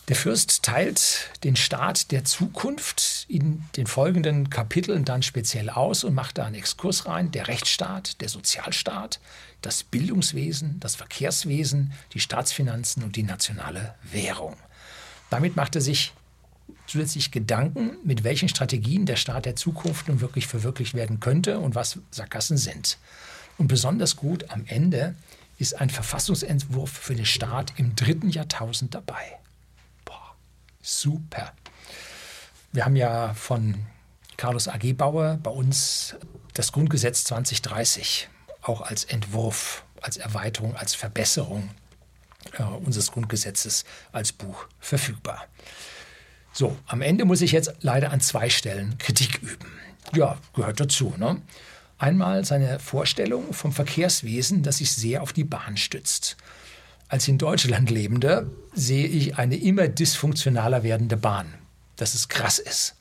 Der 0.07 0.15
Fürst 0.15 0.63
teilt 0.63 1.29
den 1.43 1.55
Staat 1.55 2.11
der 2.11 2.25
Zukunft 2.25 3.25
in 3.29 3.63
den 3.77 3.87
folgenden 3.87 4.49
Kapiteln 4.49 5.05
dann 5.05 5.21
speziell 5.21 5.69
aus 5.69 6.03
und 6.03 6.13
macht 6.13 6.37
da 6.37 6.45
einen 6.45 6.55
Exkurs 6.55 7.05
rein. 7.05 7.31
Der 7.31 7.47
Rechtsstaat, 7.47 8.19
der 8.19 8.27
Sozialstaat, 8.27 9.19
das 9.61 9.83
Bildungswesen, 9.83 10.79
das 10.79 10.95
Verkehrswesen, 10.95 11.93
die 12.13 12.19
Staatsfinanzen 12.19 13.03
und 13.03 13.15
die 13.15 13.23
nationale 13.23 13.95
Währung. 14.11 14.57
Damit 15.29 15.55
macht 15.55 15.75
er 15.75 15.81
sich 15.81 16.13
zusätzlich 16.87 17.31
Gedanken, 17.31 17.97
mit 18.03 18.23
welchen 18.23 18.49
Strategien 18.49 19.05
der 19.05 19.15
Staat 19.15 19.45
der 19.45 19.55
Zukunft 19.55 20.07
nun 20.07 20.21
wirklich 20.21 20.47
verwirklicht 20.47 20.93
werden 20.93 21.19
könnte 21.19 21.59
und 21.59 21.75
was 21.75 21.99
Sackgassen 22.11 22.57
sind. 22.57 22.97
Und 23.57 23.67
besonders 23.67 24.15
gut 24.15 24.49
am 24.49 24.65
Ende 24.65 25.15
ist 25.57 25.79
ein 25.79 25.89
Verfassungsentwurf 25.89 26.89
für 26.89 27.15
den 27.15 27.25
Staat 27.25 27.73
im 27.77 27.95
dritten 27.95 28.29
Jahrtausend 28.29 28.95
dabei. 28.95 29.37
Boah, 30.05 30.35
super. 30.81 31.53
Wir 32.71 32.85
haben 32.85 32.95
ja 32.95 33.33
von 33.33 33.75
Carlos 34.37 34.67
A.G. 34.67 34.93
Bauer 34.93 35.39
bei 35.43 35.51
uns 35.51 36.15
das 36.53 36.71
Grundgesetz 36.71 37.25
2030 37.25 38.29
auch 38.61 38.81
als 38.81 39.03
Entwurf, 39.03 39.83
als 40.01 40.17
Erweiterung, 40.17 40.75
als 40.75 40.95
Verbesserung 40.95 41.69
äh, 42.53 42.63
unseres 42.63 43.11
Grundgesetzes 43.11 43.85
als 44.11 44.31
Buch 44.31 44.65
verfügbar. 44.79 45.45
So, 46.53 46.77
am 46.85 47.01
Ende 47.01 47.25
muss 47.25 47.41
ich 47.41 47.51
jetzt 47.51 47.73
leider 47.81 48.11
an 48.11 48.19
zwei 48.19 48.49
Stellen 48.49 48.97
Kritik 48.97 49.41
üben. 49.41 49.71
Ja, 50.13 50.37
gehört 50.53 50.79
dazu. 50.79 51.13
Ne? 51.17 51.41
Einmal 51.97 52.43
seine 52.45 52.79
Vorstellung 52.79 53.53
vom 53.53 53.71
Verkehrswesen, 53.71 54.63
das 54.63 54.77
sich 54.77 54.91
sehr 54.91 55.21
auf 55.21 55.33
die 55.33 55.43
Bahn 55.43 55.77
stützt. 55.77 56.35
Als 57.07 57.27
in 57.27 57.37
Deutschland 57.37 57.89
Lebender 57.89 58.45
sehe 58.73 59.05
ich 59.05 59.37
eine 59.37 59.55
immer 59.55 59.87
dysfunktionaler 59.87 60.83
werdende 60.83 61.17
Bahn, 61.17 61.53
dass 61.95 62.15
es 62.15 62.27
krass 62.27 62.59
ist. 62.59 62.95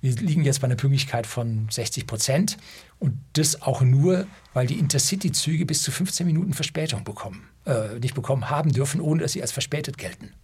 Wir 0.00 0.14
liegen 0.16 0.44
jetzt 0.44 0.60
bei 0.60 0.66
einer 0.66 0.76
Pünktlichkeit 0.76 1.26
von 1.26 1.68
60 1.70 2.06
Prozent 2.06 2.58
und 2.98 3.18
das 3.34 3.62
auch 3.62 3.82
nur, 3.82 4.26
weil 4.52 4.66
die 4.66 4.78
Intercity-Züge 4.78 5.64
bis 5.64 5.82
zu 5.82 5.92
15 5.92 6.26
Minuten 6.26 6.54
Verspätung 6.54 7.04
bekommen, 7.04 7.48
äh, 7.66 7.98
nicht 8.00 8.14
bekommen 8.14 8.50
haben 8.50 8.72
dürfen, 8.72 9.00
ohne 9.00 9.22
dass 9.22 9.32
sie 9.32 9.42
als 9.42 9.52
verspätet 9.52 9.98
gelten. 9.98 10.34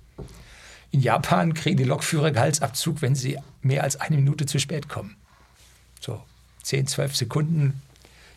In 0.91 1.01
Japan 1.01 1.55
kriegen 1.55 1.77
die 1.77 1.85
Lokführer 1.85 2.31
Gehaltsabzug, 2.31 3.03
wenn 3.03 3.15
sie 3.15 3.39
mehr 3.63 3.83
als 3.83 4.01
eine 4.01 4.17
Minute 4.17 4.47
zu 4.47 4.59
spät 4.59 4.89
kommen. 4.89 5.17
So 6.01 6.23
10, 6.63 6.87
12 6.87 7.17
Sekunden 7.17 7.83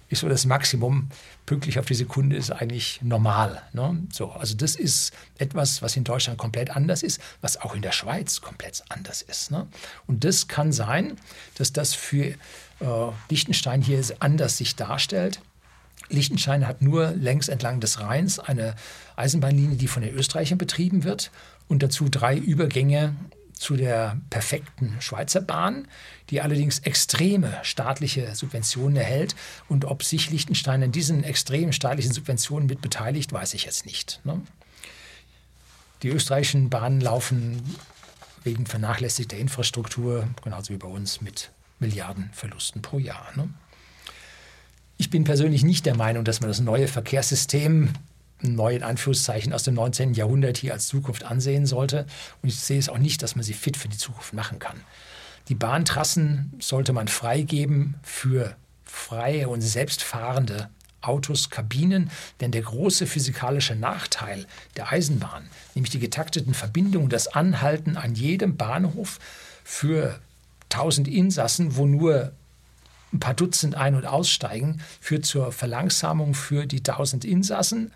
ist 0.09 0.19
so 0.19 0.29
das 0.29 0.45
Maximum. 0.45 1.09
Pünktlich 1.45 1.79
auf 1.79 1.85
die 1.85 1.95
Sekunde 1.95 2.35
ist 2.35 2.51
eigentlich 2.51 3.01
normal. 3.01 3.61
Ne? 3.73 3.97
So, 4.11 4.31
also 4.31 4.55
das 4.55 4.75
ist 4.75 5.13
etwas, 5.37 5.81
was 5.81 5.95
in 5.95 6.03
Deutschland 6.03 6.37
komplett 6.37 6.75
anders 6.75 7.03
ist, 7.03 7.21
was 7.39 7.59
auch 7.59 7.75
in 7.75 7.81
der 7.81 7.93
Schweiz 7.93 8.41
komplett 8.41 8.83
anders 8.89 9.21
ist. 9.21 9.51
Ne? 9.51 9.67
Und 10.07 10.23
das 10.23 10.47
kann 10.47 10.71
sein, 10.71 11.17
dass 11.55 11.71
das 11.71 11.93
für 11.93 12.25
äh, 12.25 12.35
Liechtenstein 13.29 13.81
hier 13.81 14.03
anders 14.19 14.57
sich 14.57 14.75
darstellt. 14.75 15.41
Liechtenstein 16.09 16.67
hat 16.67 16.81
nur 16.81 17.11
längs 17.11 17.47
entlang 17.47 17.79
des 17.79 18.01
Rheins 18.01 18.37
eine 18.37 18.75
Eisenbahnlinie, 19.15 19.77
die 19.77 19.87
von 19.87 20.03
den 20.03 20.13
Österreichern 20.13 20.57
betrieben 20.57 21.05
wird 21.05 21.31
und 21.71 21.81
dazu 21.81 22.09
drei 22.09 22.35
Übergänge 22.35 23.15
zu 23.53 23.77
der 23.77 24.17
perfekten 24.29 24.97
Schweizer 24.99 25.39
Bahn, 25.39 25.87
die 26.29 26.41
allerdings 26.41 26.79
extreme 26.79 27.57
staatliche 27.63 28.35
Subventionen 28.35 28.97
erhält. 28.97 29.35
Und 29.69 29.85
ob 29.85 30.03
sich 30.03 30.29
Liechtenstein 30.29 30.83
an 30.83 30.91
diesen 30.91 31.23
extremen 31.23 31.71
staatlichen 31.71 32.11
Subventionen 32.11 32.67
mit 32.67 32.81
beteiligt, 32.81 33.31
weiß 33.31 33.53
ich 33.53 33.63
jetzt 33.63 33.85
nicht. 33.85 34.19
Ne? 34.25 34.41
Die 36.03 36.09
österreichischen 36.09 36.69
Bahnen 36.69 36.99
laufen 36.99 37.63
wegen 38.43 38.65
vernachlässigter 38.65 39.37
Infrastruktur, 39.37 40.27
genauso 40.43 40.73
wie 40.73 40.77
bei 40.77 40.89
uns, 40.89 41.21
mit 41.21 41.51
Milliardenverlusten 41.79 42.81
pro 42.81 42.99
Jahr. 42.99 43.27
Ne? 43.35 43.47
Ich 44.97 45.09
bin 45.09 45.23
persönlich 45.23 45.63
nicht 45.63 45.85
der 45.85 45.95
Meinung, 45.95 46.25
dass 46.25 46.41
man 46.41 46.49
das 46.49 46.59
neue 46.59 46.89
Verkehrssystem 46.89 47.93
neu 48.41 48.75
in 48.75 48.83
Anführungszeichen 48.83 49.53
aus 49.53 49.63
dem 49.63 49.75
19. 49.75 50.13
Jahrhundert 50.13 50.57
hier 50.57 50.73
als 50.73 50.87
Zukunft 50.87 51.23
ansehen 51.23 51.65
sollte. 51.65 52.05
Und 52.41 52.49
ich 52.49 52.59
sehe 52.59 52.79
es 52.79 52.89
auch 52.89 52.97
nicht, 52.97 53.21
dass 53.21 53.35
man 53.35 53.43
sie 53.43 53.53
fit 53.53 53.77
für 53.77 53.87
die 53.87 53.97
Zukunft 53.97 54.33
machen 54.33 54.59
kann. 54.59 54.81
Die 55.47 55.55
Bahntrassen 55.55 56.53
sollte 56.59 56.93
man 56.93 57.07
freigeben 57.07 57.95
für 58.03 58.55
freie 58.85 59.49
und 59.49 59.61
selbstfahrende 59.61 60.69
Autos, 61.01 61.49
Kabinen, 61.49 62.11
denn 62.39 62.51
der 62.51 62.61
große 62.61 63.07
physikalische 63.07 63.75
Nachteil 63.75 64.45
der 64.75 64.91
Eisenbahn, 64.91 65.49
nämlich 65.73 65.89
die 65.89 65.99
getakteten 65.99 66.53
Verbindungen, 66.53 67.09
das 67.09 67.27
Anhalten 67.27 67.97
an 67.97 68.13
jedem 68.13 68.55
Bahnhof 68.55 69.19
für 69.63 70.19
1000 70.65 71.07
Insassen, 71.07 71.75
wo 71.75 71.87
nur 71.87 72.31
ein 73.13 73.19
paar 73.19 73.33
Dutzend 73.33 73.75
ein- 73.75 73.95
und 73.95 74.05
aussteigen, 74.05 74.81
führt 74.99 75.25
zur 75.25 75.51
Verlangsamung 75.51 76.33
für 76.33 76.65
die 76.65 76.83
1000 76.83 77.25
Insassen 77.25 77.91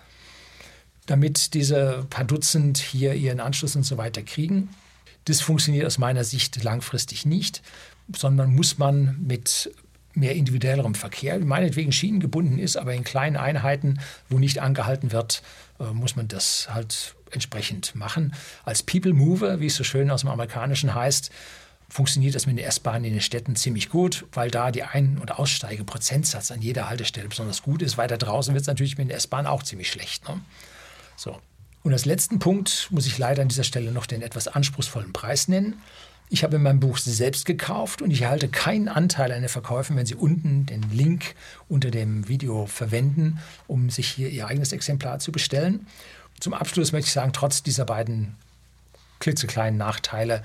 damit 1.06 1.54
diese 1.54 2.06
paar 2.10 2.26
Dutzend 2.26 2.78
hier 2.78 3.14
ihren 3.14 3.40
Anschluss 3.40 3.76
und 3.76 3.84
so 3.84 3.98
weiter 3.98 4.24
kriegen. 4.24 4.70
Das 5.26 5.42
funktioniert 5.42 5.86
aus 5.86 5.98
meiner 5.98 6.24
Sicht 6.24 6.64
langfristig 6.64 7.26
nicht, 7.26 7.62
sondern 8.16 8.54
muss 8.54 8.78
man 8.78 9.18
mit 9.26 9.72
mehr 10.14 10.36
individuellerem 10.36 10.96
Verkehr, 10.96 11.38
meinetwegen 11.40 11.92
schienengebunden 11.92 12.58
ist, 12.58 12.78
aber 12.78 12.94
in 12.94 13.04
kleinen 13.04 13.36
Einheiten, 13.36 14.00
wo 14.30 14.40
nicht 14.40 14.60
angehalten 14.60 15.12
wird, 15.12 15.42
äh, 15.80 15.92
muss 15.92 16.16
man 16.16 16.28
das 16.28 16.70
halt 16.74 17.16
entsprechend 17.32 17.96
machen. 17.96 18.34
Als 18.64 18.82
People 18.82 19.14
Mover, 19.14 19.60
wie 19.60 19.66
es 19.66 19.76
so 19.76 19.84
schön 19.84 20.10
aus 20.10 20.22
dem 20.22 20.30
Amerikanischen 20.30 20.96
heißt, 20.96 21.32
funktioniert 21.90 22.34
das 22.36 22.46
mit 22.46 22.58
den 22.58 22.66
S-Bahnen 22.66 23.06
in 23.06 23.14
den 23.14 23.22
Städten 23.22 23.56
ziemlich 23.56 23.90
gut, 23.90 24.26
weil 24.32 24.50
da 24.50 24.72
die 24.72 24.84
Ein- 24.84 25.18
und 25.20 25.38
Aussteigeprozentsatz 25.38 26.52
an 26.52 26.62
jeder 26.62 26.90
Haltestelle 26.90 27.28
besonders 27.28 27.62
gut 27.62 27.82
ist. 27.82 27.98
Weiter 27.98 28.18
draußen 28.18 28.54
wird 28.54 28.62
es 28.62 28.68
natürlich 28.68 28.98
mit 28.98 29.10
den 29.10 29.16
S-Bahnen 29.16 29.48
auch 29.48 29.64
ziemlich 29.64 29.92
schlecht. 29.92 30.28
Ne? 30.28 30.40
So. 31.16 31.40
Und 31.84 31.94
als 31.94 32.06
letzten 32.06 32.40
Punkt 32.40 32.88
muss 32.90 33.06
ich 33.06 33.18
leider 33.18 33.42
an 33.42 33.48
dieser 33.48 33.64
Stelle 33.64 33.92
noch 33.92 34.08
den 34.08 34.22
etwas 34.22 34.48
anspruchsvollen 34.48 35.14
Preis 35.14 35.48
nennen. 35.48 35.82
Ich 36.30 36.44
habe 36.44 36.58
mein 36.58 36.80
Buch 36.80 36.98
selbst 36.98 37.46
gekauft 37.46 38.02
und 38.02 38.10
ich 38.10 38.24
erhalte 38.24 38.48
keinen 38.48 38.88
Anteil 38.88 39.32
an 39.32 39.42
den 39.42 39.50
Verkäufen, 39.50 39.96
wenn 39.96 40.08
Sie 40.08 40.16
unten 40.16 40.66
den 40.66 40.82
Link 40.92 41.36
unter 41.70 41.92
dem 41.92 42.28
Video 42.28 42.66
verwenden, 42.66 43.40
um 43.68 43.92
sich 43.92 44.08
hier 44.10 44.30
Ihr 44.30 44.48
eigenes 44.48 44.72
Exemplar 44.72 45.20
zu 45.20 45.32
bestellen. 45.32 45.86
Zum 46.40 46.56
Abschluss 46.56 46.92
möchte 46.92 47.08
ich 47.08 47.14
sagen, 47.14 47.34
trotz 47.34 47.62
dieser 47.62 47.86
beiden 47.86 48.36
klitzekleinen 49.20 49.78
Nachteile 49.78 50.42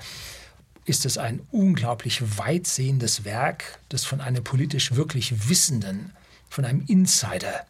ist 0.85 1.05
es 1.05 1.17
ein 1.17 1.41
unglaublich 1.51 2.37
weitsehendes 2.37 3.25
Werk, 3.25 3.79
das 3.89 4.05
von 4.05 4.21
einem 4.21 4.43
politisch 4.43 4.95
wirklich 4.95 5.49
Wissenden, 5.49 6.11
von 6.49 6.65
einem 6.65 6.85
Insider 6.87 7.65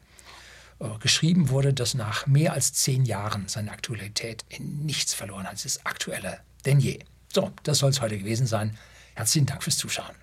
geschrieben 0.99 1.49
wurde, 1.49 1.73
das 1.73 1.93
nach 1.93 2.27
mehr 2.27 2.53
als 2.53 2.73
zehn 2.73 3.05
Jahren 3.05 3.47
seine 3.47 3.71
Aktualität 3.71 4.45
in 4.49 4.85
nichts 4.85 5.13
verloren 5.13 5.45
hat. 5.45 5.55
Es 5.55 5.65
ist 5.65 5.85
aktueller 5.85 6.39
denn 6.65 6.79
je. 6.79 6.99
So, 7.33 7.51
das 7.63 7.79
soll 7.79 7.91
es 7.91 8.01
heute 8.01 8.17
gewesen 8.17 8.47
sein. 8.47 8.77
Herzlichen 9.15 9.45
Dank 9.45 9.63
fürs 9.63 9.77
Zuschauen. 9.77 10.15